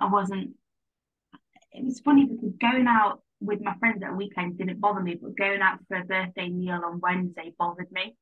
I 0.00 0.08
wasn't. 0.08 0.52
It 1.72 1.84
was 1.84 2.00
funny 2.00 2.24
because 2.24 2.54
going 2.60 2.86
out 2.86 3.22
with 3.40 3.60
my 3.60 3.74
friends 3.78 4.02
at 4.02 4.16
weekends 4.16 4.56
didn't 4.56 4.80
bother 4.80 5.00
me, 5.00 5.18
but 5.20 5.36
going 5.36 5.60
out 5.60 5.80
for 5.88 5.98
a 5.98 6.04
birthday 6.04 6.48
meal 6.48 6.80
on 6.84 7.00
Wednesday 7.00 7.52
bothered 7.58 7.90
me. 7.92 8.16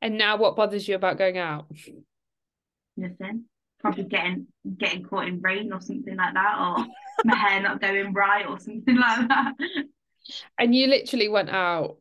And 0.00 0.18
now, 0.18 0.36
what 0.36 0.56
bothers 0.56 0.86
you 0.86 0.94
about 0.94 1.18
going 1.18 1.38
out? 1.38 1.66
Nothing. 2.96 3.44
Probably 3.80 4.04
getting 4.04 4.46
getting 4.76 5.04
caught 5.04 5.26
in 5.26 5.40
rain 5.40 5.72
or 5.72 5.80
something 5.80 6.16
like 6.16 6.34
that, 6.34 6.56
or 6.58 6.86
my 7.24 7.36
hair 7.36 7.62
not 7.62 7.80
going 7.80 8.12
right 8.12 8.46
or 8.46 8.58
something 8.58 8.96
like 9.00 9.28
that. 9.28 9.54
And 10.58 10.74
you 10.74 10.86
literally 10.86 11.28
went 11.28 11.50
out 11.50 11.96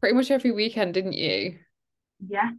pretty 0.00 0.14
much 0.14 0.30
every 0.30 0.52
weekend, 0.52 0.94
didn't 0.94 1.14
you? 1.14 1.58
Yeah. 2.26 2.50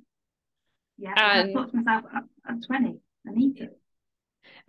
Yeah. 0.97 1.13
And 1.17 1.49
I 1.49 1.53
thought 1.53 1.71
to 1.71 1.77
myself, 1.77 2.06
I'm 2.45 2.62
20. 2.62 2.99
I 3.27 3.32
need 3.32 3.58
to. 3.58 3.69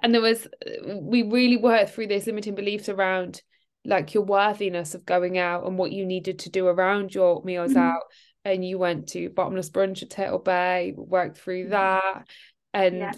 And 0.00 0.14
there 0.14 0.20
was, 0.20 0.46
we 0.86 1.22
really 1.22 1.56
worked 1.56 1.90
through 1.90 2.08
those 2.08 2.26
limiting 2.26 2.54
beliefs 2.54 2.88
around 2.88 3.42
like 3.84 4.14
your 4.14 4.24
worthiness 4.24 4.94
of 4.94 5.04
going 5.04 5.36
out 5.36 5.66
and 5.66 5.76
what 5.76 5.92
you 5.92 6.06
needed 6.06 6.40
to 6.40 6.50
do 6.50 6.66
around 6.66 7.14
your 7.14 7.42
meals 7.44 7.72
mm-hmm. 7.72 7.80
out. 7.80 8.02
And 8.44 8.64
you 8.64 8.78
went 8.78 9.08
to 9.08 9.30
bottomless 9.30 9.70
brunch 9.70 10.02
at 10.02 10.10
Turtle 10.10 10.38
Bay, 10.38 10.94
worked 10.96 11.38
through 11.38 11.70
that. 11.70 12.26
And 12.72 12.98
yeah 12.98 13.12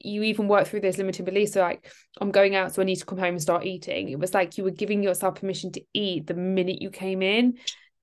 you 0.00 0.22
even 0.22 0.48
work 0.48 0.66
through 0.66 0.80
those 0.80 0.98
limiting 0.98 1.24
beliefs 1.24 1.52
so 1.52 1.60
like 1.60 1.90
i'm 2.20 2.30
going 2.30 2.54
out 2.54 2.74
so 2.74 2.82
i 2.82 2.84
need 2.84 2.96
to 2.96 3.06
come 3.06 3.18
home 3.18 3.34
and 3.34 3.42
start 3.42 3.64
eating. 3.64 4.08
It 4.08 4.18
was 4.18 4.34
like 4.34 4.58
you 4.58 4.64
were 4.64 4.70
giving 4.70 5.02
yourself 5.02 5.36
permission 5.36 5.72
to 5.72 5.82
eat 5.92 6.26
the 6.26 6.34
minute 6.34 6.80
you 6.80 6.90
came 6.90 7.22
in. 7.22 7.58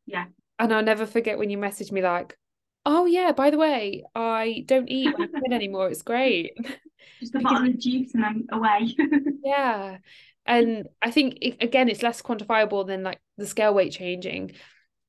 Yeah. 0.06 0.26
And 0.60 0.74
i'll 0.74 0.84
never 0.84 1.06
forget 1.06 1.38
when 1.38 1.50
you 1.50 1.58
messaged 1.58 1.92
me 1.92 2.02
like 2.02 2.38
oh 2.86 3.06
yeah 3.06 3.32
by 3.34 3.50
the 3.50 3.58
way 3.58 4.04
i 4.16 4.64
don't 4.66 4.90
eat 4.90 5.14
anymore. 5.52 5.90
It's 5.90 6.02
great. 6.02 6.54
Just 7.20 7.36
a 7.36 7.40
bottle 7.40 7.68
of 7.68 7.80
juice 7.80 8.14
and 8.14 8.26
i'm 8.26 8.46
away. 8.52 8.96
Yeah. 9.44 9.98
And 10.46 10.88
i 11.02 11.12
think 11.12 11.38
it, 11.42 11.62
again 11.62 11.90
it's 11.90 12.04
less 12.04 12.22
quantifiable 12.22 12.86
than 12.86 13.04
like 13.04 13.20
the 13.38 13.48
scale 13.48 13.74
weight 13.74 13.92
changing. 13.92 14.52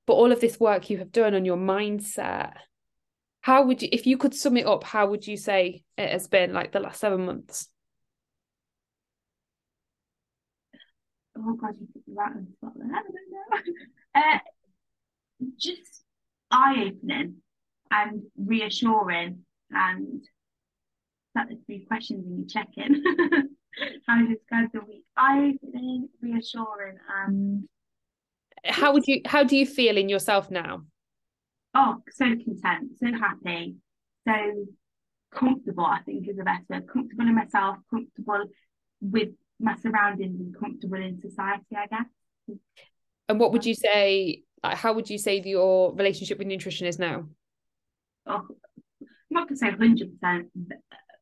But 0.07 0.15
all 0.15 0.33
of 0.33 0.41
this 0.41 0.59
work 0.59 0.89
you 0.89 0.99
have 0.99 1.13
done 1.13 1.35
on 1.35 1.45
your 1.45 1.59
mindset 1.59 2.55
how 3.49 3.65
would 3.65 3.81
you 3.81 3.89
if 3.93 4.07
you 4.07 4.19
could 4.19 4.35
sum 4.35 4.59
it 4.59 4.67
up 4.67 4.85
how 4.85 5.07
would 5.07 5.27
you 5.27 5.35
say 5.35 5.83
it 5.97 6.11
has 6.11 6.27
been 6.27 6.53
like 6.53 6.71
the 6.71 6.81
last 6.81 7.01
seven 7.01 7.25
months? 7.25 7.71
Oh 11.35 11.55
god 11.55 11.75
you 11.81 11.89
put 11.95 12.03
that 12.15 12.33
spot 12.53 12.73
there. 12.77 12.91
I 12.95 13.03
don't 13.03 13.73
know. 13.73 14.33
Uh, 14.35 14.39
just 15.57 16.03
eye-opening 16.51 17.37
and 17.91 18.23
reassuring 18.37 19.39
and 19.71 20.23
that 21.35 21.49
the 21.49 21.59
three 21.65 21.87
questions 21.87 22.27
and 22.27 22.41
you 22.41 22.47
check 22.47 22.69
in 22.77 23.03
how 24.07 24.19
you 24.19 24.37
describe 24.37 24.69
the 24.75 24.81
week? 24.81 25.05
Eye-opening 25.17 26.11
reassuring 26.21 26.99
and 27.25 27.67
how 28.67 28.93
would 28.93 29.05
you 29.07 29.23
how 29.25 29.43
do 29.43 29.57
you 29.57 29.65
feel 29.65 29.97
in 29.97 30.11
yourself 30.11 30.51
now 30.51 30.83
oh, 31.75 31.97
so 32.11 32.25
content, 32.25 32.93
so 32.99 33.07
happy, 33.19 33.77
so 34.27 34.67
comfortable, 35.33 35.85
I 35.85 36.01
think 36.05 36.29
is 36.29 36.37
the 36.37 36.45
best 36.45 36.69
word. 36.69 36.89
Comfortable 36.89 37.27
in 37.27 37.35
myself, 37.35 37.77
comfortable 37.91 38.45
with 39.01 39.29
my 39.61 39.77
surroundings 39.77 40.41
and 40.41 40.57
comfortable 40.59 40.99
in 40.99 41.21
society, 41.21 41.77
I 41.77 41.87
guess. 41.87 42.59
And 43.29 43.39
what 43.39 43.53
would 43.53 43.67
you 43.67 43.75
say, 43.75 44.43
like, 44.63 44.77
how 44.77 44.93
would 44.95 45.11
you 45.11 45.19
say 45.19 45.43
your 45.45 45.95
relationship 45.95 46.39
with 46.39 46.47
nutrition 46.47 46.87
is 46.87 46.99
now? 46.99 47.29
Oh, 48.27 48.47
I'm 49.01 49.09
not 49.31 49.49
going 49.49 49.59
to 49.59 49.67
say 49.67 49.71
100% 49.71 50.45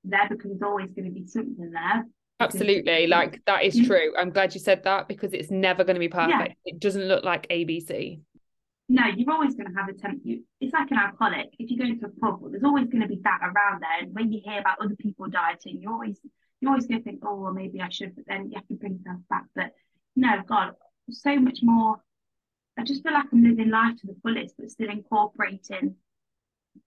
there 0.04 0.28
because 0.28 0.50
there's 0.50 0.62
always 0.62 0.90
going 0.92 1.06
to 1.06 1.10
be 1.10 1.26
something 1.26 1.70
there. 1.70 2.04
Absolutely. 2.38 3.06
Like, 3.06 3.40
that 3.46 3.64
is 3.64 3.76
mm. 3.76 3.86
true. 3.86 4.12
I'm 4.16 4.30
glad 4.30 4.54
you 4.54 4.60
said 4.60 4.84
that 4.84 5.08
because 5.08 5.32
it's 5.32 5.50
never 5.50 5.84
going 5.84 5.96
to 5.96 6.00
be 6.00 6.08
perfect. 6.08 6.56
Yeah. 6.64 6.74
It 6.74 6.80
doesn't 6.80 7.04
look 7.08 7.24
like 7.24 7.48
ABC 7.48 8.20
no, 8.88 9.04
you're 9.06 9.32
always 9.32 9.54
going 9.54 9.68
to 9.68 9.78
have 9.78 9.88
a 9.88 9.92
temp. 9.92 10.20
You, 10.24 10.44
it's 10.60 10.72
like 10.72 10.90
an 10.92 10.98
alcoholic. 10.98 11.48
If 11.58 11.70
you 11.70 11.78
go 11.78 11.84
into 11.84 12.06
a 12.06 12.08
pub, 12.08 12.40
there's 12.50 12.62
always 12.62 12.86
going 12.86 13.02
to 13.02 13.08
be 13.08 13.20
that 13.24 13.40
around 13.42 13.82
there. 13.82 14.02
And 14.02 14.14
when 14.14 14.32
you 14.32 14.40
hear 14.44 14.60
about 14.60 14.78
other 14.80 14.94
people 14.96 15.26
dieting, 15.26 15.80
you're 15.80 15.92
always 15.92 16.20
you're 16.60 16.70
always 16.70 16.86
going 16.86 17.00
to 17.00 17.04
think, 17.04 17.20
oh, 17.24 17.34
well, 17.34 17.52
maybe 17.52 17.80
I 17.80 17.88
should. 17.90 18.14
But 18.14 18.24
then 18.28 18.50
you 18.50 18.56
have 18.56 18.66
to 18.68 18.74
bring 18.74 18.94
yourself 18.94 19.20
back. 19.28 19.44
But 19.54 19.72
no, 20.14 20.40
God, 20.46 20.72
so 21.10 21.36
much 21.36 21.58
more. 21.62 21.96
I 22.78 22.84
just 22.84 23.02
feel 23.02 23.12
like 23.12 23.26
I'm 23.32 23.42
living 23.42 23.70
life 23.70 23.96
to 24.00 24.06
the 24.06 24.16
fullest, 24.22 24.54
but 24.58 24.70
still 24.70 24.90
incorporating 24.90 25.96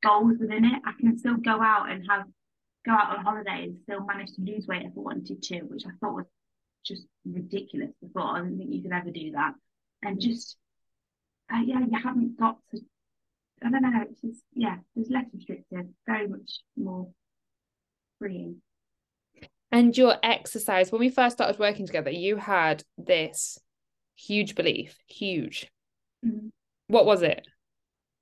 goals 0.01 0.37
within 0.39 0.65
it. 0.65 0.81
I 0.85 0.93
can 0.99 1.17
still 1.17 1.37
go 1.37 1.61
out 1.61 1.91
and 1.91 2.05
have 2.09 2.23
go 2.85 2.93
out 2.93 3.17
on 3.17 3.23
holiday 3.23 3.63
and 3.63 3.77
still 3.83 4.05
manage 4.05 4.33
to 4.33 4.41
lose 4.41 4.67
weight 4.67 4.83
if 4.83 4.93
I 4.95 4.99
wanted 4.99 5.41
to, 5.43 5.61
which 5.61 5.85
I 5.85 5.91
thought 5.99 6.15
was 6.15 6.25
just 6.85 7.05
ridiculous 7.25 7.91
before. 8.01 8.37
I 8.37 8.41
didn't 8.41 8.57
think 8.57 8.71
you 8.71 8.81
could 8.81 8.93
ever 8.93 9.11
do 9.11 9.31
that. 9.31 9.53
And 10.01 10.19
just 10.19 10.57
uh, 11.53 11.61
yeah, 11.65 11.79
you 11.79 11.99
haven't 12.01 12.39
got 12.39 12.57
to. 12.71 12.79
I 13.63 13.69
don't 13.69 13.81
know. 13.81 14.05
It's 14.09 14.21
just 14.21 14.43
yeah, 14.53 14.77
it's 14.95 15.09
less 15.09 15.25
restrictive, 15.33 15.87
very 16.07 16.27
much 16.27 16.59
more 16.77 17.09
freeing. 18.19 18.61
And 19.71 19.95
your 19.95 20.15
exercise, 20.23 20.91
when 20.91 20.99
we 20.99 21.09
first 21.09 21.37
started 21.37 21.59
working 21.59 21.85
together, 21.85 22.09
you 22.09 22.37
had 22.37 22.83
this 22.97 23.59
huge 24.15 24.55
belief, 24.55 24.97
huge. 25.07 25.69
Mm-hmm. 26.25 26.47
What 26.87 27.05
was 27.05 27.21
it? 27.21 27.47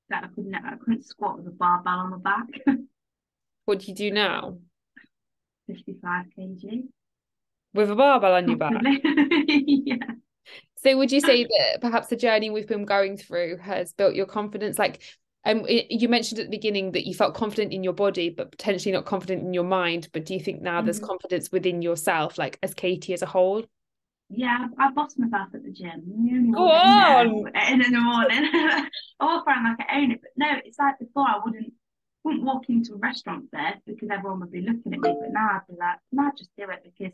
That 0.09 0.25
I 0.25 0.27
couldn't, 0.27 0.55
I 0.55 0.75
couldn't 0.75 1.05
squat 1.05 1.37
with 1.37 1.47
a 1.47 1.51
barbell 1.51 1.99
on 1.99 2.09
my 2.11 2.17
back. 2.17 2.47
what 3.65 3.79
do 3.79 3.87
you 3.87 3.95
do 3.95 4.11
now? 4.11 4.57
55 5.67 6.25
kg. 6.37 6.83
With 7.73 7.91
a 7.91 7.95
barbell 7.95 8.33
on 8.33 8.47
your 8.47 8.57
back? 8.57 8.73
yeah. 9.47 9.95
So 10.83 10.95
would 10.97 11.11
you 11.11 11.21
say 11.21 11.43
that 11.43 11.81
perhaps 11.81 12.07
the 12.07 12.15
journey 12.15 12.49
we've 12.49 12.67
been 12.67 12.85
going 12.85 13.17
through 13.17 13.57
has 13.57 13.93
built 13.93 14.15
your 14.15 14.27
confidence? 14.27 14.77
Like 14.77 15.01
um, 15.45 15.65
you 15.67 16.09
mentioned 16.09 16.39
at 16.39 16.47
the 16.47 16.57
beginning 16.57 16.91
that 16.91 17.07
you 17.07 17.13
felt 17.13 17.33
confident 17.33 17.73
in 17.73 17.83
your 17.83 17.93
body, 17.93 18.29
but 18.29 18.51
potentially 18.51 18.91
not 18.91 19.05
confident 19.05 19.43
in 19.43 19.53
your 19.53 19.63
mind. 19.63 20.09
But 20.11 20.25
do 20.25 20.33
you 20.33 20.39
think 20.39 20.61
now 20.61 20.77
mm-hmm. 20.77 20.85
there's 20.85 20.99
confidence 20.99 21.51
within 21.51 21.81
yourself, 21.81 22.37
like 22.37 22.59
as 22.61 22.73
Katie 22.73 23.13
as 23.13 23.21
a 23.21 23.25
whole? 23.25 23.63
Yeah, 24.29 24.67
I 24.77 24.91
boss 24.91 25.17
myself 25.17 25.47
at 25.53 25.63
the 25.63 25.71
gym. 25.71 26.51
Go 26.53 26.69
on. 26.69 27.47
In, 27.47 27.81
in 27.81 27.93
the 27.93 27.99
morning. 27.99 28.49
I 28.53 28.89
walk 29.21 29.47
around 29.47 29.63
like 29.77 29.87
I 29.89 30.01
own 30.01 30.11
it. 30.11 30.19
But 30.21 30.31
no, 30.35 30.47
it's 30.65 30.77
like 30.77 30.99
before 30.99 31.25
I 31.27 31.39
wouldn't 31.43 31.73
wouldn't 32.23 32.43
walk 32.43 32.63
into 32.67 32.93
a 32.93 32.97
restaurant 32.97 33.45
there 33.53 33.75
because 33.85 34.09
everyone 34.11 34.41
would 34.41 34.51
be 34.51 34.61
looking 34.61 34.93
at 34.93 34.99
me. 34.99 35.15
But 35.17 35.31
now 35.31 35.49
I'd 35.53 35.67
be 35.69 35.75
like, 35.79 35.99
no, 36.11 36.29
just 36.37 36.51
do 36.57 36.65
it 36.69 36.83
because 36.83 37.13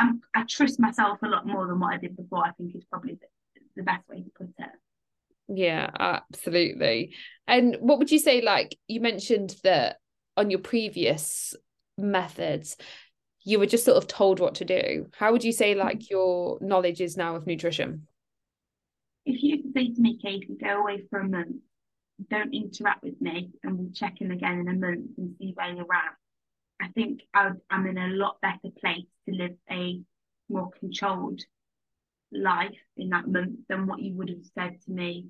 I'm 0.00 0.20
I 0.34 0.44
trust 0.48 0.80
myself 0.80 1.18
a 1.22 1.28
lot 1.28 1.46
more 1.46 1.66
than 1.66 1.78
what 1.78 1.94
I 1.94 1.98
did 1.98 2.16
before, 2.16 2.44
I 2.46 2.52
think 2.52 2.74
is 2.74 2.84
probably 2.84 3.18
the, 3.20 3.60
the 3.76 3.82
best 3.82 4.08
way 4.08 4.22
to 4.22 4.30
put 4.30 4.48
it. 4.58 4.70
Yeah, 5.48 5.90
absolutely. 5.98 7.14
And 7.46 7.76
what 7.80 7.98
would 7.98 8.10
you 8.10 8.18
say, 8.18 8.40
like 8.40 8.78
you 8.88 9.00
mentioned 9.00 9.56
that 9.64 9.96
on 10.36 10.50
your 10.50 10.60
previous 10.60 11.54
methods, 11.98 12.76
you 13.42 13.58
were 13.58 13.66
just 13.66 13.84
sort 13.84 13.96
of 13.96 14.06
told 14.06 14.38
what 14.38 14.56
to 14.56 14.64
do. 14.64 15.08
How 15.12 15.32
would 15.32 15.44
you 15.44 15.52
say 15.52 15.74
like 15.74 15.98
mm-hmm. 15.98 16.10
your 16.10 16.58
knowledge 16.60 17.00
is 17.00 17.16
now 17.16 17.36
of 17.36 17.46
nutrition? 17.46 18.06
If 19.26 19.42
you 19.42 19.70
say 19.74 19.92
to 19.92 20.00
me, 20.00 20.18
Katie, 20.22 20.56
go 20.62 20.80
away 20.80 21.04
for 21.10 21.18
a 21.18 21.28
month, 21.28 21.56
don't 22.30 22.54
interact 22.54 23.02
with 23.02 23.20
me, 23.20 23.50
and 23.62 23.78
we'll 23.78 23.92
check 23.92 24.20
in 24.20 24.30
again 24.30 24.60
in 24.60 24.68
a 24.68 24.72
month 24.72 25.10
and 25.18 25.34
see 25.38 25.52
where 25.54 25.72
you're 25.72 25.92
at. 25.92 26.14
I 26.80 26.88
think 26.88 27.22
I 27.34 27.50
am 27.70 27.86
in 27.86 27.98
a 27.98 28.08
lot 28.08 28.40
better 28.40 28.74
place 28.80 29.06
to 29.28 29.34
live 29.34 29.56
a 29.70 30.00
more 30.48 30.70
controlled 30.78 31.42
life 32.32 32.76
in 32.96 33.10
that 33.10 33.28
month 33.28 33.58
than 33.68 33.86
what 33.86 34.00
you 34.00 34.14
would 34.14 34.28
have 34.28 34.44
said 34.54 34.80
to 34.84 34.90
me 34.90 35.26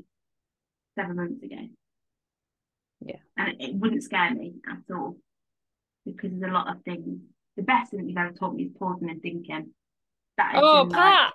seven 0.98 1.16
months 1.16 1.42
ago. 1.42 1.68
Yeah. 3.01 3.16
And 3.36 3.48
it, 3.48 3.57
it 3.61 3.74
wouldn't 3.74 4.03
scare 4.03 4.34
me 4.34 4.55
at 4.68 4.94
all 4.94 5.16
because 6.05 6.30
there's 6.30 6.51
a 6.51 6.55
lot 6.55 6.74
of 6.74 6.82
things 6.84 7.20
the 7.57 7.62
best 7.62 7.90
thing 7.90 8.01
that 8.01 8.09
you've 8.09 8.16
ever 8.16 8.32
taught 8.32 8.55
me 8.55 8.64
is 8.64 8.72
pausing 8.78 9.11
and 9.11 9.20
thinking. 9.20 9.70
That 10.36 10.55
oh, 10.57 10.88
Pat. 10.90 11.32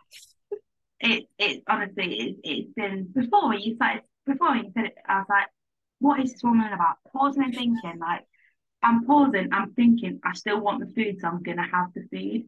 Like, 0.51 0.59
it 1.01 1.25
it 1.37 1.63
honestly 1.67 2.15
it, 2.15 2.37
it's 2.43 2.73
been 2.73 3.09
before 3.13 3.53
you 3.53 3.75
started 3.75 4.03
before 4.25 4.55
you 4.55 4.71
said 4.73 4.85
it, 4.85 4.95
I 5.07 5.19
was 5.19 5.27
like, 5.29 5.47
what 5.99 6.19
is 6.19 6.31
this 6.31 6.43
woman 6.43 6.71
about? 6.73 6.95
Pausing 7.13 7.43
and 7.43 7.53
thinking, 7.53 7.99
like 7.99 8.25
I'm 8.85 9.03
pausing, 9.03 9.49
I'm 9.51 9.73
thinking, 9.73 10.19
I 10.23 10.33
still 10.33 10.61
want 10.61 10.79
the 10.79 10.93
food, 10.93 11.19
so 11.19 11.27
I'm 11.27 11.41
gonna 11.41 11.67
have 11.67 11.87
the 11.95 12.03
food. 12.11 12.43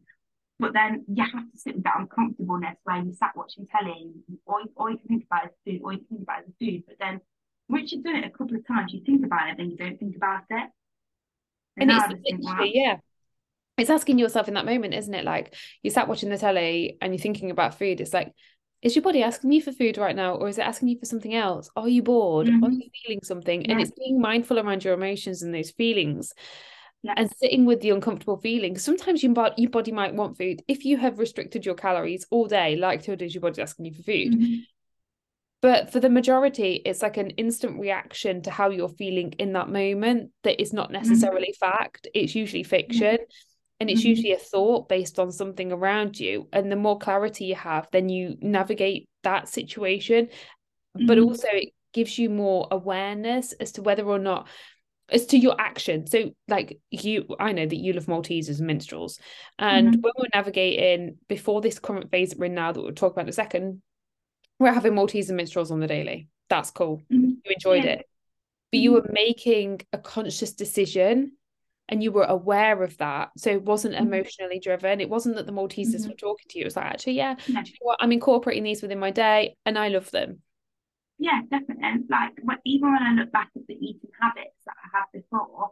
But 0.60 0.72
then 0.72 1.04
you 1.12 1.24
have 1.24 1.50
to 1.50 1.58
sit 1.58 1.74
with 1.74 1.84
that 1.84 1.98
uncomfortableness 1.98 2.76
where 2.84 3.02
you 3.02 3.12
sat 3.12 3.36
watching 3.36 3.66
telly, 3.66 4.12
all, 4.46 4.54
all 4.54 4.62
oh, 4.78 4.84
oh, 4.84 4.88
you 4.88 4.98
can 4.98 5.08
think 5.08 5.24
about 5.24 5.46
is 5.46 5.50
food, 5.64 5.80
all 5.84 5.92
you 5.92 5.98
can 5.98 6.06
think 6.08 6.22
about 6.22 6.42
is 6.44 6.54
food. 6.60 6.82
But 6.86 6.96
then 7.00 7.20
once 7.68 7.90
you've 7.90 8.04
done 8.04 8.16
it 8.16 8.24
a 8.24 8.30
couple 8.30 8.56
of 8.56 8.66
times, 8.66 8.92
you 8.92 9.02
think 9.04 9.24
about 9.26 9.50
it, 9.50 9.56
then 9.56 9.70
you 9.70 9.76
don't 9.76 9.98
think 9.98 10.16
about 10.16 10.42
it. 10.50 10.70
And, 11.76 11.90
and 11.90 12.20
it's 12.24 12.46
wow. 12.46 12.62
yeah, 12.62 12.96
it's 13.76 13.90
asking 13.90 14.18
yourself 14.18 14.48
in 14.48 14.54
that 14.54 14.66
moment, 14.66 14.94
isn't 14.94 15.14
it? 15.14 15.24
Like 15.24 15.54
you 15.82 15.90
sat 15.90 16.08
watching 16.08 16.30
the 16.30 16.38
telly 16.38 16.98
and 17.00 17.12
you're 17.12 17.22
thinking 17.22 17.50
about 17.50 17.78
food. 17.78 18.00
It's 18.00 18.14
like, 18.14 18.32
is 18.80 18.94
your 18.94 19.02
body 19.02 19.22
asking 19.22 19.52
you 19.52 19.60
for 19.60 19.72
food 19.72 19.98
right 19.98 20.14
now, 20.14 20.34
or 20.34 20.48
is 20.48 20.58
it 20.58 20.62
asking 20.62 20.88
you 20.88 20.98
for 20.98 21.06
something 21.06 21.34
else? 21.34 21.68
Are 21.74 21.88
you 21.88 22.02
bored? 22.02 22.46
Mm-hmm. 22.46 22.64
Are 22.64 22.70
you 22.70 22.90
feeling 23.04 23.20
something? 23.22 23.64
Yeah. 23.64 23.72
And 23.72 23.80
it's 23.80 23.90
being 23.90 24.20
mindful 24.20 24.58
around 24.58 24.84
your 24.84 24.94
emotions 24.94 25.42
and 25.42 25.54
those 25.54 25.70
feelings. 25.70 26.32
Yes. 27.02 27.14
And 27.16 27.30
sitting 27.36 27.64
with 27.64 27.80
the 27.80 27.90
uncomfortable 27.90 28.38
feelings. 28.38 28.82
Sometimes 28.82 29.22
your 29.22 29.32
body, 29.32 29.62
your 29.62 29.70
body 29.70 29.92
might 29.92 30.14
want 30.14 30.36
food. 30.36 30.62
If 30.68 30.84
you 30.84 30.96
have 30.96 31.18
restricted 31.18 31.64
your 31.64 31.76
calories 31.76 32.26
all 32.30 32.46
day, 32.46 32.76
like 32.76 33.02
Tilda, 33.02 33.24
is 33.24 33.34
your 33.34 33.42
body 33.42 33.62
asking 33.62 33.86
you 33.86 33.94
for 33.94 34.02
food. 34.02 34.32
Mm-hmm. 34.32 34.54
But 35.60 35.92
for 35.92 35.98
the 35.98 36.10
majority, 36.10 36.80
it's 36.84 37.02
like 37.02 37.16
an 37.16 37.30
instant 37.30 37.80
reaction 37.80 38.42
to 38.42 38.50
how 38.50 38.70
you're 38.70 38.88
feeling 38.88 39.32
in 39.32 39.54
that 39.54 39.68
moment 39.68 40.30
that 40.44 40.60
is 40.60 40.72
not 40.72 40.90
mm-hmm. 40.90 41.02
necessarily 41.02 41.48
mm-hmm. 41.48 41.66
fact. 41.66 42.06
It's 42.14 42.34
usually 42.34 42.62
fiction 42.62 43.18
and 43.80 43.88
it's 43.88 44.00
mm-hmm. 44.00 44.08
usually 44.08 44.32
a 44.32 44.38
thought 44.38 44.88
based 44.88 45.18
on 45.18 45.30
something 45.30 45.72
around 45.72 46.18
you 46.18 46.48
and 46.52 46.70
the 46.70 46.76
more 46.76 46.98
clarity 46.98 47.46
you 47.46 47.54
have 47.54 47.88
then 47.92 48.08
you 48.08 48.36
navigate 48.40 49.08
that 49.22 49.48
situation 49.48 50.26
mm-hmm. 50.26 51.06
but 51.06 51.18
also 51.18 51.48
it 51.52 51.70
gives 51.92 52.18
you 52.18 52.28
more 52.28 52.68
awareness 52.70 53.52
as 53.52 53.72
to 53.72 53.82
whether 53.82 54.04
or 54.04 54.18
not 54.18 54.48
as 55.10 55.26
to 55.26 55.38
your 55.38 55.58
action 55.58 56.06
so 56.06 56.30
like 56.48 56.80
you 56.90 57.24
i 57.40 57.52
know 57.52 57.66
that 57.66 57.76
you 57.76 57.92
love 57.92 58.06
maltesers 58.06 58.58
and 58.58 58.66
minstrels 58.66 59.18
and 59.58 59.88
mm-hmm. 59.88 60.00
when 60.00 60.12
we're 60.18 60.26
navigating 60.34 61.16
before 61.28 61.60
this 61.60 61.78
current 61.78 62.10
phase 62.10 62.30
that 62.30 62.38
we're 62.38 62.46
in 62.46 62.54
now 62.54 62.72
that 62.72 62.82
we'll 62.82 62.92
talk 62.92 63.12
about 63.12 63.22
in 63.22 63.30
a 63.30 63.32
second 63.32 63.80
we're 64.58 64.72
having 64.72 64.92
maltesers 64.92 65.28
and 65.28 65.36
minstrels 65.36 65.70
on 65.70 65.80
the 65.80 65.86
daily 65.86 66.28
that's 66.50 66.70
cool 66.70 66.98
mm-hmm. 67.10 67.30
you 67.44 67.50
enjoyed 67.50 67.84
yeah. 67.84 67.92
it 67.92 68.06
but 68.70 68.80
you 68.80 68.92
mm-hmm. 68.92 69.06
were 69.06 69.12
making 69.12 69.80
a 69.94 69.98
conscious 69.98 70.52
decision 70.52 71.32
and 71.88 72.02
you 72.02 72.12
were 72.12 72.24
aware 72.24 72.82
of 72.82 72.96
that. 72.98 73.30
So 73.36 73.50
it 73.50 73.62
wasn't 73.62 73.94
mm-hmm. 73.94 74.06
emotionally 74.06 74.60
driven. 74.60 75.00
It 75.00 75.08
wasn't 75.08 75.36
that 75.36 75.46
the 75.46 75.52
Maltesers 75.52 75.94
mm-hmm. 75.94 76.08
were 76.08 76.14
talking 76.14 76.46
to 76.50 76.58
you. 76.58 76.62
It 76.62 76.66
was 76.66 76.76
like, 76.76 76.86
actually, 76.86 77.14
yeah, 77.14 77.36
yeah. 77.46 77.62
You 77.64 77.74
know? 77.84 77.96
I'm 78.00 78.12
incorporating 78.12 78.64
these 78.64 78.82
within 78.82 78.98
my 78.98 79.10
day 79.10 79.56
and 79.64 79.78
I 79.78 79.88
love 79.88 80.10
them. 80.10 80.42
Yeah, 81.18 81.40
definitely. 81.50 81.84
And 81.84 82.04
like 82.08 82.32
when, 82.42 82.58
even 82.64 82.92
when 82.92 83.02
I 83.02 83.12
look 83.12 83.32
back 83.32 83.50
at 83.56 83.66
the 83.66 83.74
eating 83.74 84.10
habits 84.20 84.56
that 84.66 84.74
I 84.84 84.98
had 84.98 85.04
before, 85.12 85.70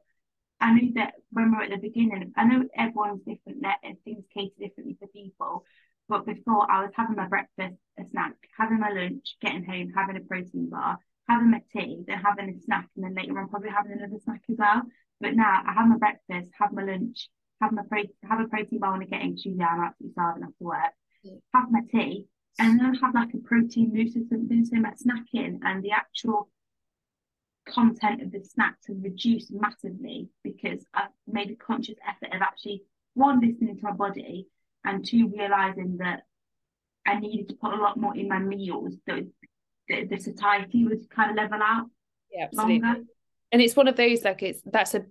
I 0.60 0.72
knew 0.72 0.94
that 0.94 1.14
when 1.30 1.50
we 1.50 1.58
were 1.58 1.64
at 1.64 1.70
the 1.70 1.76
beginning, 1.76 2.32
I 2.36 2.44
know 2.44 2.64
everyone's 2.76 3.22
different 3.22 3.64
and 3.84 3.96
things 4.04 4.24
cater 4.32 4.54
differently 4.58 4.96
for 4.98 5.06
people. 5.08 5.64
But 6.08 6.24
before 6.24 6.70
I 6.70 6.82
was 6.82 6.92
having 6.94 7.16
my 7.16 7.26
breakfast, 7.26 7.76
a 7.98 8.06
snack, 8.06 8.34
having 8.56 8.80
my 8.80 8.90
lunch, 8.90 9.36
getting 9.42 9.64
home, 9.64 9.92
having 9.94 10.16
a 10.16 10.20
protein 10.20 10.70
bar, 10.70 10.98
having 11.28 11.50
my 11.50 11.60
tea, 11.72 12.04
then 12.06 12.18
having 12.18 12.48
a 12.48 12.60
snack, 12.62 12.88
and 12.96 13.04
then 13.04 13.14
later 13.14 13.38
on 13.38 13.48
probably 13.48 13.70
having 13.70 13.92
another 13.92 14.18
snack 14.22 14.42
as 14.48 14.56
well. 14.56 14.82
But 15.20 15.34
now 15.34 15.62
I 15.66 15.72
have 15.72 15.88
my 15.88 15.96
breakfast, 15.96 16.50
have 16.58 16.72
my 16.72 16.84
lunch, 16.84 17.28
have 17.60 17.72
my 17.72 17.82
pro- 17.88 18.28
have 18.28 18.40
a 18.40 18.48
protein 18.48 18.78
bar 18.80 18.92
when 18.92 19.02
I 19.02 19.06
get 19.06 19.22
in 19.22 19.34
because 19.34 19.52
yeah, 19.56 19.66
I'm 19.66 19.80
absolutely 19.84 20.12
starving 20.12 20.42
after 20.44 20.64
work. 20.64 20.92
Have 21.54 21.70
my 21.70 21.80
tea, 21.90 22.26
and 22.58 22.78
then 22.78 22.94
have 22.94 23.14
like 23.14 23.34
a 23.34 23.38
protein 23.38 23.92
mousse 23.92 24.16
or 24.16 24.22
something. 24.28 24.64
So 24.64 24.76
my 24.76 24.92
snacking 24.92 25.58
and 25.62 25.82
the 25.82 25.92
actual 25.92 26.48
content 27.66 28.22
of 28.22 28.30
the 28.30 28.44
snacks 28.44 28.86
has 28.86 28.96
reduced 29.00 29.52
massively 29.52 30.28
because 30.44 30.84
I've 30.94 31.10
made 31.26 31.50
a 31.50 31.56
conscious 31.56 31.96
effort 32.06 32.34
of 32.34 32.42
actually 32.42 32.84
one 33.14 33.40
listening 33.40 33.76
to 33.76 33.82
my 33.82 33.92
body 33.92 34.46
and 34.84 35.04
two 35.04 35.32
realizing 35.36 35.96
that 35.98 36.22
I 37.06 37.18
needed 37.18 37.48
to 37.48 37.54
put 37.56 37.72
a 37.72 37.76
lot 37.76 37.98
more 37.98 38.16
in 38.16 38.28
my 38.28 38.38
meals 38.38 38.94
so 39.08 39.22
the, 39.88 40.04
the 40.04 40.18
satiety 40.18 40.84
would 40.84 41.08
kind 41.10 41.30
of 41.30 41.36
level 41.36 41.60
out. 41.62 41.86
Yeah, 42.30 42.44
absolutely. 42.44 42.80
Longer 42.80 43.02
and 43.56 43.62
it's 43.62 43.74
one 43.74 43.88
of 43.88 43.96
those 43.96 44.22
like 44.22 44.42
it's 44.42 44.60
that's 44.66 44.94
a 44.94 45.06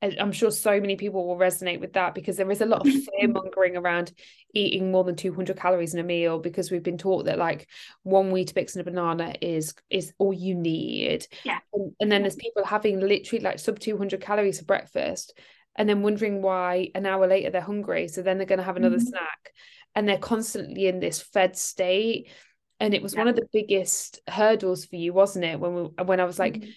I'm 0.00 0.32
sure 0.32 0.50
so 0.50 0.80
many 0.80 0.96
people 0.96 1.26
will 1.26 1.36
resonate 1.36 1.80
with 1.80 1.92
that 1.92 2.14
because 2.14 2.38
there 2.38 2.50
is 2.50 2.62
a 2.62 2.66
lot 2.66 2.86
of 2.86 2.92
fear 3.18 3.28
mongering 3.28 3.76
around 3.76 4.12
eating 4.54 4.90
more 4.90 5.04
than 5.04 5.16
200 5.16 5.54
calories 5.58 5.92
in 5.92 6.00
a 6.00 6.02
meal 6.02 6.38
because 6.38 6.70
we've 6.70 6.82
been 6.82 6.96
taught 6.96 7.26
that 7.26 7.36
like 7.36 7.68
one 8.02 8.32
Weetabix 8.32 8.74
and 8.74 8.80
a 8.80 8.90
banana 8.90 9.34
is 9.42 9.74
is 9.90 10.14
all 10.16 10.32
you 10.32 10.54
need. 10.54 11.26
Yeah. 11.44 11.58
And, 11.74 11.92
and 12.00 12.10
then 12.10 12.22
there's 12.22 12.36
people 12.36 12.64
having 12.64 13.00
literally 13.00 13.44
like 13.44 13.58
sub 13.58 13.78
200 13.78 14.18
calories 14.18 14.60
for 14.60 14.64
breakfast 14.64 15.38
and 15.76 15.86
then 15.86 16.00
wondering 16.00 16.40
why 16.40 16.88
an 16.94 17.04
hour 17.04 17.26
later 17.26 17.50
they're 17.50 17.60
hungry. 17.60 18.08
So 18.08 18.22
then 18.22 18.38
they're 18.38 18.46
going 18.46 18.60
to 18.60 18.64
have 18.64 18.78
another 18.78 18.96
mm-hmm. 18.96 19.08
snack 19.08 19.52
and 19.94 20.08
they're 20.08 20.16
constantly 20.16 20.86
in 20.86 21.00
this 21.00 21.20
fed 21.20 21.54
state. 21.54 22.30
And 22.80 22.94
it 22.94 23.02
was 23.02 23.12
yeah. 23.12 23.20
one 23.20 23.28
of 23.28 23.36
the 23.36 23.46
biggest 23.52 24.20
hurdles 24.26 24.86
for 24.86 24.96
you, 24.96 25.12
wasn't 25.12 25.44
it? 25.44 25.60
When 25.60 25.74
we, 25.74 25.82
when 26.02 26.18
I 26.18 26.24
was 26.24 26.38
like, 26.38 26.54
mm-hmm 26.54 26.70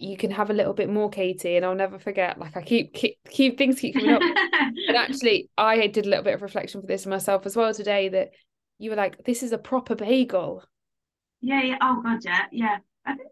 you 0.00 0.16
can 0.16 0.30
have 0.30 0.50
a 0.50 0.54
little 0.54 0.72
bit 0.72 0.88
more 0.88 1.10
Katie 1.10 1.56
and 1.56 1.64
I'll 1.64 1.74
never 1.74 1.98
forget 1.98 2.38
like 2.38 2.56
I 2.56 2.62
keep 2.62 2.94
keep, 2.94 3.18
keep 3.28 3.58
things 3.58 3.78
keep 3.78 3.94
coming 3.94 4.10
up. 4.10 4.22
And 4.88 4.96
actually 4.96 5.50
I 5.58 5.86
did 5.86 6.06
a 6.06 6.08
little 6.08 6.24
bit 6.24 6.34
of 6.34 6.42
reflection 6.42 6.80
for 6.80 6.86
this 6.86 7.06
myself 7.06 7.46
as 7.46 7.54
well 7.54 7.72
today 7.74 8.08
that 8.08 8.30
you 8.78 8.90
were 8.90 8.96
like 8.96 9.24
this 9.24 9.42
is 9.42 9.52
a 9.52 9.58
proper 9.58 9.94
bagel. 9.94 10.64
Yeah 11.40 11.62
yeah. 11.62 11.76
Oh 11.80 12.00
god 12.02 12.20
yeah 12.24 12.46
yeah. 12.50 12.78
I 13.04 13.14
think 13.14 13.28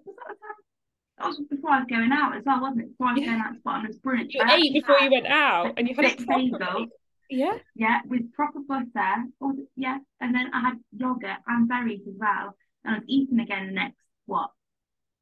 that 1.19 1.27
was 1.27 1.41
before 1.51 1.71
I 1.71 1.79
was 1.79 1.87
going 1.89 2.13
out 2.13 2.37
as 2.37 2.45
well 2.45 2.61
wasn't 2.61 2.83
it? 2.83 2.91
Before 2.91 3.09
I 3.09 3.13
was 3.15 3.23
yeah. 3.23 3.27
going 3.29 3.41
out 3.41 3.53
to 3.55 3.61
bottomless 3.65 3.99
brunch. 3.99 4.29
You 4.31 4.43
I 4.45 4.57
ate 4.57 4.73
before 4.75 4.99
you 5.01 5.11
went 5.11 5.27
out 5.27 5.75
and 5.79 5.89
you 5.89 5.95
had 5.95 6.05
a 6.05 6.25
proper 6.25 6.39
bagel. 6.39 6.87
yeah. 7.31 7.59
Yeah 7.75 8.01
with 8.07 8.33
proper 8.35 8.61
butter. 8.69 9.25
Or 9.41 9.53
yeah. 9.75 9.99
And 10.21 10.35
then 10.35 10.51
I 10.53 10.61
had 10.61 10.75
yogurt 10.97 11.39
and 11.47 11.67
berries 11.67 12.03
as 12.07 12.15
well. 12.19 12.55
And 12.85 12.95
I 12.95 12.99
was 12.99 13.05
eating 13.09 13.41
again 13.41 13.67
the 13.67 13.73
next 13.73 13.97
what 14.27 14.51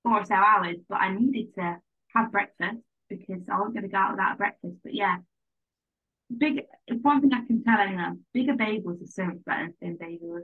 four 0.07 0.21
or 0.21 0.25
so 0.25 0.35
hours, 0.35 0.77
but 0.89 0.97
I 0.97 1.13
needed 1.13 1.55
to 1.57 1.79
have 2.15 2.31
breakfast 2.31 2.79
because 3.09 3.43
I 3.51 3.59
wasn't 3.59 3.75
going 3.75 3.83
to 3.83 3.89
go 3.89 3.99
out 3.99 4.13
without 4.13 4.39
breakfast. 4.39 4.77
But 4.85 4.95
yeah, 4.95 5.17
big 6.37 6.63
one 7.03 7.21
thing 7.21 7.33
I 7.33 7.45
can 7.45 7.65
tell 7.65 7.81
anyone: 7.81 8.21
bigger 8.33 8.55
bagels 8.55 9.03
are 9.03 9.07
so 9.07 9.25
much 9.25 9.45
better 9.45 9.69
than 9.81 9.99
thin 9.99 9.99
bagels. 9.99 10.43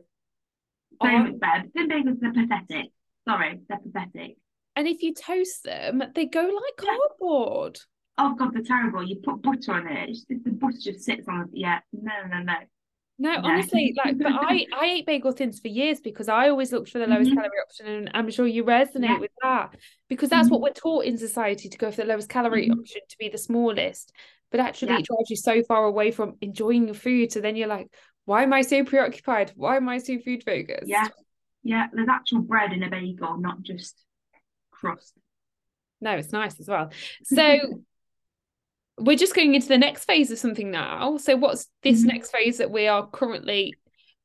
So 1.01 1.09
oh. 1.09 1.19
much 1.19 1.39
better. 1.39 1.65
Thin 1.75 1.89
bagels 1.89 2.23
are 2.25 2.33
pathetic. 2.33 2.91
Sorry, 3.29 3.61
they're 3.69 3.79
pathetic. 3.79 4.37
And 4.75 4.89
if 4.89 5.03
you 5.03 5.15
toast 5.15 5.65
them, 5.65 6.03
they 6.15 6.27
go 6.27 6.41
like 6.41 6.53
yeah. 6.83 6.97
cardboard. 6.99 7.79
Oh 8.19 8.35
god, 8.35 8.53
they're 8.53 8.63
terrible. 8.63 9.05
You 9.05 9.17
put 9.17 9.43
butter 9.43 9.73
on 9.73 9.87
it. 9.87 10.11
It's 10.11 10.25
just, 10.25 10.45
the 10.45 10.51
butter 10.51 10.77
just 10.81 11.05
sits 11.05 11.29
on 11.29 11.43
it. 11.43 11.49
Yeah, 11.53 11.79
no, 11.93 12.13
no, 12.29 12.43
no. 12.43 12.55
No, 13.23 13.37
honestly, 13.41 13.95
like, 14.05 14.19
but 14.19 14.33
I 14.33 14.67
I 14.77 14.87
ate 14.87 15.07
bagel 15.07 15.31
thins 15.31 15.61
for 15.61 15.69
years 15.69 16.01
because 16.01 16.29
I 16.29 16.49
always 16.49 16.73
looked 16.73 16.91
for 16.91 16.99
the 16.99 17.07
lowest 17.07 17.31
mm-hmm. 17.31 17.39
calorie 17.39 17.61
option, 17.65 17.87
and 17.87 18.11
I'm 18.15 18.29
sure 18.33 18.49
you 18.49 18.65
resonate 18.65 19.11
yeah. 19.11 19.19
with 19.21 19.31
that 19.43 19.77
because 20.09 20.29
that's 20.29 20.47
mm-hmm. 20.47 20.55
what 20.55 20.63
we're 20.63 20.73
taught 20.73 21.05
in 21.05 21.17
society 21.17 21.69
to 21.69 21.79
go 21.79 21.93
for 21.93 21.99
the 21.99 22.09
lowest 22.09 22.29
calorie 22.29 22.69
mm-hmm. 22.69 22.81
option 22.81 23.01
to 23.09 23.17
be 23.19 23.29
the 23.29 23.39
smallest. 23.39 24.13
But 24.51 24.59
actually, 24.59 24.89
yeah. 24.89 24.99
it 24.99 25.05
drives 25.05 25.31
you 25.31 25.37
so 25.37 25.63
far 25.63 25.85
away 25.85 26.11
from 26.11 26.37
enjoying 26.41 26.87
your 26.87 26.97
food. 26.97 27.31
So 27.31 27.41
then 27.41 27.55
you're 27.55 27.69
like, 27.69 27.95
why 28.25 28.43
am 28.43 28.53
I 28.53 28.63
so 28.63 28.83
preoccupied? 28.83 29.53
Why 29.55 29.77
am 29.77 29.89
I 29.89 29.99
so 29.99 30.19
food 30.19 30.43
focused? 30.43 30.89
Yeah. 30.89 31.07
Yeah. 31.63 31.87
There's 31.93 32.09
actual 32.11 32.41
bread 32.41 32.73
in 32.73 32.83
a 32.83 32.91
bagel, 32.91 33.39
not 33.39 33.63
just 33.63 33.95
crust. 34.73 35.15
No, 36.01 36.17
it's 36.17 36.33
nice 36.33 36.59
as 36.59 36.67
well. 36.67 36.91
So 37.23 37.61
we're 38.99 39.17
just 39.17 39.35
going 39.35 39.55
into 39.55 39.69
the 39.69 39.79
next 39.79 40.05
phase 40.05 40.31
of 40.31 40.39
something 40.39 40.71
now. 40.71 41.17
So 41.17 41.37
what's 41.37 41.69
this 41.83 42.01
mm-hmm. 42.01 42.09
next 42.09 42.31
phase 42.31 42.59
that 42.59 42.71
we 42.71 42.89
are 42.89 43.07
currently 43.07 43.75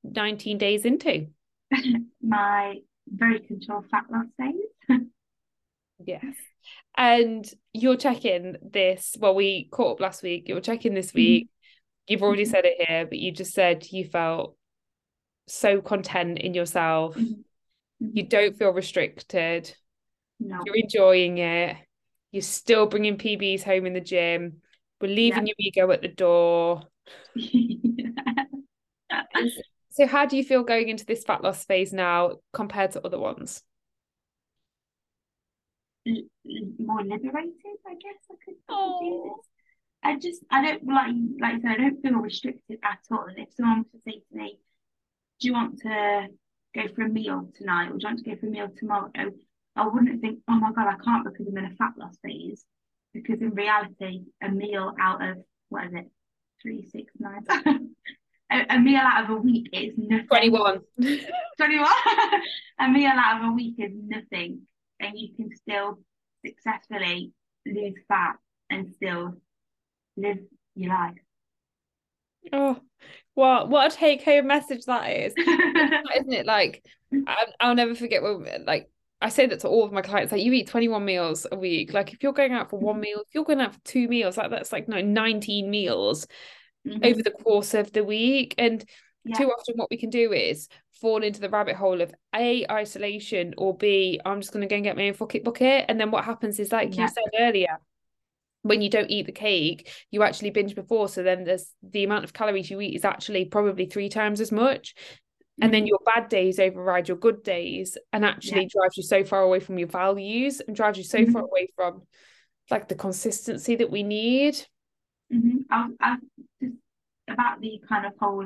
19 0.04 0.58
days 0.58 0.86
into? 0.86 1.28
My 2.22 2.76
very 3.08 3.40
controlled 3.40 3.86
fat 3.90 4.06
loss 4.12 4.26
phase. 4.40 5.00
yes. 6.06 6.24
And 6.98 7.50
you're 7.74 7.98
checking 7.98 8.58
this. 8.62 9.16
Well, 9.20 9.36
we 9.36 9.70
caught 9.72 9.94
up 9.94 10.02
last 10.02 10.24
week. 10.24 10.50
You're 10.50 10.62
checking 10.62 10.94
this 10.94 11.10
mm-hmm. 11.10 11.18
week. 11.18 11.44
Mm-hmm. 11.46 12.14
You've 12.14 12.24
already 12.24 12.44
mm-hmm. 12.44 12.52
said 12.52 12.66
it 12.66 12.88
here, 12.88 13.06
but 13.06 13.20
you 13.20 13.32
just 13.32 13.54
said 13.54 13.86
you 13.92 14.06
felt 14.06 14.56
so 15.48 15.82
content 15.82 16.40
in 16.40 16.54
yourself. 16.54 17.16
Mm-hmm. 17.16 17.42
You 18.14 18.24
don't 18.28 18.58
feel 18.58 18.72
restricted. 18.72 19.74
No. 20.40 20.62
You're 20.66 20.76
enjoying 20.76 21.38
it. 21.40 21.78
You're 22.32 22.42
still 22.42 22.88
bringing 22.88 23.18
PBs 23.18 23.64
home 23.64 23.86
in 23.86 23.94
the 23.94 24.02
gym. 24.02 24.62
We're 25.00 25.14
leaving 25.14 25.48
your 25.48 25.56
ego 25.60 25.92
at 25.92 26.02
the 26.02 26.08
door. 26.08 26.84
so, 29.92 30.08
how 30.08 30.26
do 30.26 30.36
you 30.36 30.44
feel 30.44 30.64
going 30.64 30.90
into 30.90 31.06
this 31.06 31.24
fat 31.24 31.44
loss 31.44 31.64
phase 31.66 31.94
now 31.94 32.38
compared 32.54 32.92
to 32.92 33.06
other 33.06 33.20
ones? 33.20 33.64
More 36.06 37.04
liberated, 37.04 37.54
I 37.86 37.94
guess 37.94 38.24
I 38.32 38.36
could 38.44 38.56
do 38.68 39.24
this. 39.26 39.48
I 40.04 40.18
just, 40.18 40.44
I 40.50 40.64
don't 40.64 40.86
like, 40.88 41.16
like 41.42 41.56
I 41.56 41.60
said, 41.60 41.72
I 41.72 41.76
don't 41.78 42.02
feel 42.02 42.20
restricted 42.20 42.80
at 42.84 43.00
all. 43.12 43.26
And 43.26 43.40
if 43.40 43.50
someone 43.54 43.80
was 43.80 43.88
to 43.92 44.00
say 44.06 44.20
to 44.20 44.38
me, 44.38 44.60
"Do 45.40 45.48
you 45.48 45.54
want 45.54 45.80
to 45.80 46.28
go 46.74 46.88
for 46.96 47.02
a 47.04 47.10
meal 47.10 47.52
tonight, 47.58 47.90
or 47.90 47.98
do 47.98 48.00
you 48.02 48.08
want 48.08 48.20
to 48.20 48.30
go 48.30 48.36
for 48.38 48.48
a 48.48 48.50
meal 48.50 48.70
tomorrow?" 48.78 49.12
I 49.78 49.88
wouldn't 49.88 50.22
think, 50.22 50.40
oh 50.50 50.56
my 50.56 50.72
God, 50.72 50.88
I 50.88 51.04
can't 51.04 51.26
because 51.26 51.48
I'm 51.48 51.58
in 51.58 51.66
a 51.66 51.76
fat 51.76 51.94
loss 51.98 52.18
phase. 52.24 52.66
Because 53.14 53.42
in 53.42 53.52
reality, 53.52 54.24
a 54.44 54.50
meal 54.50 54.94
out 55.00 55.24
of, 55.24 55.38
what 55.70 55.86
is 55.86 55.94
it, 55.94 56.12
three, 56.62 56.88
six, 56.90 57.12
nine, 57.20 57.46
a, 58.52 58.76
a, 58.76 58.80
meal 58.80 59.02
out 59.02 59.26
of 59.26 59.30
a 59.38 59.40
week 59.40 59.70
is 59.72 59.94
nothing. 59.98 60.28
21. 60.28 60.80
21. 61.58 61.88
a 62.80 62.90
meal 62.90 63.12
out 63.14 63.42
of 63.44 63.50
a 63.50 63.54
week 63.54 63.76
is 63.78 63.92
nothing. 63.94 64.62
And 65.00 65.18
you 65.18 65.36
can 65.36 65.56
still 65.56 66.00
successfully 66.46 67.32
lose 67.66 67.96
fat 68.08 68.36
and 68.70 68.94
still 68.96 69.36
live 70.16 70.40
your 70.76 70.90
life. 70.90 71.18
Oh, 72.54 72.80
what 73.34 73.70
what 73.70 73.94
a 73.94 73.96
take 73.96 74.24
home 74.24 74.48
message 74.48 74.86
that 74.86 75.08
is, 75.08 75.34
isn't 75.38 76.34
it? 76.34 76.46
Like, 76.46 76.84
I, 77.12 77.68
will 77.68 77.76
never 77.76 77.94
forget 77.94 78.24
when, 78.24 78.64
like, 78.66 78.90
I 79.20 79.30
say 79.30 79.48
that 79.48 79.62
to 79.62 79.68
all 79.68 79.84
of 79.84 79.92
my 79.92 80.02
clients, 80.02 80.32
like 80.32 80.44
you 80.44 80.54
eat 80.54 80.68
21 80.68 81.04
meals 81.04 81.48
a 81.52 81.58
week. 81.58 81.94
Like 81.94 82.14
if 82.14 82.22
you're 82.22 82.34
going 82.34 82.54
out 82.54 82.70
for 82.70 82.80
one 82.80 82.96
mm-hmm. 82.96 83.02
meal, 83.02 83.20
if 83.26 83.34
you're 83.34 83.44
going 83.44 83.62
out 83.62 83.74
for 83.74 83.80
two 83.84 84.08
meals, 84.08 84.38
like 84.38 84.52
that's 84.52 84.72
like 84.72 84.88
no 84.88 85.02
19 85.02 85.70
meals 85.70 86.28
mm-hmm. 86.88 87.04
over 87.04 87.24
the 87.24 87.32
course 87.32 87.74
of 87.74 87.92
the 87.92 88.04
week. 88.04 88.54
And 88.58 88.84
yeah. 89.26 89.38
too 89.38 89.50
often 89.50 89.76
what 89.76 89.90
we 89.90 89.98
can 89.98 90.12
do 90.12 90.34
is 90.34 90.68
fall 91.02 91.24
into 91.24 91.40
the 91.40 91.50
rabbit 91.50 91.76
hole 91.76 92.02
of 92.02 92.14
A, 92.36 92.66
isolation, 92.70 93.56
or 93.58 93.76
B, 93.76 94.20
I'm 94.24 94.40
just 94.40 94.54
gonna 94.54 94.68
go 94.68 94.76
and 94.76 94.84
get 94.84 94.96
my 94.96 95.08
own 95.08 95.14
bucket 95.14 95.44
bucket. 95.44 95.86
And 95.88 96.00
then 96.00 96.12
what 96.12 96.24
happens 96.24 96.60
is 96.60 96.72
like 96.72 96.96
yeah. 96.96 97.04
you 97.04 97.08
said 97.08 97.40
earlier, 97.40 97.80
when 98.62 98.82
you 98.82 98.90
don't 98.90 99.10
eat 99.10 99.26
the 99.26 99.32
cake, 99.32 99.90
you 100.12 100.22
actually 100.22 100.52
binge 100.52 100.76
before. 100.76 101.08
So 101.10 101.24
then 101.24 101.44
there's 101.44 101.74
the 101.82 102.04
amount 102.04 102.24
of 102.24 102.34
calories 102.34 102.70
you 102.70 102.82
eat 102.82 102.96
is 102.96 103.06
actually 103.06 103.46
probably 103.46 103.86
three 103.88 104.10
times 104.10 104.42
as 104.42 104.52
much 104.52 104.94
and 105.62 105.74
then 105.74 105.82
mm-hmm. 105.82 105.88
your 105.88 106.00
bad 106.06 106.30
days 106.30 106.60
override 106.60 107.08
your 107.08 107.18
good 107.18 107.44
days 107.44 107.98
and 108.14 108.24
actually 108.24 108.64
yeah. 108.64 108.70
drives 108.72 108.98
you 108.98 109.04
so 109.04 109.24
far 109.24 109.42
away 109.42 109.60
from 109.60 109.78
your 109.78 109.88
values 109.88 110.62
and 110.62 110.76
drives 110.76 110.98
you 110.98 111.04
so 111.04 111.20
mm-hmm. 111.20 111.32
far 111.32 111.44
away 111.44 111.68
from 111.76 112.04
like 112.70 112.88
the 112.88 112.96
consistency 112.96 113.76
that 113.76 113.90
we 113.90 114.04
need 114.04 114.56
mm-hmm. 115.34 115.58
I, 115.70 115.90
I, 116.00 116.18
just 116.62 116.76
about 117.30 117.62
the 117.62 117.82
kind 117.88 118.06
of 118.06 118.14
whole 118.20 118.46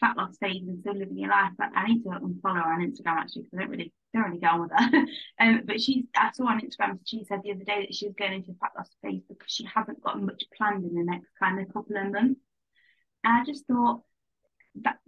fat 0.00 0.16
loss 0.16 0.36
phase 0.38 0.62
and 0.66 0.80
still 0.80 0.96
living 0.96 1.18
your 1.18 1.30
life 1.30 1.52
but 1.58 1.68
I 1.74 1.86
need 1.86 2.02
to 2.02 2.10
unfollow 2.10 2.64
her 2.64 2.72
on 2.72 2.80
Instagram 2.80 3.18
actually 3.18 3.42
because 3.42 3.58
I 3.58 3.62
don't 3.62 3.70
really 3.70 3.92
don't 4.14 4.24
really 4.24 4.40
go 4.40 4.48
on 4.48 4.60
with 4.60 4.70
her 4.72 5.06
um, 5.40 5.62
but 5.64 5.80
she 5.80 6.06
I 6.16 6.30
saw 6.32 6.46
on 6.46 6.60
Instagram 6.60 6.98
she 7.04 7.24
said 7.24 7.40
the 7.42 7.52
other 7.52 7.64
day 7.64 7.86
that 7.86 7.94
she 7.94 8.06
was 8.06 8.14
going 8.18 8.34
into 8.34 8.52
a 8.52 8.54
fat 8.54 8.72
loss 8.76 8.90
phase 9.02 9.22
because 9.28 9.50
she 9.50 9.64
hasn't 9.64 10.02
got 10.02 10.20
much 10.20 10.44
planned 10.56 10.84
in 10.84 10.94
the 10.94 11.04
next 11.04 11.28
kind 11.38 11.60
of 11.60 11.72
couple 11.72 11.96
of 11.96 12.12
months 12.12 12.40
and 13.24 13.40
I 13.40 13.44
just 13.44 13.66
thought 13.66 14.02
that 14.82 14.98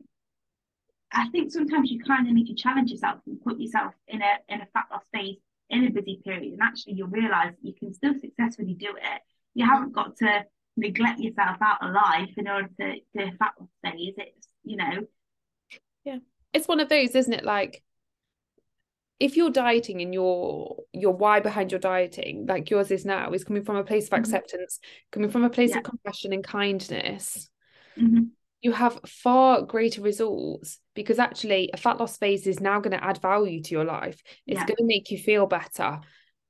I 1.14 1.28
think 1.28 1.52
sometimes 1.52 1.90
you 1.90 2.00
kind 2.00 2.26
of 2.26 2.34
need 2.34 2.48
to 2.48 2.54
challenge 2.54 2.90
yourself 2.90 3.20
and 3.26 3.40
put 3.40 3.58
yourself 3.58 3.94
in 4.08 4.20
a 4.20 4.52
in 4.52 4.60
a 4.60 4.66
fat 4.72 4.86
loss 4.90 5.04
phase 5.12 5.36
in 5.70 5.86
a 5.86 5.90
busy 5.90 6.20
period, 6.24 6.52
and 6.52 6.60
actually 6.62 6.94
you'll 6.94 7.08
realise 7.08 7.54
you 7.62 7.72
can 7.72 7.94
still 7.94 8.14
successfully 8.20 8.74
do 8.74 8.88
it. 8.96 9.22
You 9.54 9.64
haven't 9.64 9.92
got 9.92 10.16
to 10.18 10.44
neglect 10.76 11.20
yourself 11.20 11.56
out 11.62 11.82
of 11.82 11.94
life 11.94 12.30
in 12.36 12.48
order 12.48 12.68
to 12.80 12.94
do 13.16 13.22
a 13.22 13.32
fat 13.38 13.52
loss 13.58 13.68
phase. 13.82 14.14
It's 14.16 14.48
you 14.64 14.76
know, 14.76 15.06
yeah, 16.04 16.18
it's 16.52 16.68
one 16.68 16.80
of 16.80 16.88
those, 16.88 17.14
isn't 17.14 17.32
it? 17.32 17.44
Like 17.44 17.82
if 19.20 19.36
you're 19.36 19.50
dieting 19.50 20.02
and 20.02 20.12
your 20.12 20.76
your 20.92 21.14
why 21.14 21.38
behind 21.38 21.70
your 21.70 21.80
dieting, 21.80 22.46
like 22.46 22.70
yours 22.70 22.90
is 22.90 23.04
now, 23.04 23.30
is 23.32 23.44
coming 23.44 23.64
from 23.64 23.76
a 23.76 23.84
place 23.84 24.06
of 24.06 24.10
mm-hmm. 24.10 24.20
acceptance, 24.20 24.80
coming 25.12 25.30
from 25.30 25.44
a 25.44 25.50
place 25.50 25.70
yeah. 25.70 25.78
of 25.78 25.84
compassion 25.84 26.32
and 26.32 26.42
kindness. 26.42 27.48
Mm-hmm 27.96 28.24
you 28.64 28.72
have 28.72 28.98
far 29.06 29.60
greater 29.60 30.00
results 30.00 30.78
because 30.94 31.18
actually 31.18 31.70
a 31.74 31.76
fat 31.76 32.00
loss 32.00 32.16
phase 32.16 32.46
is 32.46 32.60
now 32.60 32.80
going 32.80 32.96
to 32.98 33.04
add 33.04 33.20
value 33.20 33.62
to 33.62 33.70
your 33.74 33.84
life. 33.84 34.22
It's 34.46 34.58
yeah. 34.58 34.66
going 34.66 34.78
to 34.78 34.86
make 34.86 35.10
you 35.10 35.18
feel 35.18 35.46
better. 35.46 36.00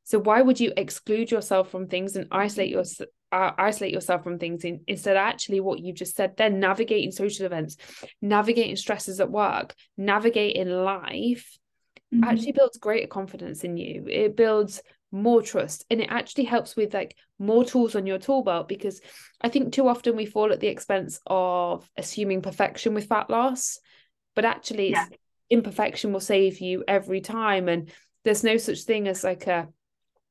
So 0.05 0.21
why 0.21 0.41
would 0.41 0.61
you 0.61 0.73
exclude 0.77 1.33
yourself 1.33 1.71
from 1.71 1.89
things 1.89 2.15
and 2.15 2.29
isolate 2.31 2.71
your 2.71 2.85
uh, 3.33 3.51
isolate 3.59 3.93
yourself 3.93 4.23
from 4.23 4.39
things 4.39 4.65
in, 4.65 4.83
instead 4.87 5.17
actually 5.17 5.59
what 5.59 5.81
you've 5.81 5.97
just 5.97 6.15
said 6.15 6.37
then 6.37 6.61
navigating 6.61 7.11
social 7.11 7.47
events, 7.47 7.77
navigating 8.23 8.77
stresses 8.77 9.19
at 9.19 9.29
work, 9.29 9.75
navigating 9.97 10.69
life 10.69 11.59
mm-hmm. 12.15 12.23
actually 12.23 12.53
builds 12.53 12.79
greater 12.79 13.09
confidence 13.09 13.65
in 13.65 13.77
you. 13.77 14.07
It 14.09 14.37
builds 14.37 14.83
more 15.15 15.41
trust 15.43 15.85
and 15.91 16.01
it 16.01 16.09
actually 16.11 16.45
helps 16.45 16.75
with 16.75 16.93
like 16.93 17.17
more 17.39 17.65
tools 17.65 17.95
on 17.95 18.05
your 18.05 18.19
tool 18.19 18.43
belt 18.43 18.69
because 18.69 19.01
i 19.41 19.49
think 19.49 19.73
too 19.73 19.87
often 19.87 20.17
we 20.17 20.27
fall 20.27 20.53
at 20.53 20.59
the 20.59 20.67
expense 20.67 21.21
of 21.27 21.89
assuming 21.97 22.43
perfection 22.43 22.95
with 22.95 23.07
fat 23.07 23.31
loss 23.31 23.79
but 24.35 24.45
actually 24.45 24.91
yeah. 24.91 25.07
imperfection 25.51 26.12
will 26.12 26.21
save 26.21 26.61
you 26.61 26.83
every 26.89 27.21
time 27.21 27.69
and 27.69 27.93
there's 28.25 28.43
no 28.43 28.57
such 28.57 28.81
thing 28.81 29.07
as 29.07 29.23
like 29.23 29.47
a 29.47 29.69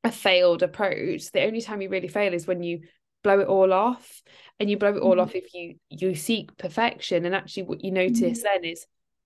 a 0.04 0.12
failed 0.12 0.64
approach 0.64 1.32
the 1.32 1.46
only 1.46 1.62
time 1.62 1.82
you 1.82 1.88
really 1.88 2.10
fail 2.10 2.34
is 2.34 2.46
when 2.46 2.62
you 2.62 2.82
blow 3.24 3.40
it 3.40 3.48
all 3.48 3.72
off 3.72 4.22
and 4.60 4.70
you 4.70 4.78
blow 4.78 4.94
it 4.94 5.00
all 5.00 5.12
mm-hmm. 5.12 5.22
off 5.22 5.34
if 5.34 5.54
you 5.54 5.76
you 5.90 6.14
seek 6.14 6.58
perfection 6.58 7.26
and 7.26 7.34
actually 7.34 7.64
what 7.64 7.82
you 7.84 7.92
notice 7.92 8.20
mm-hmm. 8.20 8.62
then 8.62 8.66
is 8.66 8.86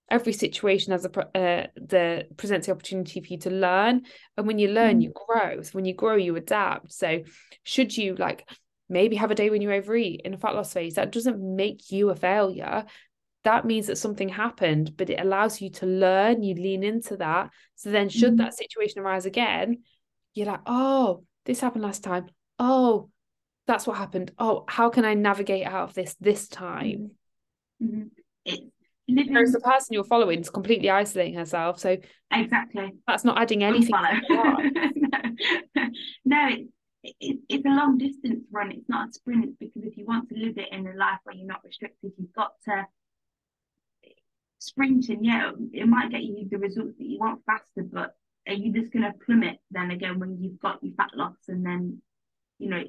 every 0.09 0.33
situation 0.33 0.91
has 0.91 1.05
a 1.05 1.19
uh, 1.37 1.67
the 1.75 2.27
presents 2.37 2.67
the 2.67 2.73
opportunity 2.73 3.19
for 3.19 3.27
you 3.27 3.37
to 3.39 3.49
learn. 3.49 4.03
And 4.37 4.47
when 4.47 4.59
you 4.59 4.69
learn 4.69 4.99
mm. 4.99 5.03
you 5.03 5.13
grow. 5.13 5.61
So 5.61 5.71
when 5.71 5.85
you 5.85 5.93
grow 5.93 6.15
you 6.15 6.35
adapt. 6.35 6.93
So 6.93 7.23
should 7.63 7.95
you 7.95 8.15
like 8.15 8.47
maybe 8.89 9.17
have 9.17 9.31
a 9.31 9.35
day 9.35 9.49
when 9.49 9.61
you 9.61 9.71
overeat 9.71 10.21
in 10.23 10.33
a 10.33 10.37
fat 10.37 10.55
loss 10.55 10.73
phase 10.73 10.95
that 10.95 11.11
doesn't 11.11 11.39
make 11.39 11.91
you 11.91 12.09
a 12.09 12.15
failure. 12.15 12.85
That 13.43 13.65
means 13.65 13.87
that 13.87 13.97
something 13.97 14.29
happened 14.29 14.95
but 14.97 15.09
it 15.09 15.19
allows 15.19 15.61
you 15.61 15.69
to 15.71 15.85
learn 15.85 16.43
you 16.43 16.55
lean 16.55 16.83
into 16.83 17.17
that. 17.17 17.51
So 17.75 17.91
then 17.91 18.09
should 18.09 18.35
mm. 18.35 18.37
that 18.37 18.55
situation 18.55 19.01
arise 19.01 19.25
again 19.25 19.83
you're 20.33 20.47
like 20.47 20.61
oh 20.65 21.23
this 21.45 21.59
happened 21.59 21.83
last 21.83 22.03
time. 22.03 22.27
Oh 22.59 23.09
that's 23.65 23.85
what 23.85 23.97
happened. 23.97 24.31
Oh 24.39 24.63
how 24.69 24.89
can 24.89 25.03
i 25.03 25.13
navigate 25.13 25.65
out 25.65 25.89
of 25.89 25.93
this 25.93 26.15
this 26.21 26.47
time? 26.47 27.11
Mm-hmm. 27.83 28.67
Living... 29.07 29.33
Whereas 29.33 29.51
the 29.51 29.59
person 29.59 29.93
you're 29.93 30.03
following 30.03 30.39
is 30.39 30.49
completely 30.49 30.89
isolating 30.89 31.35
herself. 31.35 31.79
So 31.79 31.97
exactly, 32.31 32.93
that's 33.07 33.23
not 33.23 33.39
adding 33.39 33.63
anything. 33.63 33.95
no, 34.29 34.57
no 36.25 36.49
it, 37.03 37.15
it, 37.19 37.39
it's 37.49 37.65
a 37.65 37.69
long 37.69 37.97
distance 37.97 38.43
run. 38.51 38.71
It's 38.71 38.89
not 38.89 39.09
a 39.09 39.11
sprint 39.11 39.59
because 39.59 39.83
if 39.83 39.97
you 39.97 40.05
want 40.05 40.29
to 40.29 40.35
live 40.35 40.57
it 40.57 40.69
in 40.71 40.87
a 40.87 40.95
life 40.95 41.19
where 41.23 41.35
you're 41.35 41.47
not 41.47 41.63
restricted, 41.63 42.11
you've 42.17 42.33
got 42.33 42.51
to 42.65 42.85
sprinting. 44.59 45.23
Yeah, 45.23 45.51
it 45.73 45.87
might 45.87 46.11
get 46.11 46.23
you 46.23 46.47
the 46.49 46.57
results 46.57 46.97
that 46.97 47.05
you 47.05 47.19
want 47.19 47.41
faster, 47.45 47.83
but 47.91 48.15
are 48.47 48.53
you 48.53 48.71
just 48.71 48.93
going 48.93 49.03
to 49.03 49.13
plummet 49.25 49.57
then 49.71 49.91
again 49.91 50.19
when 50.19 50.41
you've 50.41 50.59
got 50.59 50.81
your 50.81 50.93
fat 50.95 51.11
loss 51.13 51.35
and 51.47 51.65
then 51.65 52.01
you 52.59 52.69
know 52.69 52.83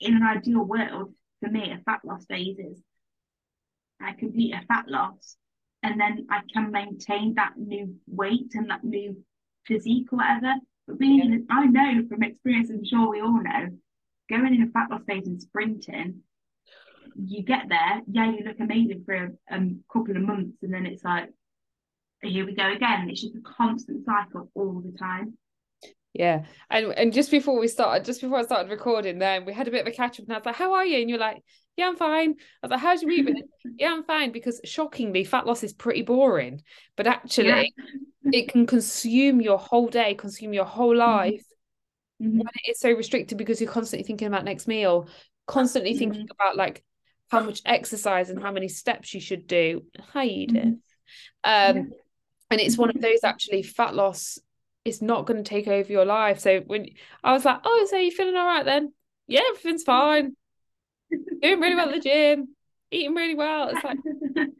in 0.00 0.16
an 0.16 0.22
ideal 0.22 0.62
world 0.62 1.12
for 1.40 1.50
me 1.50 1.72
a 1.72 1.82
fat 1.84 2.00
loss 2.04 2.24
phase 2.26 2.58
is 2.58 2.80
I 4.00 4.12
complete 4.12 4.54
a 4.54 4.64
fat 4.66 4.88
loss, 4.88 5.36
and 5.82 6.00
then 6.00 6.26
I 6.30 6.40
can 6.52 6.70
maintain 6.70 7.34
that 7.34 7.52
new 7.56 7.96
weight 8.06 8.52
and 8.54 8.70
that 8.70 8.84
new 8.84 9.24
physique 9.66 10.12
or 10.12 10.18
whatever. 10.18 10.54
But 10.86 10.98
being 10.98 11.18
yeah. 11.18 11.24
in, 11.24 11.46
I 11.50 11.66
know 11.66 12.06
from 12.08 12.22
experience, 12.22 12.70
I'm 12.70 12.84
sure 12.84 13.08
we 13.08 13.20
all 13.20 13.42
know, 13.42 13.68
going 14.30 14.54
in 14.54 14.62
a 14.62 14.70
fat 14.70 14.90
loss 14.90 15.02
phase 15.06 15.26
and 15.26 15.40
sprinting, 15.40 16.20
you 17.16 17.42
get 17.42 17.68
there, 17.68 18.02
yeah, 18.10 18.30
you 18.30 18.44
look 18.44 18.60
amazing 18.60 19.02
for 19.04 19.14
a, 19.14 19.30
a 19.50 19.60
couple 19.92 20.16
of 20.16 20.22
months, 20.22 20.58
and 20.62 20.72
then 20.72 20.86
it's 20.86 21.04
like, 21.04 21.30
here 22.22 22.44
we 22.44 22.54
go 22.54 22.72
again. 22.72 23.08
It's 23.08 23.20
just 23.20 23.36
a 23.36 23.40
constant 23.40 24.04
cycle 24.04 24.50
all 24.54 24.82
the 24.84 24.96
time. 24.98 25.34
Yeah. 26.12 26.44
And 26.70 26.92
and 26.92 27.12
just 27.12 27.30
before 27.30 27.58
we 27.58 27.68
started, 27.68 28.04
just 28.04 28.20
before 28.20 28.38
I 28.38 28.42
started 28.42 28.70
recording, 28.70 29.18
then 29.18 29.44
we 29.44 29.52
had 29.52 29.68
a 29.68 29.70
bit 29.70 29.82
of 29.82 29.86
a 29.86 29.92
catch 29.92 30.18
up 30.18 30.26
and 30.26 30.32
I 30.32 30.38
was 30.38 30.46
like, 30.46 30.56
How 30.56 30.72
are 30.74 30.84
you? 30.84 31.00
And 31.00 31.08
you're 31.08 31.18
like, 31.18 31.42
Yeah, 31.78 31.86
I'm 31.86 31.96
fine. 31.96 32.34
I 32.62 32.66
was 32.66 32.70
like, 32.72 32.80
How's 32.80 33.02
your 33.02 33.08
week 33.08 33.28
yeah, 33.78 33.92
I'm 33.92 34.02
fine. 34.02 34.32
Because 34.32 34.60
shockingly, 34.64 35.22
fat 35.22 35.46
loss 35.46 35.62
is 35.62 35.72
pretty 35.72 36.02
boring. 36.02 36.60
But 36.96 37.06
actually, 37.06 37.72
yeah. 38.24 38.32
it 38.32 38.48
can 38.48 38.66
consume 38.66 39.40
your 39.40 39.58
whole 39.58 39.86
day, 39.86 40.14
consume 40.14 40.52
your 40.52 40.64
whole 40.64 40.90
mm-hmm. 40.90 40.98
life 40.98 41.44
mm-hmm. 42.20 42.38
when 42.38 42.48
it 42.48 42.72
is 42.72 42.80
so 42.80 42.90
restricted 42.90 43.38
because 43.38 43.60
you're 43.60 43.70
constantly 43.70 44.04
thinking 44.04 44.26
about 44.26 44.44
next 44.44 44.66
meal, 44.66 45.08
constantly 45.46 45.92
mm-hmm. 45.92 45.98
thinking 46.00 46.28
about 46.32 46.56
like 46.56 46.82
how 47.28 47.44
much 47.44 47.62
exercise 47.64 48.28
and 48.28 48.42
how 48.42 48.50
many 48.50 48.66
steps 48.66 49.14
you 49.14 49.20
should 49.20 49.46
do. 49.46 49.84
Hi, 50.12 50.24
Edith. 50.26 50.56
Mm-hmm. 50.56 50.70
Um, 51.44 51.76
yeah. 51.76 51.96
and 52.50 52.60
it's 52.60 52.76
one 52.76 52.90
of 52.90 53.00
those 53.00 53.22
actually 53.22 53.62
fat 53.62 53.94
loss 53.94 54.40
is 54.84 55.00
not 55.00 55.26
going 55.26 55.44
to 55.44 55.48
take 55.48 55.68
over 55.68 55.92
your 55.92 56.04
life. 56.04 56.40
So 56.40 56.58
when 56.66 56.86
I 57.22 57.34
was 57.34 57.44
like, 57.44 57.60
oh, 57.62 57.86
so 57.88 57.98
you 57.98 58.10
feeling 58.10 58.36
all 58.36 58.46
right 58.46 58.64
then? 58.64 58.92
Yeah, 59.28 59.42
everything's 59.50 59.84
fine. 59.84 60.34
Doing 61.10 61.60
really 61.60 61.74
well 61.74 61.88
at 61.88 61.94
the 61.94 62.00
gym, 62.00 62.48
eating 62.90 63.14
really 63.14 63.34
well. 63.34 63.68
It's 63.68 63.84
like, 63.84 63.98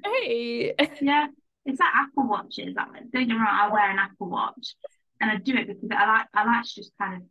hey. 0.04 0.74
Yeah, 1.00 1.26
it's 1.64 1.80
like 1.80 1.94
Apple 1.94 2.28
watches. 2.28 2.74
Like, 2.76 3.10
don't 3.10 3.10
get 3.12 3.28
me 3.28 3.34
wrong, 3.34 3.46
I 3.48 3.68
wear 3.72 3.90
an 3.90 3.98
Apple 3.98 4.30
watch, 4.30 4.74
and 5.20 5.30
I 5.30 5.36
do 5.36 5.54
it 5.54 5.66
because 5.66 5.88
I 5.90 6.06
like 6.06 6.26
I 6.34 6.44
like 6.44 6.64
to 6.64 6.74
just 6.74 6.92
kind 7.00 7.14
of 7.14 7.22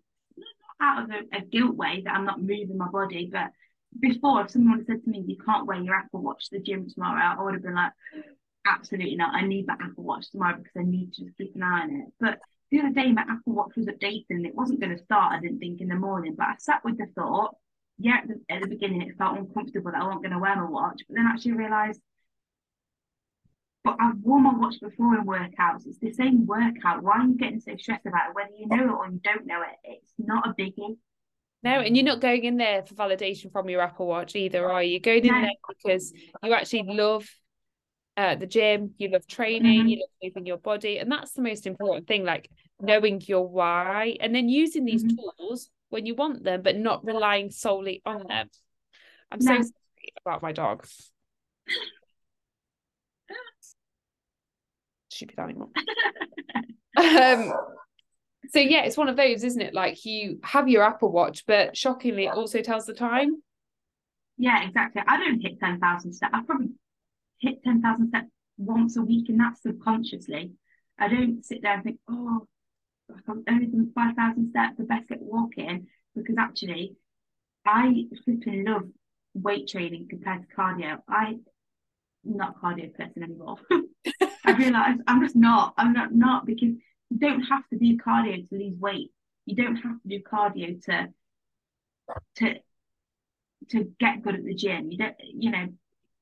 not 0.79 0.97
out 0.97 1.03
of 1.03 1.09
a, 1.09 1.37
a 1.37 1.41
guilt 1.41 1.75
way 1.75 2.01
that 2.05 2.13
I'm 2.13 2.25
not 2.25 2.41
moving 2.41 2.77
my 2.77 2.89
body, 2.89 3.29
but 3.31 3.51
before 3.99 4.41
if 4.41 4.51
someone 4.51 4.85
said 4.85 5.03
to 5.03 5.09
me 5.09 5.23
you 5.25 5.37
can't 5.43 5.65
wear 5.65 5.81
your 5.81 5.95
Apple 5.95 6.21
Watch 6.21 6.49
to 6.49 6.57
the 6.57 6.63
gym 6.63 6.87
tomorrow, 6.89 7.35
I 7.37 7.41
would 7.41 7.53
have 7.53 7.63
been 7.63 7.75
like, 7.75 7.93
absolutely 8.65 9.15
not. 9.15 9.33
I 9.33 9.41
need 9.41 9.67
that 9.67 9.79
Apple 9.81 10.03
Watch 10.03 10.29
tomorrow 10.31 10.57
because 10.57 10.73
I 10.77 10.83
need 10.83 11.13
to 11.13 11.25
just 11.25 11.37
keep 11.37 11.55
an 11.55 11.63
eye 11.63 11.81
on 11.83 11.95
it. 11.95 12.07
But 12.19 12.39
the 12.69 12.79
other 12.79 12.91
day 12.91 13.11
my 13.11 13.21
Apple 13.21 13.53
Watch 13.53 13.75
was 13.75 13.87
updating 13.87 14.25
and 14.29 14.45
it 14.45 14.55
wasn't 14.55 14.81
going 14.81 14.95
to 14.95 15.03
start, 15.03 15.33
I 15.33 15.39
didn't 15.39 15.59
think 15.59 15.81
in 15.81 15.87
the 15.87 15.95
morning, 15.95 16.35
but 16.37 16.47
I 16.47 16.55
sat 16.59 16.83
with 16.83 16.97
the 16.97 17.07
thought, 17.15 17.55
yeah, 17.99 18.21
at 18.49 18.61
the, 18.61 18.67
beginning 18.67 19.01
it 19.01 19.17
felt 19.17 19.37
uncomfortable 19.37 19.91
that 19.91 20.01
I 20.01 20.05
wasn't 20.05 20.23
going 20.23 20.33
to 20.33 20.39
wear 20.39 20.55
my 20.55 20.69
watch, 20.69 21.01
but 21.07 21.15
then 21.15 21.25
I 21.27 21.31
actually 21.31 21.53
realised 21.53 22.01
but 23.83 23.95
I've 24.01 24.17
worn 24.21 24.43
my 24.43 24.53
watch 24.53 24.75
before 24.81 25.15
in 25.15 25.25
workouts. 25.25 25.87
It's 25.87 25.97
the 25.99 26.11
same 26.11 26.45
workout. 26.45 27.03
Why 27.03 27.19
are 27.19 27.25
you 27.25 27.37
getting 27.37 27.61
so 27.61 27.73
stressed 27.77 28.05
about 28.05 28.29
it? 28.29 28.35
Whether 28.35 28.51
you 28.57 28.67
know 28.67 28.83
it 28.83 28.97
or 28.97 29.07
you 29.07 29.21
don't 29.23 29.45
know 29.45 29.61
it, 29.61 29.77
it's 29.85 30.13
not 30.17 30.45
a 30.45 30.53
biggie. 30.61 30.97
No, 31.63 31.79
and 31.79 31.95
you're 31.95 32.05
not 32.05 32.19
going 32.19 32.43
in 32.43 32.57
there 32.57 32.83
for 32.83 32.95
validation 32.95 33.49
from 33.49 33.69
your 33.69 33.81
Apple 33.81 34.07
Watch 34.07 34.35
either, 34.35 34.69
are 34.69 34.83
you? 34.83 34.99
Going 34.99 35.25
in 35.25 35.33
no. 35.33 35.41
there 35.41 35.49
because 35.69 36.13
you 36.43 36.53
actually 36.53 36.83
love 36.83 37.29
uh, 38.17 38.35
the 38.35 38.45
gym, 38.45 38.93
you 38.97 39.09
love 39.09 39.25
training, 39.25 39.81
mm-hmm. 39.81 39.87
you 39.87 39.99
love 39.99 40.09
moving 40.21 40.45
your 40.45 40.57
body, 40.57 40.97
and 40.97 41.09
that's 41.09 41.31
the 41.31 41.41
most 41.41 41.65
important 41.65 42.07
thing. 42.07 42.25
Like 42.25 42.49
knowing 42.81 43.21
your 43.25 43.47
why, 43.47 44.17
and 44.19 44.35
then 44.35 44.49
using 44.49 44.83
these 44.83 45.03
mm-hmm. 45.03 45.15
tools 45.37 45.69
when 45.89 46.05
you 46.05 46.15
want 46.15 46.43
them, 46.43 46.61
but 46.61 46.75
not 46.75 47.05
relying 47.05 47.51
solely 47.51 48.01
on 48.05 48.27
them. 48.27 48.49
I'm 49.31 49.39
no. 49.39 49.55
so 49.55 49.61
sorry 49.61 50.13
about 50.25 50.41
my 50.41 50.51
dog. 50.51 50.85
Stupid 55.09 55.39
animal. 55.39 55.71
um, 56.97 57.53
so 58.49 58.59
yeah, 58.59 58.83
it's 58.83 58.97
one 58.97 59.09
of 59.09 59.15
those, 59.17 59.43
isn't 59.43 59.61
it? 59.61 59.73
Like 59.73 60.05
you 60.05 60.39
have 60.43 60.69
your 60.69 60.83
Apple 60.83 61.11
Watch, 61.11 61.45
but 61.47 61.75
shockingly, 61.75 62.25
it 62.25 62.33
also 62.33 62.61
tells 62.61 62.85
the 62.85 62.93
time. 62.93 63.41
Yeah, 64.37 64.63
exactly. 64.63 65.01
I 65.05 65.17
don't 65.17 65.41
hit 65.41 65.59
ten 65.59 65.79
thousand 65.79 66.13
steps. 66.13 66.33
I 66.33 66.41
probably 66.43 66.69
hit 67.39 67.63
ten 67.63 67.81
thousand 67.81 68.09
steps 68.09 68.27
once 68.57 68.95
a 68.97 69.01
week, 69.01 69.29
and 69.29 69.39
that's 69.39 69.63
subconsciously. 69.63 70.51
I 70.99 71.07
don't 71.07 71.43
sit 71.43 71.61
there 71.61 71.73
and 71.73 71.83
think, 71.83 71.99
oh, 72.09 72.47
I'm 73.27 73.43
only 73.47 73.91
five 73.95 74.15
thousand 74.15 74.49
steps. 74.49 74.75
I 74.79 74.83
best 74.83 75.09
get 75.09 75.21
walking 75.21 75.87
because 76.15 76.35
actually, 76.37 76.95
I 77.65 78.05
flipping 78.23 78.65
love 78.65 78.83
weight 79.33 79.67
training 79.67 80.07
compared 80.09 80.41
to 80.41 80.55
cardio. 80.55 80.99
I 81.07 81.37
not 82.23 82.61
cardio 82.61 82.93
person 82.93 83.23
anymore. 83.23 83.57
I 84.45 84.51
realise 84.53 84.99
I'm 85.07 85.21
just 85.21 85.35
not. 85.35 85.73
I'm 85.77 85.93
not 85.93 86.13
not 86.13 86.45
because 86.45 86.69
you 87.09 87.17
don't 87.17 87.41
have 87.43 87.63
to 87.69 87.77
do 87.77 87.97
cardio 87.97 88.47
to 88.49 88.55
lose 88.55 88.77
weight. 88.79 89.11
You 89.45 89.55
don't 89.55 89.77
have 89.77 90.01
to 90.01 90.07
do 90.07 90.19
cardio 90.21 90.83
to 90.85 91.07
to 92.37 92.55
to 93.69 93.91
get 93.99 94.21
good 94.23 94.35
at 94.35 94.43
the 94.43 94.53
gym. 94.53 94.91
You 94.91 94.97
don't, 94.97 95.15
you 95.19 95.51
know, 95.51 95.67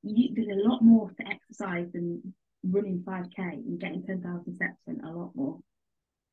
you, 0.03 0.33
there's 0.33 0.47
a 0.47 0.67
lot 0.67 0.81
more 0.81 1.09
to 1.09 1.27
exercise 1.27 1.87
than 1.93 2.33
running 2.63 3.03
5k 3.05 3.37
and 3.37 3.79
getting 3.79 4.03
10,000 4.03 4.55
steps 4.55 4.77
in 4.87 5.01
a 5.01 5.11
lot 5.11 5.35
more. 5.35 5.59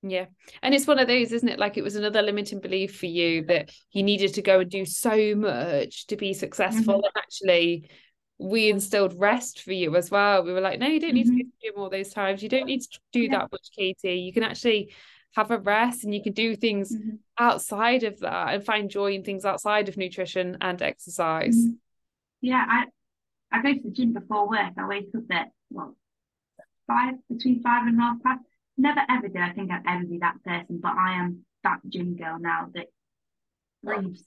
Yeah. 0.03 0.27
And 0.63 0.75
it's 0.75 0.87
one 0.87 0.99
of 0.99 1.07
those, 1.07 1.33
isn't 1.33 1.49
it? 1.49 1.59
Like 1.59 1.77
it 1.77 1.83
was 1.83 1.97
another 1.97 2.23
limiting 2.23 2.61
belief 2.61 2.97
for 2.97 3.07
you 3.07 3.45
that 3.47 3.71
you 3.93 4.03
needed 4.03 4.35
to 4.35 4.43
go 4.43 4.61
and 4.61 4.71
do 4.71 4.85
so 4.85 5.35
much 5.35 6.07
to 6.09 6.17
be 6.17 6.35
successful. 6.35 6.95
Mm-hmm. 6.95 7.05
And 7.05 7.17
actually, 7.17 7.91
we 8.39 8.69
instilled 8.69 9.15
rest 9.19 9.63
for 9.63 9.73
you 9.73 9.95
as 9.95 10.11
well. 10.11 10.43
We 10.45 10.53
were 10.53 10.61
like, 10.61 10.81
no, 10.81 10.89
you 10.89 10.99
don't 10.99 11.15
need 11.15 11.27
mm-hmm. 11.27 11.37
to 11.37 11.45
go 11.45 11.51
to 11.51 11.73
gym 11.73 11.83
all 11.83 11.91
those 11.91 12.13
times. 12.13 12.43
You 12.43 12.49
don't 12.49 12.67
need 12.67 12.81
to 12.81 12.99
do 13.13 13.21
yeah. 13.23 13.39
that 13.39 13.53
much, 13.53 13.69
Katie. 13.77 14.21
You 14.21 14.33
can 14.33 14.43
actually 14.43 14.93
have 15.35 15.51
a 15.51 15.59
rest 15.59 16.05
and 16.05 16.15
you 16.15 16.23
can 16.23 16.33
do 16.33 16.57
things 16.57 16.95
mm-hmm. 16.95 17.17
outside 17.39 18.03
of 18.03 18.21
that 18.21 18.55
and 18.55 18.65
find 18.65 18.91
joy 18.91 19.13
in 19.13 19.23
things 19.23 19.45
outside 19.45 19.89
of 19.89 19.97
nutrition 19.97 20.59
and 20.61 20.83
exercise. 20.83 21.57
Mm-hmm. 21.57 21.73
Yeah, 22.41 22.65
I 22.69 22.85
I 23.53 23.63
go 23.63 23.73
to 23.73 23.81
the 23.81 23.91
gym 23.91 24.13
before 24.13 24.49
work. 24.49 24.73
I 24.77 24.87
wake 24.87 25.11
up 25.17 25.23
at 25.31 25.49
well 25.71 25.97
five 26.87 27.15
between 27.31 27.63
five 27.63 27.87
and 27.87 28.01
half 28.01 28.23
past. 28.23 28.41
Never 28.77 29.01
ever 29.09 29.29
did 29.29 29.41
I 29.41 29.53
think 29.53 29.71
I'd 29.71 29.83
ever 29.87 30.05
be 30.05 30.19
that 30.19 30.43
person, 30.45 30.81
but 30.83 30.93
I 30.97 31.19
am 31.21 31.45
that 31.63 31.81
gym 31.89 32.17
girl 32.17 32.39
now 32.41 32.69
that 32.75 32.87
breathes 33.83 34.25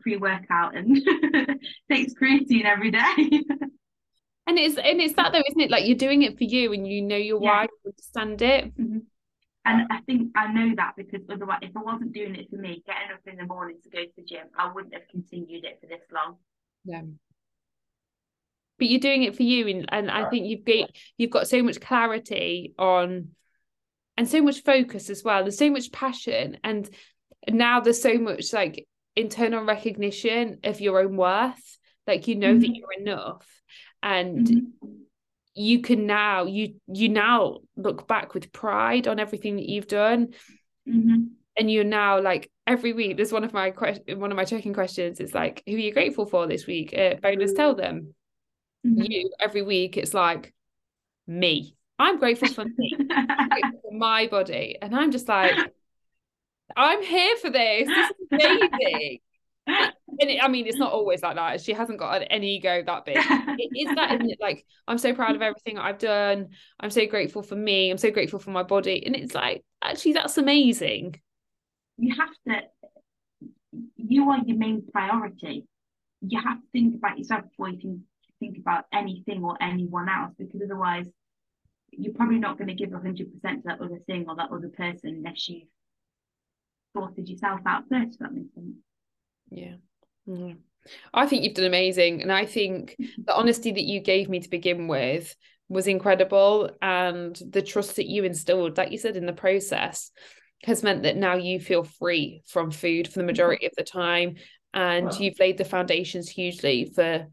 pre-workout 0.00 0.76
and 0.76 0.96
takes 1.90 2.14
creatine 2.14 2.64
every 2.64 2.90
day. 2.90 3.00
and 4.46 4.58
it's 4.58 4.76
and 4.76 5.00
it's 5.00 5.14
that 5.14 5.32
though, 5.32 5.42
isn't 5.48 5.60
it? 5.60 5.70
Like 5.70 5.86
you're 5.86 5.96
doing 5.96 6.22
it 6.22 6.38
for 6.38 6.44
you 6.44 6.72
and 6.72 6.86
you 6.86 7.02
know 7.02 7.16
your 7.16 7.42
yeah. 7.42 7.50
why, 7.50 7.62
you 7.62 7.90
understand 7.90 8.42
it. 8.42 8.76
Mm-hmm. 8.76 8.98
And 9.66 9.86
I 9.90 10.00
think 10.06 10.32
I 10.36 10.50
know 10.52 10.74
that 10.76 10.94
because 10.96 11.20
otherwise, 11.30 11.58
if 11.62 11.76
I 11.76 11.82
wasn't 11.82 12.12
doing 12.12 12.34
it 12.34 12.48
for 12.48 12.56
me, 12.56 12.82
getting 12.86 13.12
up 13.12 13.20
in 13.26 13.36
the 13.36 13.44
morning 13.44 13.76
to 13.82 13.90
go 13.90 14.02
to 14.02 14.10
the 14.16 14.24
gym, 14.24 14.46
I 14.56 14.72
wouldn't 14.72 14.94
have 14.94 15.06
continued 15.10 15.64
it 15.64 15.78
for 15.80 15.86
this 15.86 16.00
long. 16.12 16.36
Yeah. 16.84 17.02
But 18.78 18.88
you're 18.88 19.00
doing 19.00 19.24
it 19.24 19.36
for 19.36 19.42
you, 19.42 19.68
and, 19.68 19.86
and 19.92 20.10
I 20.10 20.30
think 20.30 20.46
you've 20.46 20.64
got 20.64 20.90
you've 21.18 21.30
got 21.30 21.46
so 21.46 21.62
much 21.62 21.78
clarity 21.80 22.72
on, 22.78 23.28
and 24.20 24.28
so 24.28 24.42
much 24.42 24.62
focus 24.64 25.08
as 25.08 25.24
well. 25.24 25.42
There's 25.42 25.56
so 25.56 25.70
much 25.70 25.90
passion, 25.90 26.58
and 26.62 26.86
now 27.48 27.80
there's 27.80 28.02
so 28.02 28.18
much 28.18 28.52
like 28.52 28.86
internal 29.16 29.64
recognition 29.64 30.58
of 30.62 30.78
your 30.78 31.00
own 31.00 31.16
worth 31.16 31.78
like 32.06 32.28
you 32.28 32.34
know 32.34 32.48
mm-hmm. 32.48 32.60
that 32.60 32.76
you're 32.76 33.00
enough 33.00 33.46
and 34.02 34.46
mm-hmm. 34.46 34.88
you 35.54 35.80
can 35.80 36.06
now 36.06 36.44
you 36.44 36.74
you 36.86 37.08
now 37.08 37.60
look 37.76 38.06
back 38.06 38.34
with 38.34 38.52
pride 38.52 39.08
on 39.08 39.18
everything 39.18 39.56
that 39.56 39.66
you've 39.66 39.88
done 39.88 40.28
mm-hmm. 40.86 41.22
and 41.56 41.70
you're 41.70 41.82
now 41.82 42.20
like 42.20 42.50
every 42.66 42.92
week 42.92 43.16
there's 43.16 43.32
one 43.32 43.44
of 43.44 43.54
my 43.54 43.70
question 43.70 44.20
one 44.20 44.30
of 44.30 44.36
my 44.36 44.44
checking 44.44 44.74
questions 44.74 45.18
is 45.18 45.34
like 45.34 45.62
who 45.66 45.76
are 45.76 45.78
you 45.78 45.94
grateful 45.94 46.26
for 46.26 46.46
this 46.46 46.66
week 46.66 46.92
uh, 46.96 47.14
bonus 47.22 47.54
tell 47.54 47.74
them 47.74 48.14
mm-hmm. 48.86 49.00
you 49.00 49.30
every 49.40 49.62
week 49.62 49.96
it's 49.96 50.12
like 50.12 50.52
me 51.26 51.74
i'm 52.00 52.18
grateful 52.18 52.48
for 52.48 52.64
me 52.64 52.96
for 52.98 53.92
my 53.92 54.26
body 54.26 54.76
and 54.82 54.94
i'm 54.94 55.12
just 55.12 55.28
like 55.28 55.54
I'm 56.76 57.02
here 57.02 57.36
for 57.36 57.50
this. 57.50 57.88
This 58.30 58.42
is 58.42 58.68
amazing. 58.72 59.18
and 59.66 60.30
it, 60.30 60.42
I 60.42 60.48
mean, 60.48 60.66
it's 60.66 60.78
not 60.78 60.92
always 60.92 61.22
like 61.22 61.36
that. 61.36 61.60
She 61.60 61.72
hasn't 61.72 61.98
got 61.98 62.22
an, 62.22 62.28
an 62.30 62.44
ego 62.44 62.82
that 62.84 63.04
big. 63.04 63.16
It 63.18 63.88
is 63.88 63.94
that, 63.94 64.14
isn't 64.14 64.30
it? 64.30 64.38
Like, 64.40 64.64
I'm 64.86 64.98
so 64.98 65.14
proud 65.14 65.36
of 65.36 65.42
everything 65.42 65.78
I've 65.78 65.98
done. 65.98 66.48
I'm 66.78 66.90
so 66.90 67.06
grateful 67.06 67.42
for 67.42 67.56
me. 67.56 67.90
I'm 67.90 67.98
so 67.98 68.10
grateful 68.10 68.38
for 68.38 68.50
my 68.50 68.62
body. 68.62 69.04
And 69.04 69.14
it's 69.14 69.34
like, 69.34 69.64
actually, 69.82 70.14
that's 70.14 70.38
amazing. 70.38 71.20
You 71.98 72.14
have 72.16 72.30
to, 72.48 72.66
you 73.96 74.30
are 74.30 74.38
your 74.44 74.56
main 74.56 74.86
priority. 74.92 75.66
You 76.22 76.40
have 76.40 76.58
to 76.58 76.66
think 76.72 76.94
about 76.96 77.18
yourself 77.18 77.42
before 77.50 77.68
you 77.68 77.78
can 77.78 78.04
think 78.38 78.58
about 78.58 78.84
anything 78.92 79.44
or 79.44 79.56
anyone 79.60 80.08
else, 80.08 80.32
because 80.38 80.60
otherwise, 80.64 81.06
you're 81.92 82.14
probably 82.14 82.38
not 82.38 82.58
going 82.58 82.68
to 82.68 82.74
give 82.74 82.90
100% 82.90 83.16
to 83.16 83.60
that 83.64 83.80
other 83.80 83.98
thing 84.06 84.26
or 84.28 84.36
that 84.36 84.50
other 84.50 84.68
person 84.68 85.16
unless 85.16 85.48
you've 85.48 85.68
sorted 86.96 87.28
yourself 87.28 87.60
out 87.66 87.84
first, 87.90 88.18
that 88.20 88.32
makes 88.32 88.54
sense. 88.54 88.76
Yeah. 89.50 89.74
Mm. 90.28 90.58
I 91.12 91.26
think 91.26 91.44
you've 91.44 91.54
done 91.54 91.66
amazing. 91.66 92.22
And 92.22 92.32
I 92.32 92.46
think 92.46 92.96
the 93.24 93.34
honesty 93.34 93.72
that 93.72 93.84
you 93.84 94.00
gave 94.00 94.28
me 94.28 94.40
to 94.40 94.50
begin 94.50 94.88
with 94.88 95.34
was 95.68 95.86
incredible. 95.86 96.70
And 96.82 97.40
the 97.48 97.62
trust 97.62 97.96
that 97.96 98.06
you 98.06 98.24
instilled, 98.24 98.76
like 98.76 98.92
you 98.92 98.98
said, 98.98 99.16
in 99.16 99.26
the 99.26 99.32
process 99.32 100.10
has 100.64 100.82
meant 100.82 101.04
that 101.04 101.16
now 101.16 101.36
you 101.36 101.58
feel 101.58 101.84
free 101.84 102.42
from 102.46 102.70
food 102.70 103.08
for 103.08 103.18
the 103.18 103.24
majority 103.24 103.66
of 103.66 103.72
the 103.76 103.84
time. 103.84 104.36
And 104.72 105.12
you've 105.18 105.38
laid 105.40 105.58
the 105.58 105.64
foundations 105.64 106.28
hugely 106.28 106.92
for 106.94 107.26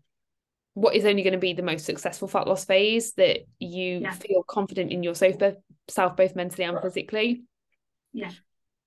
what 0.77 0.95
is 0.95 1.05
only 1.05 1.23
going 1.23 1.33
to 1.33 1.39
be 1.39 1.53
the 1.53 1.63
most 1.63 1.85
successful 1.85 2.27
fat 2.27 2.45
loss 2.47 2.63
phase 2.63 3.13
that 3.13 3.39
you 3.57 4.01
Yeah. 4.01 4.11
feel 4.11 4.43
confident 4.43 4.91
in 4.91 5.01
yourself 5.01 5.39
both 5.39 5.55
self 5.87 6.15
both 6.15 6.35
mentally 6.35 6.65
and 6.65 6.79
physically 6.79 7.41
Yeah. 8.13 8.29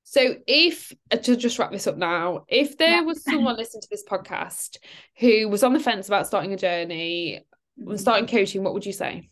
so 0.05 0.37
if 0.47 0.93
uh, 1.11 1.17
to 1.17 1.35
just 1.35 1.59
wrap 1.59 1.73
this 1.73 1.89
up 1.89 1.97
now 1.97 2.45
if 2.47 2.79
there 2.79 2.99
Yeah. 2.99 3.01
was 3.01 3.25
someone 3.25 3.57
listening 3.57 3.81
to 3.83 3.89
this 3.91 4.05
podcast 4.05 4.77
who 5.19 5.49
was 5.49 5.65
on 5.65 5.73
the 5.73 5.81
fence 5.81 6.07
about 6.07 6.29
starting 6.29 6.53
a 6.53 6.57
journey 6.57 7.45
was 7.77 8.03
starting 8.03 8.29
coaching 8.29 8.63
what 8.63 8.73
would 8.73 8.87
you 8.87 8.93
say 8.93 9.29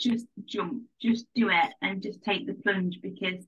just 0.00 0.26
jump, 0.46 0.84
just 1.00 1.26
do 1.34 1.50
it 1.50 1.70
and 1.82 2.02
just 2.02 2.22
take 2.24 2.46
the 2.46 2.54
plunge 2.54 3.00
because 3.02 3.44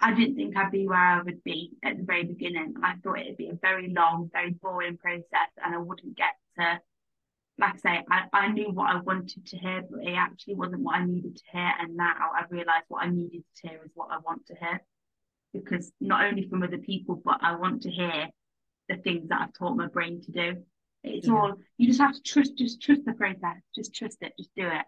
I 0.00 0.14
didn't 0.14 0.36
think 0.36 0.56
I'd 0.56 0.70
be 0.70 0.86
where 0.86 0.98
I 0.98 1.22
would 1.22 1.42
be 1.42 1.72
at 1.82 1.96
the 1.96 2.04
very 2.04 2.24
beginning. 2.24 2.74
I 2.82 2.94
thought 3.02 3.18
it'd 3.18 3.36
be 3.36 3.48
a 3.48 3.54
very 3.54 3.88
long, 3.92 4.30
very 4.32 4.50
boring 4.50 4.96
process 4.96 5.50
and 5.64 5.74
I 5.74 5.78
wouldn't 5.78 6.16
get 6.16 6.34
to, 6.58 6.80
like 7.58 7.74
I 7.74 7.76
say, 7.78 8.04
I, 8.10 8.24
I 8.32 8.48
knew 8.48 8.70
what 8.70 8.90
I 8.94 9.00
wanted 9.00 9.44
to 9.46 9.56
hear, 9.58 9.82
but 9.90 10.04
it 10.04 10.14
actually 10.14 10.54
wasn't 10.54 10.82
what 10.82 10.96
I 10.96 11.04
needed 11.04 11.36
to 11.36 11.42
hear. 11.52 11.72
And 11.80 11.96
now 11.96 12.14
I 12.32 12.44
realise 12.48 12.84
what 12.88 13.04
I 13.04 13.10
needed 13.10 13.42
to 13.56 13.68
hear 13.68 13.80
is 13.84 13.90
what 13.94 14.10
I 14.12 14.18
want 14.18 14.46
to 14.46 14.54
hear. 14.54 14.80
Because 15.52 15.90
not 16.00 16.24
only 16.24 16.48
from 16.48 16.62
other 16.62 16.78
people, 16.78 17.20
but 17.24 17.38
I 17.42 17.56
want 17.56 17.82
to 17.82 17.90
hear 17.90 18.28
the 18.88 18.96
things 18.98 19.28
that 19.30 19.40
I've 19.40 19.52
taught 19.54 19.76
my 19.76 19.86
brain 19.88 20.20
to 20.22 20.30
do. 20.30 20.64
It's 21.02 21.26
Yeah. 21.26 21.34
all 21.34 21.54
you 21.76 21.88
just 21.88 22.00
have 22.00 22.14
to 22.14 22.22
trust, 22.22 22.56
just 22.56 22.80
trust 22.80 23.04
the 23.04 23.14
process, 23.14 23.62
just 23.74 23.94
trust 23.94 24.18
it, 24.20 24.34
just 24.38 24.54
do 24.54 24.66
it. 24.66 24.84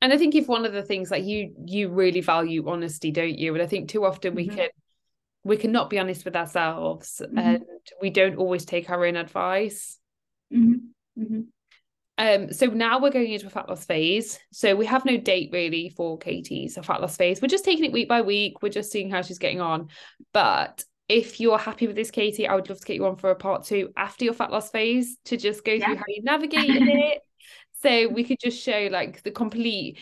And 0.00 0.12
i 0.12 0.16
think 0.18 0.34
if 0.34 0.48
one 0.48 0.64
of 0.64 0.72
the 0.72 0.82
things 0.82 1.10
like 1.10 1.24
you 1.24 1.52
you 1.66 1.88
really 1.88 2.20
value 2.20 2.68
honesty 2.68 3.10
don't 3.10 3.38
you 3.38 3.52
and 3.54 3.62
i 3.62 3.66
think 3.66 3.88
too 3.88 4.04
often 4.04 4.34
we 4.34 4.48
Mhm. 4.48 4.54
can 4.56 4.68
we 5.44 5.56
cannot 5.56 5.88
be 5.90 5.98
honest 5.98 6.24
with 6.24 6.36
ourselves 6.36 7.22
Mhm. 7.24 7.38
and 7.38 7.64
we 8.02 8.10
don't 8.10 8.36
always 8.36 8.64
take 8.64 8.90
our 8.90 9.04
own 9.04 9.16
advice 9.16 9.98
Mm-hmm. 10.52 11.22
Mm-hmm. 11.22 11.40
Um, 12.20 12.52
so 12.52 12.66
now 12.66 13.00
we're 13.00 13.10
going 13.10 13.32
into 13.32 13.46
a 13.46 13.50
fat 13.50 13.68
loss 13.68 13.84
phase. 13.84 14.40
So 14.50 14.74
we 14.74 14.86
have 14.86 15.04
no 15.04 15.18
date 15.18 15.50
really 15.52 15.90
for 15.90 16.18
Katie's 16.18 16.76
fat 16.82 17.00
loss 17.00 17.16
phase. 17.16 17.40
We're 17.40 17.48
just 17.48 17.64
taking 17.64 17.84
it 17.84 17.92
week 17.92 18.08
by 18.08 18.22
week. 18.22 18.60
We're 18.60 18.70
just 18.70 18.90
seeing 18.90 19.08
how 19.08 19.22
she's 19.22 19.38
getting 19.38 19.60
on. 19.60 19.88
But 20.32 20.84
if 21.08 21.38
you're 21.38 21.58
happy 21.58 21.86
with 21.86 21.94
this, 21.94 22.10
Katie, 22.10 22.48
I 22.48 22.54
would 22.56 22.68
love 22.68 22.80
to 22.80 22.84
get 22.86 22.96
you 22.96 23.06
on 23.06 23.16
for 23.16 23.30
a 23.30 23.36
part 23.36 23.66
two 23.66 23.92
after 23.96 24.24
your 24.24 24.34
fat 24.34 24.50
loss 24.50 24.70
phase 24.70 25.16
to 25.26 25.36
just 25.36 25.64
go 25.64 25.78
through 25.78 25.94
how 25.96 26.04
you 26.08 26.22
navigated 26.24 26.88
it. 26.88 27.20
So 27.82 28.08
we 28.08 28.24
could 28.24 28.38
just 28.40 28.60
show 28.60 28.88
like 28.90 29.22
the 29.22 29.30
complete 29.30 29.98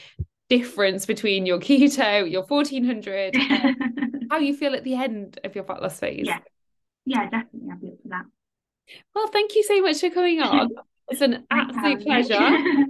difference 0.49 1.07
between 1.07 1.47
your 1.47 1.59
keto, 1.59 2.31
your 2.31 2.43
1400, 2.45 3.37
how 4.31 4.39
you 4.39 4.57
feel 4.57 4.75
at 4.75 4.85
the 4.85 4.95
end 4.95 5.39
of 5.45 5.55
your 5.55 5.65
fat 5.65 5.83
loss 5.83 5.99
phase. 5.99 6.27
Yeah. 6.27 6.39
yeah, 7.05 7.29
definitely. 7.29 7.69
I'll 7.71 7.79
be 7.79 7.89
up 7.89 7.99
for 8.03 8.09
that. 8.09 8.25
Well, 9.15 9.29
thank 9.29 9.55
you 9.55 9.63
so 9.63 9.81
much 9.83 10.01
for 10.01 10.11
coming 10.11 10.41
on. 10.41 10.71
It's 11.09 11.21
an 11.21 11.47
absolute 11.49 12.03
pleasure. 12.03 12.35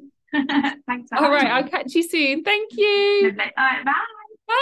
Thanks 0.86 1.10
All 1.14 1.30
right, 1.30 1.48
I'll 1.48 1.68
catch 1.68 1.94
you 1.94 2.02
soon. 2.02 2.44
Thank 2.44 2.72
you. 2.72 3.30
All 3.30 3.36
right, 3.36 3.84
bye. 3.84 3.92
Bye. 4.48 4.54